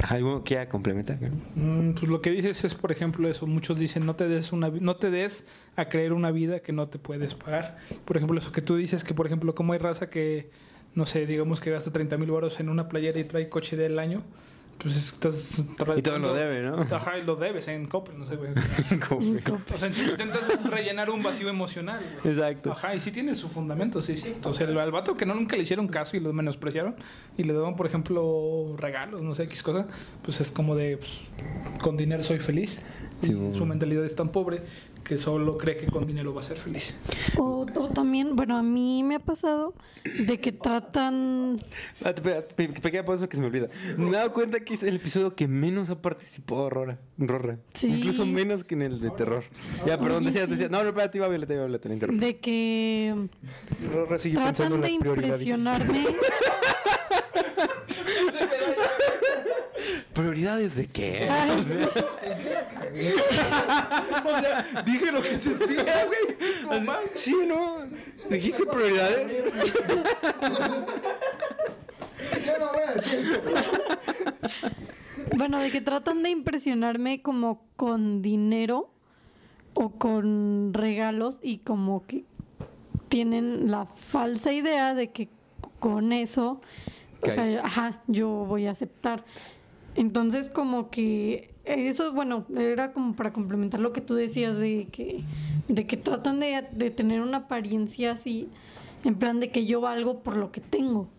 ¿Algo 0.10 0.44
que 0.44 0.68
complementar? 0.68 1.18
Mm, 1.56 1.94
pues 1.94 2.10
lo 2.10 2.22
que 2.22 2.30
dices 2.32 2.64
es, 2.64 2.76
por 2.76 2.92
ejemplo, 2.92 3.28
eso. 3.30 3.48
Muchos 3.48 3.80
dicen, 3.80 4.06
no 4.06 4.16
te 4.16 4.28
des 4.28 4.52
una, 4.52 4.70
no 4.70 4.96
te 4.96 5.10
des 5.10 5.46
a 5.76 5.90
creer 5.90 6.14
una 6.14 6.32
vida 6.32 6.60
que 6.60 6.72
no 6.72 6.88
te 6.88 7.00
puedes 7.00 7.34
pagar. 7.36 7.78
Por 8.06 8.18
ejemplo, 8.18 8.38
eso 8.38 8.52
que 8.52 8.62
tú 8.62 8.76
dices, 8.76 9.04
que 9.04 9.14
por 9.14 9.26
ejemplo, 9.26 9.56
como 9.56 9.74
hay 9.74 9.80
raza 9.80 10.10
que, 10.10 10.52
no 10.94 11.06
sé, 11.06 11.26
digamos 11.26 11.62
que 11.62 11.72
gasta 11.72 11.92
30 11.92 12.18
mil 12.18 12.32
baros 12.32 12.60
en 12.60 12.70
una 12.70 12.88
playera 12.88 13.20
y 13.20 13.24
trae 13.24 13.50
coche 13.50 13.76
del 13.76 13.98
año, 13.98 14.24
pues 14.78 14.96
estás... 14.96 15.66
Y 15.96 16.02
todo 16.02 16.20
lo 16.20 16.34
debe, 16.34 16.62
¿no? 16.62 16.82
Ajá, 16.82 17.18
y 17.18 17.24
lo 17.24 17.36
debes 17.36 17.68
en 17.68 17.88
Coppel, 17.88 18.18
no 18.18 18.26
sé, 18.26 18.36
güey. 18.36 18.52
O 19.74 19.78
sea, 19.78 19.90
intentas 19.90 20.64
rellenar 20.64 21.10
un 21.10 21.24
vacío 21.24 21.50
emocional, 21.50 22.04
güey. 22.22 22.34
Exacto. 22.34 22.72
Ajá, 22.72 22.96
y 22.96 23.00
sí 23.00 23.12
tiene 23.12 23.36
su 23.36 23.50
fundamento, 23.50 24.02
sí, 24.02 24.18
sí. 24.18 24.34
O 24.44 24.54
sea, 24.54 24.68
el, 24.68 24.78
al 24.78 24.92
vato 24.92 25.18
que 25.18 25.26
no 25.26 25.34
nunca 25.34 25.56
le 25.56 25.64
hicieron 25.64 25.88
caso 25.88 26.18
y 26.18 26.20
lo 26.20 26.34
menospreciaron 26.34 26.96
y 27.38 27.44
le 27.44 27.54
daban, 27.54 27.76
por 27.76 27.86
ejemplo, 27.86 28.76
regalos, 28.78 29.22
no 29.22 29.34
sé, 29.36 29.44
X 29.44 29.64
cosa, 29.64 29.88
pues 30.22 30.42
es 30.42 30.52
como 30.52 30.76
de, 30.76 30.98
pues, 30.98 31.22
con 31.82 31.98
dinero 31.98 32.24
soy 32.24 32.40
feliz. 32.40 32.82
Sí, 33.22 33.32
y 33.32 33.36
bueno. 33.36 33.54
su 33.54 33.66
mentalidad 33.66 34.06
es 34.06 34.16
tan 34.16 34.30
pobre 34.30 34.62
que 35.04 35.18
solo 35.18 35.58
cree 35.58 35.78
que 35.78 35.88
con 35.88 36.06
dinero 36.06 36.34
va 36.34 36.42
a 36.42 36.44
ser 36.44 36.58
feliz. 36.58 36.98
O, 37.38 37.66
o 37.76 37.90
también, 37.90 38.36
bueno, 38.36 38.58
a 38.58 38.64
mí 38.64 39.04
me 39.04 39.16
ha 39.16 39.20
pasado 39.20 39.74
de 40.04 40.40
que 40.40 40.52
tratan... 40.52 41.62
Pe- 42.22 42.42
pequeña 42.70 43.06
pausa 43.06 43.28
que 43.28 43.36
se 43.38 43.42
me 43.42 43.48
olvida. 43.48 43.68
Me 43.98 44.10
he 44.10 44.12
dado 44.12 44.34
cuenta 44.34 44.60
que 44.60 44.74
es 44.74 44.84
el 44.84 44.96
episodio 44.98 45.34
que 45.34 45.48
menos 45.48 45.90
ha 45.90 46.02
participado 46.02 46.70
Rora. 46.70 47.00
Rorra. 47.18 47.58
Sí. 47.74 47.88
Incluso 47.88 48.26
menos 48.26 48.64
que 48.64 48.76
en 48.76 48.82
el 48.84 49.00
de 49.00 49.10
terror. 49.12 49.44
Ya, 49.86 49.98
perdón, 50.00 50.18
Oye, 50.18 50.28
decías, 50.28 50.50
decías. 50.50 50.70
No, 50.70 50.84
no, 50.84 50.90
espérate, 50.90 51.18
iba 51.18 51.28
Violeta, 51.28 51.54
iba 51.54 51.64
Violeta, 51.64 51.88
la 51.90 51.94
interrumpo. 51.96 52.26
De 52.26 52.38
que 52.38 53.16
Rorra 53.94 54.20
sigue 54.20 54.38
pensando 54.38 54.76
tratan 54.76 54.76
en 54.76 54.82
de 54.82 54.90
las 54.90 55.00
prioridades. 55.00 55.42
impresionarme. 55.42 56.06
¿Prioridades 60.18 60.76
de 60.76 60.88
qué? 60.88 61.30
Ay, 61.32 61.52
O 64.26 64.42
sea, 64.42 64.84
dije 64.84 65.12
lo 65.12 65.22
que 65.22 65.38
sentía, 65.38 66.06
güey. 66.06 66.38
Sí, 67.14 67.36
¿no? 67.48 67.78
¿Dijiste 68.28 68.66
prioridades? 68.66 69.52
Yo 72.46 72.60
no 72.60 72.74
voy 72.74 72.84
a 72.88 72.94
decir. 72.94 73.42
Bueno, 75.36 75.60
de 75.60 75.70
que 75.70 75.82
tratan 75.82 76.24
de 76.24 76.32
impresionarme 76.32 77.22
como 77.22 77.62
con 77.76 78.24
dinero 78.24 78.90
o 79.76 79.92
con 79.92 80.74
regalos 80.74 81.38
y 81.44 81.60
como 81.60 82.08
que 82.08 82.26
tienen 83.08 83.70
la 83.70 83.86
falsa 83.86 84.52
idea 84.52 84.96
de 84.96 85.12
que 85.12 85.30
con 85.80 86.12
eso, 86.12 86.60
o 87.22 87.30
sea, 87.30 87.64
ajá, 87.64 88.02
yo 88.08 88.30
voy 88.30 88.66
a 88.66 88.72
aceptar. 88.72 89.24
Entonces, 89.98 90.50
como 90.50 90.90
que 90.90 91.50
eso, 91.66 92.14
bueno, 92.14 92.46
era 92.58 92.94
como 92.94 93.16
para 93.16 93.34
complementar 93.34 93.82
lo 93.82 93.92
que 93.92 94.00
tú 94.00 94.16
decías 94.16 94.56
de 94.58 94.88
que, 94.92 95.24
de 95.68 95.86
que 95.86 95.98
tratan 95.98 96.40
de, 96.40 96.64
de 96.72 96.92
tener 96.92 97.20
una 97.22 97.38
apariencia 97.38 98.12
así, 98.12 98.48
en 99.04 99.16
plan 99.16 99.40
de 99.42 99.50
que 99.50 99.66
yo 99.66 99.82
valgo 99.82 100.20
por 100.20 100.38
lo 100.38 100.52
que 100.52 100.62
tengo. 100.62 101.10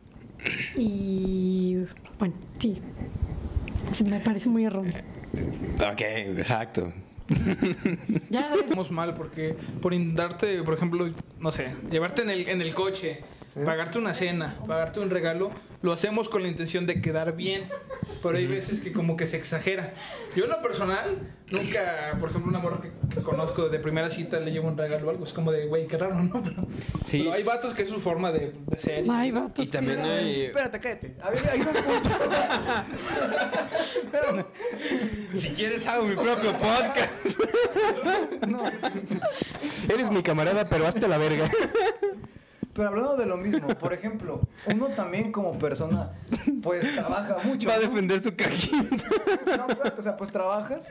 Y 0.76 1.76
bueno, 2.18 2.34
sí, 2.58 2.78
Sí, 3.92 4.04
me 4.04 4.20
parece 4.20 4.48
muy 4.48 4.64
erróneo. 4.64 4.92
Ok, 5.92 6.00
exacto. 6.36 6.92
Ya, 8.30 8.52
Estamos 8.54 8.90
mal 8.90 9.14
porque 9.14 9.56
por 9.80 9.92
in- 9.94 10.14
darte, 10.14 10.62
por 10.62 10.74
ejemplo, 10.74 11.08
no 11.40 11.52
sé, 11.52 11.68
llevarte 11.90 12.22
en 12.22 12.30
el, 12.30 12.48
en 12.48 12.60
el 12.60 12.74
coche, 12.74 13.20
pagarte 13.64 13.98
una 13.98 14.14
cena, 14.14 14.56
pagarte 14.66 15.00
un 15.00 15.10
regalo, 15.10 15.50
lo 15.82 15.92
hacemos 15.92 16.28
con 16.28 16.42
la 16.42 16.48
intención 16.48 16.86
de 16.86 17.00
quedar 17.00 17.36
bien. 17.36 17.68
pero 18.22 18.36
hay 18.38 18.46
veces 18.46 18.80
que 18.80 18.92
como 18.92 19.16
que 19.16 19.26
se 19.26 19.36
exagera. 19.36 19.92
Yo 20.34 20.44
en 20.44 20.50
lo 20.50 20.60
personal, 20.62 21.18
nunca, 21.52 22.16
por 22.18 22.30
ejemplo, 22.30 22.50
una 22.50 22.58
morra 22.58 22.80
que, 22.82 22.90
que 23.14 23.22
conozco 23.22 23.68
de 23.68 23.78
primera 23.78 24.10
cita 24.10 24.40
le 24.40 24.50
llevo 24.50 24.66
un 24.68 24.76
regalo 24.76 25.06
o 25.06 25.10
algo. 25.10 25.24
Es 25.24 25.32
como 25.32 25.52
de, 25.52 25.66
güey, 25.66 25.86
qué 25.86 25.96
raro, 25.98 26.14
¿no? 26.24 26.42
Pero, 26.42 26.66
Sí. 27.04 27.18
pero 27.20 27.32
hay 27.34 27.42
vatos 27.44 27.74
que 27.74 27.82
es 27.82 27.88
su 27.88 28.00
forma 28.00 28.32
de, 28.32 28.54
de 28.66 28.78
ser. 28.78 29.04
Ay, 29.10 29.30
vatos. 29.30 29.64
Y 29.64 29.68
también 29.68 30.00
hay... 30.00 30.44
Espérate, 30.46 30.80
cállate. 30.80 31.14
A 31.22 31.30
ver, 31.30 31.48
hay 31.50 31.60
un 31.60 31.66
punto. 31.66 32.10
Si 35.34 35.50
quieres 35.50 35.86
hago 35.86 36.04
mi 36.04 36.16
propio 36.16 36.52
podcast. 36.52 37.38
No. 38.48 38.64
Eres 39.88 40.10
mi 40.10 40.22
camarada, 40.22 40.68
pero 40.68 40.86
hazte 40.86 41.06
la 41.06 41.18
verga. 41.18 41.50
Pero 42.78 42.90
hablando 42.90 43.16
de 43.16 43.26
lo 43.26 43.36
mismo, 43.36 43.66
por 43.76 43.92
ejemplo, 43.92 44.40
uno 44.68 44.86
también 44.86 45.32
como 45.32 45.58
persona, 45.58 46.12
pues 46.62 46.94
trabaja 46.94 47.38
mucho. 47.42 47.68
Va 47.68 47.74
a 47.74 47.80
defender 47.80 48.22
su 48.22 48.36
cajita. 48.36 49.04
No, 49.56 49.66
o 49.98 50.00
sea, 50.00 50.16
pues 50.16 50.30
trabajas 50.30 50.88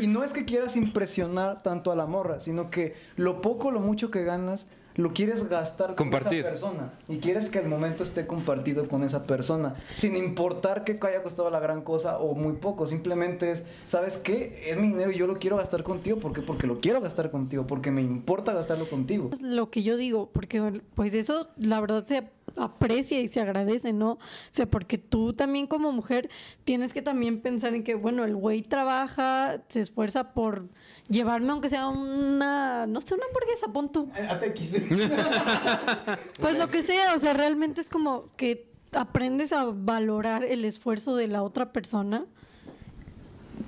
y 0.00 0.08
no 0.08 0.24
es 0.24 0.32
que 0.32 0.44
quieras 0.44 0.74
impresionar 0.74 1.62
tanto 1.62 1.92
a 1.92 1.94
la 1.94 2.06
morra, 2.06 2.40
sino 2.40 2.68
que 2.68 2.96
lo 3.14 3.40
poco 3.42 3.70
lo 3.70 3.78
mucho 3.78 4.10
que 4.10 4.24
ganas 4.24 4.66
lo 4.96 5.10
quieres 5.10 5.48
gastar 5.48 5.94
con 5.94 6.08
esa 6.08 6.28
persona 6.28 6.92
y 7.08 7.18
quieres 7.18 7.50
que 7.50 7.58
el 7.58 7.68
momento 7.68 8.02
esté 8.02 8.26
compartido 8.26 8.88
con 8.88 9.04
esa 9.04 9.26
persona, 9.26 9.74
sin 9.94 10.16
importar 10.16 10.84
que 10.84 10.98
haya 11.06 11.22
costado 11.22 11.50
la 11.50 11.60
gran 11.60 11.82
cosa 11.82 12.18
o 12.18 12.34
muy 12.34 12.54
poco, 12.54 12.86
simplemente 12.86 13.50
es, 13.50 13.66
¿sabes 13.86 14.18
qué? 14.18 14.70
Es 14.70 14.76
mi 14.76 14.88
dinero 14.88 15.10
y 15.10 15.18
yo 15.18 15.26
lo 15.26 15.36
quiero 15.36 15.56
gastar 15.56 15.82
contigo, 15.82 16.18
¿por 16.18 16.32
qué? 16.32 16.42
Porque 16.42 16.66
lo 16.66 16.80
quiero 16.80 17.00
gastar 17.00 17.30
contigo, 17.30 17.66
porque 17.66 17.90
me 17.90 18.02
importa 18.02 18.52
gastarlo 18.52 18.88
contigo. 18.88 19.30
Es 19.32 19.42
lo 19.42 19.70
que 19.70 19.82
yo 19.82 19.96
digo, 19.96 20.30
porque 20.32 20.82
pues 20.94 21.14
eso 21.14 21.48
la 21.56 21.80
verdad 21.80 22.04
se 22.04 22.22
aprecia 22.56 23.20
y 23.20 23.28
se 23.28 23.40
agradece, 23.40 23.92
¿no? 23.92 24.12
O 24.12 24.18
sea, 24.50 24.66
porque 24.66 24.98
tú 24.98 25.32
también 25.32 25.66
como 25.66 25.92
mujer 25.92 26.28
tienes 26.64 26.92
que 26.92 27.02
también 27.02 27.40
pensar 27.40 27.74
en 27.74 27.82
que, 27.82 27.94
bueno, 27.94 28.24
el 28.24 28.36
güey 28.36 28.62
trabaja, 28.62 29.62
se 29.68 29.80
esfuerza 29.80 30.32
por 30.32 30.68
llevarme 31.08 31.50
aunque 31.50 31.68
sea 31.68 31.88
una, 31.88 32.86
no 32.86 33.00
sé, 33.00 33.14
una 33.14 33.24
hamburguesa, 33.26 33.72
pon 33.72 33.90
tú. 33.90 34.08
ATX. 34.28 34.80
Pues 36.40 36.58
lo 36.58 36.68
que 36.68 36.82
sea, 36.82 37.14
o 37.14 37.18
sea, 37.18 37.34
realmente 37.34 37.80
es 37.80 37.88
como 37.88 38.30
que 38.36 38.70
aprendes 38.92 39.52
a 39.52 39.64
valorar 39.64 40.44
el 40.44 40.64
esfuerzo 40.64 41.16
de 41.16 41.28
la 41.28 41.42
otra 41.42 41.72
persona. 41.72 42.24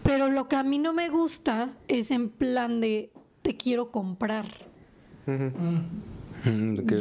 Pero 0.02 0.28
lo 0.28 0.48
que 0.48 0.56
a 0.56 0.62
mí 0.62 0.78
no 0.78 0.92
me 0.92 1.08
gusta 1.08 1.70
es 1.88 2.10
en 2.10 2.30
plan 2.30 2.80
de 2.80 3.10
te 3.42 3.56
quiero 3.56 3.90
comprar. 3.90 4.46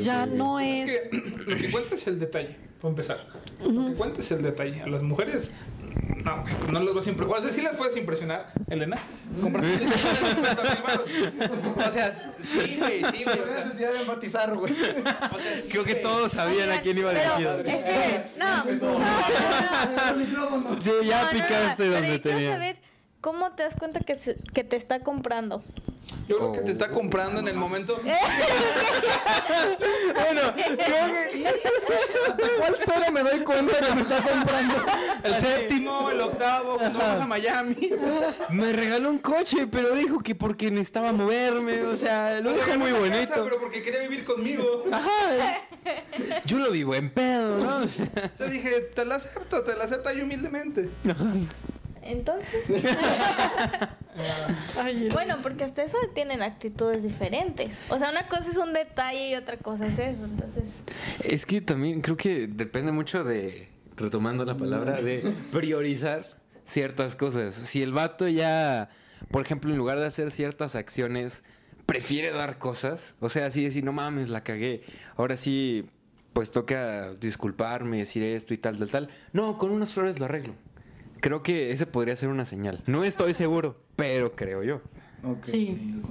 Ya 0.03 0.25
no 0.25 0.59
Es 0.59 0.89
es... 0.89 1.09
que 1.09 1.17
lo 1.45 1.57
que 1.57 1.71
cuenta 1.71 1.95
es 1.95 2.07
el 2.07 2.19
detalle, 2.19 2.55
para 2.81 2.89
empezar. 2.89 3.27
Lo 3.63 3.87
que 3.89 3.93
cuenta 3.95 4.19
es 4.21 4.31
el 4.31 4.41
detalle. 4.43 4.81
A 4.81 4.87
las 4.87 5.01
mujeres, 5.01 5.53
no, 6.23 6.43
no 6.71 6.79
las 6.79 6.93
vas 6.93 7.07
a 7.07 7.09
impresionar. 7.09 7.39
O 7.39 7.41
sea, 7.41 7.51
sí 7.51 7.61
las 7.61 7.75
puedes 7.75 7.97
impresionar, 7.97 8.53
Elena. 8.69 8.97
Comprarte 9.41 9.77
50 9.79 10.63
mil 10.63 10.83
baros. 10.83 11.07
O 11.87 11.91
sea, 11.91 12.11
sí, 12.11 12.77
güey, 12.79 12.99
sí, 13.11 13.23
güey. 13.23 13.39
No 13.39 13.45
hay 13.45 13.63
necesidad 13.65 13.91
de 13.93 13.99
enfatizar, 14.01 14.55
güey. 14.55 14.73
o 14.73 15.39
sea, 15.39 15.61
sí, 15.61 15.69
Creo 15.69 15.83
que 15.83 15.95
todos 15.95 16.31
sabían 16.33 16.71
a 16.71 16.81
quién 16.81 16.97
iba 16.97 17.11
dirigido. 17.13 17.57
esperen, 17.59 18.23
no, 18.37 18.63
no, 18.65 20.15
no, 20.51 20.69
no. 20.69 20.81
Sí, 20.81 20.91
ya 21.03 21.21
No, 21.23 21.25
no, 21.25 21.25
no, 21.25 21.31
picaste 21.31 21.83
pero 21.83 21.91
donde 21.93 22.19
tenía. 22.19 22.51
saber 22.53 22.75
cómo 23.21 23.51
te 23.51 23.63
das 23.63 23.75
cuenta 23.75 23.99
que, 24.01 24.15
se- 24.15 24.37
que 24.53 24.63
te 24.63 24.75
está 24.77 24.99
comprando. 25.01 25.63
Yo 26.27 26.37
creo 26.37 26.51
que 26.53 26.61
te 26.61 26.71
está 26.71 26.89
comprando 26.89 27.39
en 27.39 27.47
el 27.47 27.55
momento. 27.55 27.99
Bueno, 30.13 30.53
creo 30.55 31.07
que... 31.07 31.47
¿Hasta 31.47 32.43
cuál 32.59 32.75
cero 32.85 33.05
me 33.11 33.21
doy 33.21 33.39
cuenta 33.41 33.79
que 33.79 33.95
me 33.95 34.01
está 34.01 34.21
comprando? 34.23 34.75
El 35.23 35.35
séptimo, 35.35 36.09
el 36.09 36.21
octavo, 36.21 36.77
cuando 36.77 36.99
vamos 36.99 37.21
a 37.21 37.27
Miami. 37.27 37.91
Me 38.49 38.73
regaló 38.73 39.09
un 39.11 39.19
coche, 39.19 39.67
pero 39.67 39.93
dijo 39.93 40.19
que 40.19 40.33
porque 40.35 40.71
necesitaba 40.71 41.11
moverme, 41.11 41.83
o 41.83 41.95
sea, 41.97 42.39
lo 42.39 42.51
dijo 42.53 42.75
muy 42.77 42.91
Una 42.91 43.01
casa, 43.09 43.15
bonito. 43.35 43.43
pero 43.43 43.59
porque 43.59 43.83
quería 43.83 43.99
vivir 44.01 44.23
conmigo. 44.23 44.83
Yo 46.45 46.57
lo 46.57 46.71
vivo 46.71 46.95
en 46.95 47.09
pedo, 47.11 47.57
¿no? 47.57 47.77
O 47.85 47.87
sea, 47.87 48.09
O 48.33 48.37
sea, 48.37 48.47
dije, 48.47 48.81
te 48.95 49.05
la 49.05 49.15
acepto, 49.15 49.61
te 49.63 49.75
la 49.75 49.83
acepto 49.83 50.09
ahí 50.09 50.21
humildemente. 50.21 50.89
Entonces, 52.03 52.65
bueno, 55.13 55.37
porque 55.43 55.63
hasta 55.63 55.83
eso 55.83 55.97
tienen 56.13 56.41
actitudes 56.41 57.03
diferentes. 57.03 57.69
O 57.89 57.99
sea, 57.99 58.09
una 58.09 58.27
cosa 58.27 58.49
es 58.49 58.57
un 58.57 58.73
detalle 58.73 59.29
y 59.29 59.35
otra 59.35 59.57
cosa 59.57 59.85
es 59.85 59.93
eso. 59.93 60.25
Entonces, 60.25 60.63
Es 61.23 61.45
que 61.45 61.61
también 61.61 62.01
creo 62.01 62.17
que 62.17 62.47
depende 62.47 62.91
mucho 62.91 63.23
de, 63.23 63.69
retomando 63.97 64.45
la 64.45 64.57
palabra, 64.57 64.99
de 65.01 65.31
priorizar 65.51 66.25
ciertas 66.65 67.15
cosas. 67.15 67.53
Si 67.53 67.83
el 67.83 67.93
vato 67.93 68.27
ya, 68.27 68.89
por 69.29 69.43
ejemplo, 69.43 69.69
en 69.71 69.77
lugar 69.77 69.99
de 69.99 70.07
hacer 70.07 70.31
ciertas 70.31 70.75
acciones, 70.75 71.43
prefiere 71.85 72.31
dar 72.31 72.57
cosas, 72.57 73.15
o 73.19 73.29
sea, 73.29 73.45
así 73.47 73.63
decir, 73.63 73.83
no 73.83 73.91
mames, 73.91 74.29
la 74.29 74.43
cagué, 74.43 74.83
ahora 75.17 75.37
sí, 75.37 75.85
pues 76.33 76.51
toca 76.51 77.13
disculparme, 77.15 77.97
decir 77.97 78.23
esto 78.23 78.53
y 78.53 78.57
tal, 78.57 78.77
tal, 78.77 78.89
tal. 78.89 79.09
No, 79.33 79.57
con 79.57 79.71
unas 79.71 79.91
flores 79.91 80.19
lo 80.19 80.25
arreglo. 80.25 80.53
Creo 81.21 81.43
que 81.43 81.71
ese 81.71 81.85
podría 81.85 82.15
ser 82.15 82.29
una 82.29 82.45
señal. 82.45 82.81
No 82.87 83.03
estoy 83.03 83.33
seguro, 83.33 83.77
pero 83.95 84.31
creo 84.31 84.63
yo. 84.63 84.81
Sí. 85.43 86.01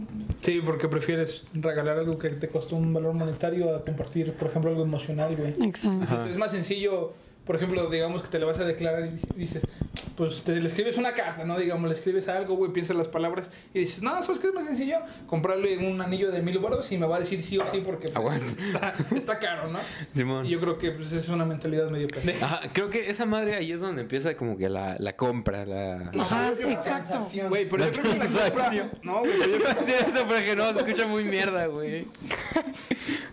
Sí, 0.41 0.63
porque 0.65 0.89
prefieres 0.89 1.51
regalar 1.53 1.99
algo 1.99 2.19
que 2.19 2.31
te 2.31 2.49
costó 2.49 2.77
un 2.77 2.95
valor 2.95 3.13
monetario 3.15 3.75
a 3.75 3.85
compartir, 3.85 4.33
por 4.35 4.49
ejemplo, 4.49 4.71
algo 4.71 4.85
emocional, 4.85 5.37
güey. 5.37 5.53
Exacto. 5.69 6.27
Es 6.27 6.37
más 6.37 6.53
sencillo, 6.53 7.13
por 7.51 7.57
ejemplo, 7.57 7.91
digamos 7.91 8.23
que 8.23 8.29
te 8.29 8.39
le 8.39 8.45
vas 8.45 8.61
a 8.61 8.65
declarar 8.65 9.07
y 9.07 9.39
dices, 9.41 9.67
pues 10.15 10.45
te 10.45 10.55
le 10.55 10.69
escribes 10.69 10.97
una 10.99 11.15
carta, 11.15 11.43
¿no? 11.45 11.59
Digamos, 11.59 11.89
le 11.89 11.95
escribes 11.97 12.29
algo, 12.29 12.55
güey, 12.55 12.73
piensas 12.73 12.97
las 12.97 13.09
palabras 13.09 13.51
y 13.75 13.81
dices, 13.81 14.03
no, 14.05 14.23
¿sabes 14.23 14.39
qué 14.39 14.47
es 14.47 14.55
más 14.55 14.67
sencillo? 14.67 14.99
Comprarle 15.27 15.77
un 15.79 16.01
anillo 16.01 16.31
de 16.31 16.43
mil 16.43 16.61
baros 16.61 16.93
y 16.93 16.97
me 16.97 17.09
va 17.09 17.17
a 17.17 17.19
decir 17.19 17.43
sí 17.43 17.59
o 17.59 17.65
sí 17.69 17.83
porque 17.85 18.07
pues, 18.09 18.17
Aguanta. 18.17 18.63
está, 18.95 18.95
está 19.17 19.39
caro, 19.41 19.67
¿no? 19.67 19.81
Simón. 20.13 20.47
Y 20.47 20.51
yo 20.51 20.61
creo 20.61 20.79
que 20.79 20.93
pues, 20.93 21.11
es 21.13 21.29
una 21.29 21.45
mentalidad 21.45 21.91
medio 21.91 22.07
pendeja. 22.07 22.47
Ajá, 22.47 22.61
creo 22.73 22.89
que 22.89 23.11
esa 23.11 23.27
madre 23.27 23.57
ahí 23.57 23.73
es 23.73 23.81
donde 23.81 24.03
empieza 24.03 24.37
como 24.37 24.57
que 24.57 24.69
la, 24.69 24.95
la 25.01 25.17
compra, 25.17 25.67
la... 25.67 26.13
Ajá, 26.21 26.53
yo- 26.55 26.61
yo- 26.61 26.69
exacto. 26.71 27.27
Güey, 27.49 27.69
pero 27.69 27.85
yo 27.85 27.91
La 27.91 27.99
creo 27.99 28.13
que 28.13 28.19
la 28.19 28.51
compra... 28.53 28.91
No, 29.03 29.19
güey, 29.23 29.33
yo 29.41 29.59
Yo 29.59 29.69
a 29.69 29.75
decir 29.75 29.95
eso 30.07 30.25
porque 30.25 30.55
no, 30.55 30.73
se 30.73 30.79
escucha 30.79 31.05
muy 31.09 31.25
mierda, 31.25 31.67
güey. 31.67 32.07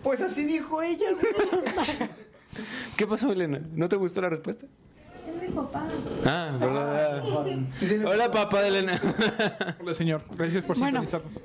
Pues 0.02 0.20
así 0.22 0.44
dijo 0.44 0.82
ella, 0.82 1.06
güey. 1.12 2.08
¿Qué 2.98 3.06
pasó, 3.06 3.30
Elena? 3.30 3.60
¿No 3.74 3.88
te 3.88 3.94
gustó 3.94 4.20
la 4.20 4.28
respuesta? 4.28 4.66
es 4.66 5.48
mi 5.48 5.54
papá. 5.54 5.86
Ah, 6.26 6.56
perdón. 6.58 7.68
Sí, 7.76 7.86
sí, 7.86 7.94
Hola, 8.04 8.28
papá 8.28 8.60
de 8.60 8.68
Elena. 8.68 9.00
Hola, 9.80 9.94
señor. 9.94 10.20
Gracias 10.36 10.64
por 10.64 10.76
Bueno. 10.76 11.06
sintonizarnos. 11.06 11.40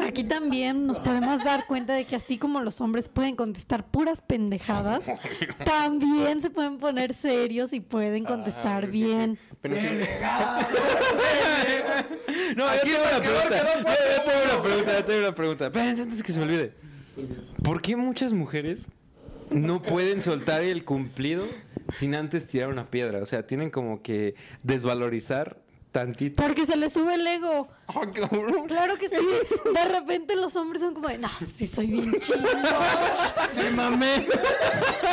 Aquí 0.00 0.24
también 0.24 0.88
nos 0.88 0.98
podemos 0.98 1.44
dar 1.44 1.68
cuenta 1.68 1.92
de 1.92 2.04
que 2.04 2.16
así 2.16 2.36
como 2.36 2.60
los 2.62 2.80
hombres 2.80 3.08
pueden 3.08 3.36
contestar 3.36 3.86
puras 3.86 4.22
pendejadas, 4.22 5.06
también 5.64 6.42
se 6.42 6.50
pueden 6.50 6.78
poner 6.78 7.14
serios 7.14 7.72
y 7.74 7.78
pueden 7.78 8.24
contestar 8.24 8.88
bien. 8.90 9.38
Pero 9.62 9.76
sí. 9.76 9.86
No, 12.56 12.74
yo 12.74 12.82
tengo 12.82 12.98
una 13.08 13.20
pregunta. 13.20 13.56
Yo, 13.56 14.22
tengo 14.24 14.42
una 14.52 14.62
pregunta, 14.64 14.98
yo 14.98 15.04
tengo 15.04 15.20
una 15.20 15.34
pregunta. 15.34 15.66
Espérense 15.66 16.02
antes 16.02 16.18
de 16.18 16.24
que 16.24 16.32
se 16.32 16.38
me 16.40 16.44
olvide. 16.44 16.74
¿Por 17.62 17.80
qué 17.82 17.94
muchas 17.94 18.32
mujeres 18.32 18.80
no 19.50 19.82
pueden 19.82 20.20
soltar 20.20 20.62
el 20.62 20.84
cumplido 20.84 21.44
sin 21.92 22.14
antes 22.14 22.46
tirar 22.46 22.68
una 22.68 22.86
piedra? 22.86 23.20
O 23.20 23.26
sea, 23.26 23.46
tienen 23.46 23.70
como 23.70 24.02
que 24.02 24.34
desvalorizar 24.62 25.58
tantito. 25.90 26.42
Porque 26.42 26.66
se 26.66 26.76
les 26.76 26.92
sube 26.92 27.14
el 27.14 27.26
ego. 27.26 27.68
Ah, 27.88 28.02
cabrón. 28.12 28.66
Claro 28.66 28.96
que 28.98 29.08
sí. 29.08 29.16
De 29.72 29.84
repente 29.84 30.36
los 30.36 30.54
hombres 30.56 30.82
son 30.82 30.94
como 30.94 31.08
de, 31.08 31.18
no, 31.18 31.30
sí 31.56 31.66
soy 31.66 31.86
bien 31.86 32.12
chido. 32.20 32.38
Me 33.56 33.70
mamé. 33.70 34.26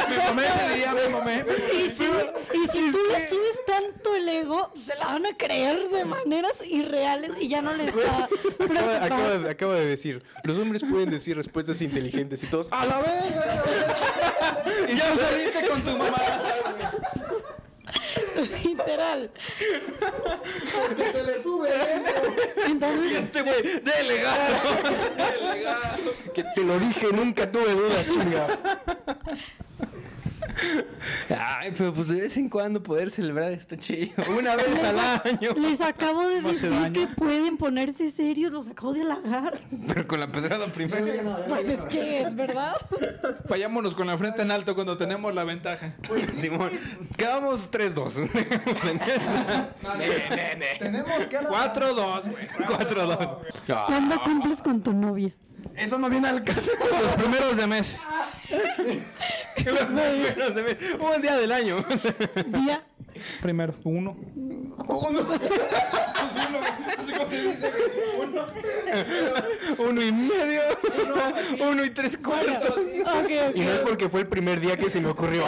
Me 0.10 0.18
mamé 0.18 0.44
ese 0.46 0.76
día, 0.78 0.94
me 0.94 1.10
mamé. 1.10 1.46
Y 1.74 1.90
si, 1.90 2.04
y 2.04 2.68
si 2.68 2.92
tú 2.92 3.00
les 3.12 3.30
subes 3.30 3.66
tanto 3.66 4.16
el 4.16 4.28
ego, 4.28 4.72
se 4.76 4.96
la 4.96 5.08
van 5.08 5.26
a 5.26 5.38
creer 5.38 5.90
de 5.90 6.06
maneras 6.06 6.62
irreales 6.66 7.32
y 7.40 7.48
ya 7.48 7.62
no 7.62 7.74
les 7.74 7.96
va 7.96 8.26
a 8.26 8.30
de, 9.40 9.50
acabo 9.50 9.74
de 9.74 9.86
decir, 9.86 10.24
los 10.44 10.58
hombres 10.58 10.84
pueden 10.84 11.10
decir 11.10 11.36
respuestas 11.36 11.82
inteligentes 11.82 12.44
y 12.44 12.48
todos, 12.48 12.68
¡a 12.72 12.86
la 12.86 12.98
verga! 13.00 13.64
Y 14.88 14.96
ya 14.96 15.16
saliste 15.16 15.68
con 15.68 15.82
tu 15.82 15.92
mamá. 15.92 16.18
Literal. 18.64 19.32
Se 21.12 21.24
le 21.24 21.44
sube, 21.44 21.70
¿eh? 21.70 22.04
Entonces, 22.66 23.12
Este 23.12 23.42
güey, 23.42 23.82
delegado. 23.82 24.56
Que 26.34 26.44
te 26.44 26.64
lo 26.64 26.80
dije, 26.80 27.08
nunca 27.14 27.52
tuve 27.52 27.72
duda, 27.72 28.06
chinga. 28.06 28.48
Ay, 31.30 31.74
pero 31.78 31.94
pues 31.94 32.08
de 32.08 32.22
vez 32.22 32.38
en 32.38 32.50
cuando 32.50 32.82
poder 32.82 33.10
celebrar 33.10 33.52
está 33.52 33.78
chido. 33.78 34.24
Una 34.38 34.56
vez 34.56 34.82
al 34.84 35.00
año. 35.00 35.52
Les 35.58 35.82
acabo 35.82 36.28
de 36.28 36.42
decir 36.42 36.72
daño. 36.72 36.94
que 36.94 37.08
pueden 37.16 37.58
ponerse 37.58 38.12
serios, 38.12 38.52
los 38.52 38.68
acabo 38.68 38.94
de 38.94 39.02
halagar. 39.02 39.60
Pero 39.88 40.08
con 40.08 40.20
la 40.20 40.28
pedrada 40.28 40.66
primero. 40.68 41.06
Pues 41.48 41.68
es 41.68 41.82
que 41.86 42.22
es 42.22 42.36
verdad. 42.36 42.76
Vayámonos 43.50 43.96
con 43.96 44.08
la 44.08 44.18
frente 44.18 44.42
en 44.42 44.52
alto 44.52 44.76
cuando 44.76 44.98
tenemos 44.98 45.34
la 45.34 45.44
ventaja. 45.44 45.96
Simón, 46.38 46.70
quedamos 47.18 47.72
3-2. 47.72 48.14
Tenemos 50.80 51.26
que... 51.28 51.40
4-2, 51.40 52.32
güey. 52.32 52.48
4-2. 52.48 53.38
¿Cuándo 53.88 54.20
cumples 54.24 54.62
con 54.62 54.82
tu 54.82 54.94
novia? 54.94 55.34
Eso 55.76 55.98
no 55.98 56.10
viene 56.10 56.28
al 56.28 56.44
caso. 56.44 56.72
Los 57.02 57.16
primeros 57.16 57.58
de 57.58 57.68
mes. 57.68 58.00
Los 59.66 59.86
primeros 59.86 60.56
de 60.56 60.62
mes. 60.64 60.78
Un 61.00 61.22
día 61.22 61.38
del 61.38 61.52
año. 61.52 61.86
Día. 62.48 62.84
Primero, 63.42 63.74
uno. 63.84 64.16
Uno 69.78 70.02
y 70.02 70.12
medio. 70.12 70.62
Uno 71.60 71.86
y 71.86 71.90
tres 71.92 72.18
cuartos. 72.18 72.76
Y 73.54 73.60
no 73.62 73.72
es 73.72 73.80
porque 73.82 74.10
fue 74.10 74.22
el 74.22 74.28
primer 74.28 74.60
día 74.60 74.78
que 74.78 74.90
se 74.90 75.00
me 75.00 75.10
ocurrió. 75.10 75.46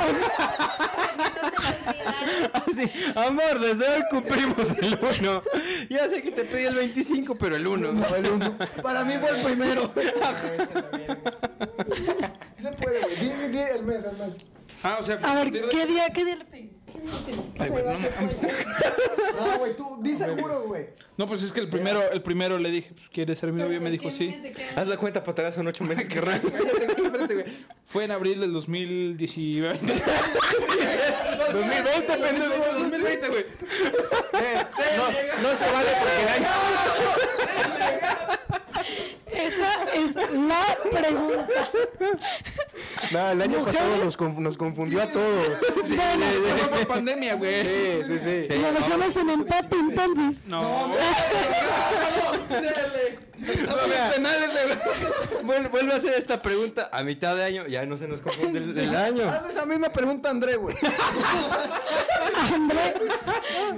Así, 2.53 2.91
amor, 3.15 3.59
desde 3.59 3.87
hoy 3.87 4.03
cumplimos 4.09 4.71
el 4.79 4.99
uno. 5.19 5.41
Ya 5.89 6.07
sé 6.07 6.21
que 6.21 6.31
te 6.31 6.43
pedí 6.45 6.65
el 6.65 6.75
25, 6.75 7.35
pero 7.35 7.55
el 7.55 7.67
uno. 7.67 7.93
Para 8.81 9.03
mí 9.03 9.15
fue 9.19 9.37
el 9.37 9.43
primero. 9.43 9.91
Se 12.57 12.71
puede, 12.73 12.99
güey. 13.01 13.15
Di, 13.17 13.29
di 13.49 13.59
el 13.59 13.83
mes, 13.83 14.03
el 14.05 14.17
mes. 14.17 14.37
Ah, 14.83 14.97
o 14.99 15.03
sea, 15.03 15.15
A 15.23 15.33
ver, 15.33 15.45
partir 15.45 15.63
de- 15.63 15.69
¿qué 15.69 15.85
día, 15.87 16.09
qué 16.13 16.23
día 16.25 16.35
le 16.35 16.45
pedí? 16.45 16.71
Ay, 17.59 17.69
güey, 17.69 17.83
no, 17.83 17.93
mames. 17.93 18.11
No, 19.39 19.57
güey, 19.59 19.75
tú 19.75 19.99
di 20.01 20.15
seguro, 20.15 20.63
güey. 20.67 20.89
No, 21.17 21.25
pues 21.25 21.41
es 21.43 21.51
que 21.51 21.59
el 21.59 21.69
primero, 21.69 22.01
el 22.11 22.21
primero 22.21 22.57
le 22.59 22.69
dije, 22.69 22.91
pues, 22.93 23.09
¿quieres 23.09 23.39
ser 23.39 23.51
mi 23.51 23.61
novia? 23.61 23.79
Me 23.79 23.89
dijo, 23.91 24.09
sí. 24.11 24.35
Haz 24.75 24.87
la 24.87 24.97
cuenta 24.97 25.21
para 25.21 25.31
atrás, 25.31 25.55
son 25.55 25.67
ocho 25.67 25.83
meses 25.83 26.07
que 26.07 26.21
güey. 26.21 26.39
Fue 27.85 28.03
en 28.05 28.11
abril 28.11 28.39
del 28.39 28.53
2019. 28.53 29.79
2020, 31.53 32.17
pendejo. 32.17 32.73
2020, 32.79 33.27
güey. 33.29 33.45
No 35.41 35.55
se 35.55 35.71
vale 35.71 35.89
porque 35.99 36.21
el 36.21 36.29
año. 36.29 36.47
Pregunta. 40.91 41.47
No, 43.11 43.29
el 43.31 43.41
año 43.41 43.59
Mujeres. 43.59 43.79
pasado 43.81 44.03
nos, 44.05 44.17
conf- 44.17 44.37
nos 44.37 44.57
confundió 44.57 45.01
a 45.03 45.07
todos. 45.07 45.59
Fue 45.59 46.67
por 46.69 46.87
pandemia, 46.87 47.35
güey. 47.35 48.03
Sí, 48.03 48.19
sí, 48.19 48.19
sí. 48.19 48.47
Lo 48.55 48.71
dejamos 48.73 49.17
en 49.17 49.29
empate 49.29 49.75
entonces. 49.75 50.45
No. 50.45 50.91
Vuelve, 55.43 55.69
vuelve 55.69 55.93
a 55.93 55.95
hacer 55.97 56.13
esta 56.15 56.41
pregunta 56.41 56.89
a 56.91 57.03
mitad 57.03 57.35
de 57.35 57.43
año. 57.43 57.67
Ya 57.67 57.85
no 57.85 57.97
se 57.97 58.07
nos 58.07 58.21
confunde 58.21 58.59
el, 58.59 58.77
el 58.77 58.95
año. 58.95 59.29
Hazle 59.29 59.51
esa 59.51 59.65
misma 59.65 59.89
pregunta 59.89 60.27
a 60.29 60.31
André, 60.31 60.55
güey. 60.57 60.75
André. 62.53 62.93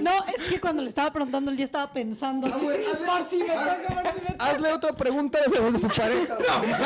No, 0.00 0.10
es 0.36 0.44
que 0.44 0.60
cuando 0.60 0.82
le 0.82 0.88
estaba 0.88 1.12
preguntando, 1.12 1.50
él 1.50 1.56
ya 1.56 1.64
estaba 1.64 1.92
pensando. 1.92 2.46
Ah, 2.52 2.58
güey, 2.60 2.84
hazle- 2.84 3.06
Por 3.06 3.30
si 3.30 3.38
me 3.38 3.46
toca, 3.48 3.76
por 3.88 4.14
si 4.14 4.20
me 4.20 4.30
toca. 4.32 4.46
Hazle 4.46 4.72
otra 4.72 4.92
pregunta 4.96 5.38
de 5.46 5.70
de 5.70 5.78
su 5.78 5.88
pareja. 5.88 6.34
güey. 6.36 6.48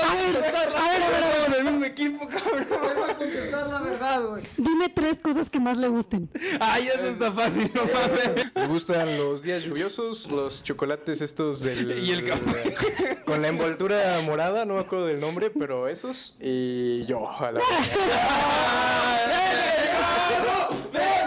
A 0.00 0.14
ver, 0.14 0.36
a 0.36 0.40
ver, 0.40 0.56
a 0.56 0.88
ver, 0.90 1.02
a 1.02 1.08
ver. 1.08 1.20
Somos 1.32 1.52
del 1.56 1.64
mismo 1.64 1.84
equipo, 1.84 2.28
cabrón. 2.28 2.66
Él 2.70 3.00
va 3.00 3.10
a 3.10 3.14
contestar 3.16 3.66
la 3.68 3.80
verdad, 3.80 4.22
güey. 4.28 4.42
Dime 4.56 4.88
tres 4.88 5.18
cosas 5.18 5.50
que 5.50 5.60
más 5.60 5.76
le 5.76 5.88
gusten. 5.88 6.30
Ay, 6.60 6.88
eso 6.88 7.06
está 7.08 7.32
fácil, 7.32 7.70
no 7.74 7.82
mames. 7.84 8.50
Me 8.54 8.66
gustan 8.66 9.18
los 9.18 9.42
días 9.42 9.62
lluviosos, 9.62 9.89
los 9.98 10.62
chocolates 10.62 11.20
estos 11.20 11.60
del... 11.60 11.98
Y 12.04 12.12
el 12.12 12.24
café. 12.24 12.74
Con 13.24 13.42
la 13.42 13.48
envoltura 13.48 14.20
morada, 14.24 14.64
no 14.64 14.74
me 14.74 14.80
acuerdo 14.80 15.06
del 15.06 15.20
nombre, 15.20 15.50
pero 15.50 15.88
esos. 15.88 16.36
Y 16.40 17.04
yo, 17.06 17.28
a 17.28 17.52
la 17.52 17.60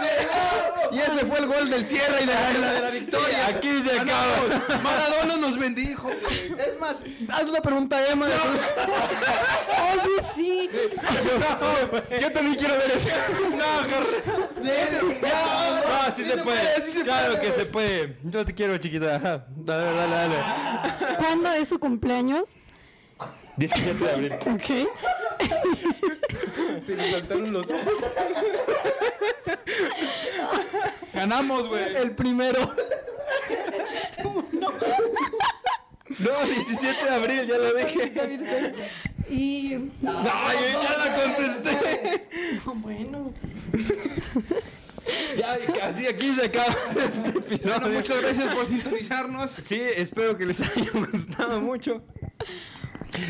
Y 0.94 0.98
ese 1.00 1.26
fue 1.26 1.38
el 1.38 1.46
gol 1.46 1.70
del 1.70 1.84
cierre 1.84 2.22
y 2.22 2.26
de 2.26 2.34
la, 2.34 2.70
de 2.72 2.80
la 2.80 2.90
victoria. 2.90 3.46
Aquí 3.48 3.80
se 3.82 3.98
acaba. 3.98 4.80
Maradona 4.82 5.36
nos 5.36 5.58
bendijo, 5.58 6.08
güey. 6.08 6.54
Es 6.60 6.78
más, 6.78 7.02
haz 7.30 7.50
la 7.50 7.60
pregunta 7.60 7.96
a 7.96 8.08
Emma. 8.08 8.26
Oye, 9.92 10.26
sí. 10.34 10.70
Yo 12.20 12.32
también 12.32 12.54
quiero 12.56 12.74
ver 12.74 12.92
eso. 12.92 13.08
No, 13.56 13.84
sí, 16.14 16.24
se, 16.24 16.36
puede. 16.38 17.04
claro 17.04 17.40
que 17.40 17.52
se 17.52 17.66
puede. 17.66 18.16
Yo 18.22 18.44
te 18.44 18.54
quiero, 18.54 18.76
chiquita. 18.78 19.16
Ajá. 19.16 19.46
Dale, 19.56 19.96
dale, 19.96 20.14
dale. 20.14 21.16
¿Cuándo 21.18 21.52
es 21.52 21.68
su 21.68 21.78
cumpleaños? 21.78 22.56
17 23.56 24.04
de 24.04 24.10
abril. 24.10 24.32
Ok. 24.32 24.88
Se 26.86 26.94
me 26.94 27.10
saltaron 27.10 27.52
los 27.52 27.66
ojos. 27.70 27.94
Ganamos, 31.12 31.68
güey. 31.68 31.96
El 31.96 32.10
primero. 32.12 32.74
No, 36.18 36.44
17 36.46 37.04
de 37.04 37.10
abril, 37.10 37.46
ya 37.46 37.58
lo 37.58 37.74
dije. 37.74 38.12
Y. 39.30 39.74
Ay, 40.06 40.74
ya 40.82 40.98
la 40.98 41.22
contesté. 41.22 42.28
Bueno. 42.64 43.32
Ya, 45.36 45.58
así 45.86 46.06
aquí 46.06 46.32
se 46.32 46.46
acaba 46.46 46.74
este 46.96 47.30
Bueno, 47.32 47.38
episodio. 47.40 47.88
muchas 47.90 48.22
gracias 48.22 48.54
por 48.54 48.66
sintonizarnos. 48.66 49.50
Sí, 49.62 49.80
espero 49.96 50.36
que 50.36 50.46
les 50.46 50.60
haya 50.60 50.90
gustado 50.94 51.60
mucho. 51.60 52.02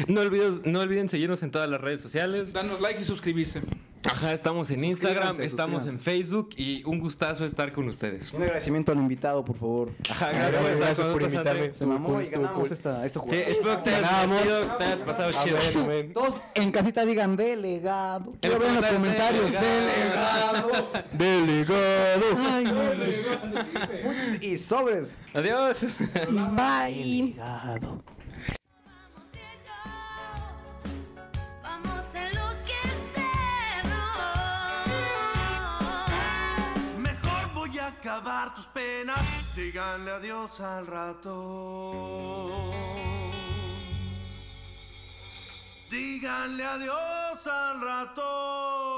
No 0.08 0.20
olviden, 0.20 0.60
no 0.64 0.80
olviden 0.80 1.08
seguirnos 1.08 1.42
en 1.42 1.50
todas 1.50 1.68
las 1.68 1.80
redes 1.80 2.00
sociales. 2.00 2.52
Danos 2.52 2.80
like 2.80 3.00
y 3.00 3.04
suscribirse. 3.04 3.62
Ajá, 4.06 4.34
estamos 4.34 4.70
en 4.70 4.84
Instagram, 4.84 5.28
Suscríbanse, 5.28 5.44
estamos 5.46 5.86
en. 5.86 5.98
Facebook 5.98 6.50
y 6.58 6.84
un 6.84 6.98
gustazo 7.00 7.46
estar 7.46 7.72
con 7.72 7.88
ustedes. 7.88 8.34
Un 8.34 8.42
agradecimiento 8.42 8.92
al 8.92 8.98
invitado, 8.98 9.42
por 9.46 9.56
favor. 9.56 9.92
Ajá, 10.10 10.28
Gracias, 10.30 10.52
gracias, 10.52 10.76
gracias 10.76 11.06
por 11.08 11.22
invitarme. 11.22 11.72
Se 11.72 11.86
mamó 11.86 12.20
y 12.20 12.26
ganamos 12.26 12.54
cool. 12.68 12.72
esta, 12.72 13.06
este 13.06 13.18
Sí, 13.20 13.36
espero 13.36 13.76
que 13.82 13.82
te 13.90 13.94
hayas 13.96 14.10
Ganamos. 14.10 14.42
divertido, 14.42 14.76
te 14.76 14.84
hayas 14.84 14.98
pasado 15.00 15.30
chido. 15.32 15.58
Todos 16.12 16.40
en 16.54 16.70
casita 16.70 17.06
digan 17.06 17.36
delegado. 17.36 18.34
Quiero 18.42 18.58
ver 18.58 18.68
en 18.68 18.74
los 18.74 18.86
comentario, 18.86 19.42
comentarios. 19.42 19.62
delegado. 19.62 20.86
Delegado. 21.12 22.20
Delegado. 22.34 22.36
Ay. 22.52 24.02
Muchos- 24.04 24.42
Y 24.42 24.56
sobres. 24.58 25.16
Adiós. 25.32 25.78
Bye. 26.54 26.94
Delegado. 26.94 28.04
Acabar 38.04 38.54
tus 38.54 38.66
penas. 38.66 39.54
Díganle 39.56 40.10
adiós 40.12 40.60
al 40.60 40.86
rato. 40.86 42.70
Díganle 45.90 46.64
adiós 46.64 47.46
al 47.46 47.80
rato. 47.80 48.93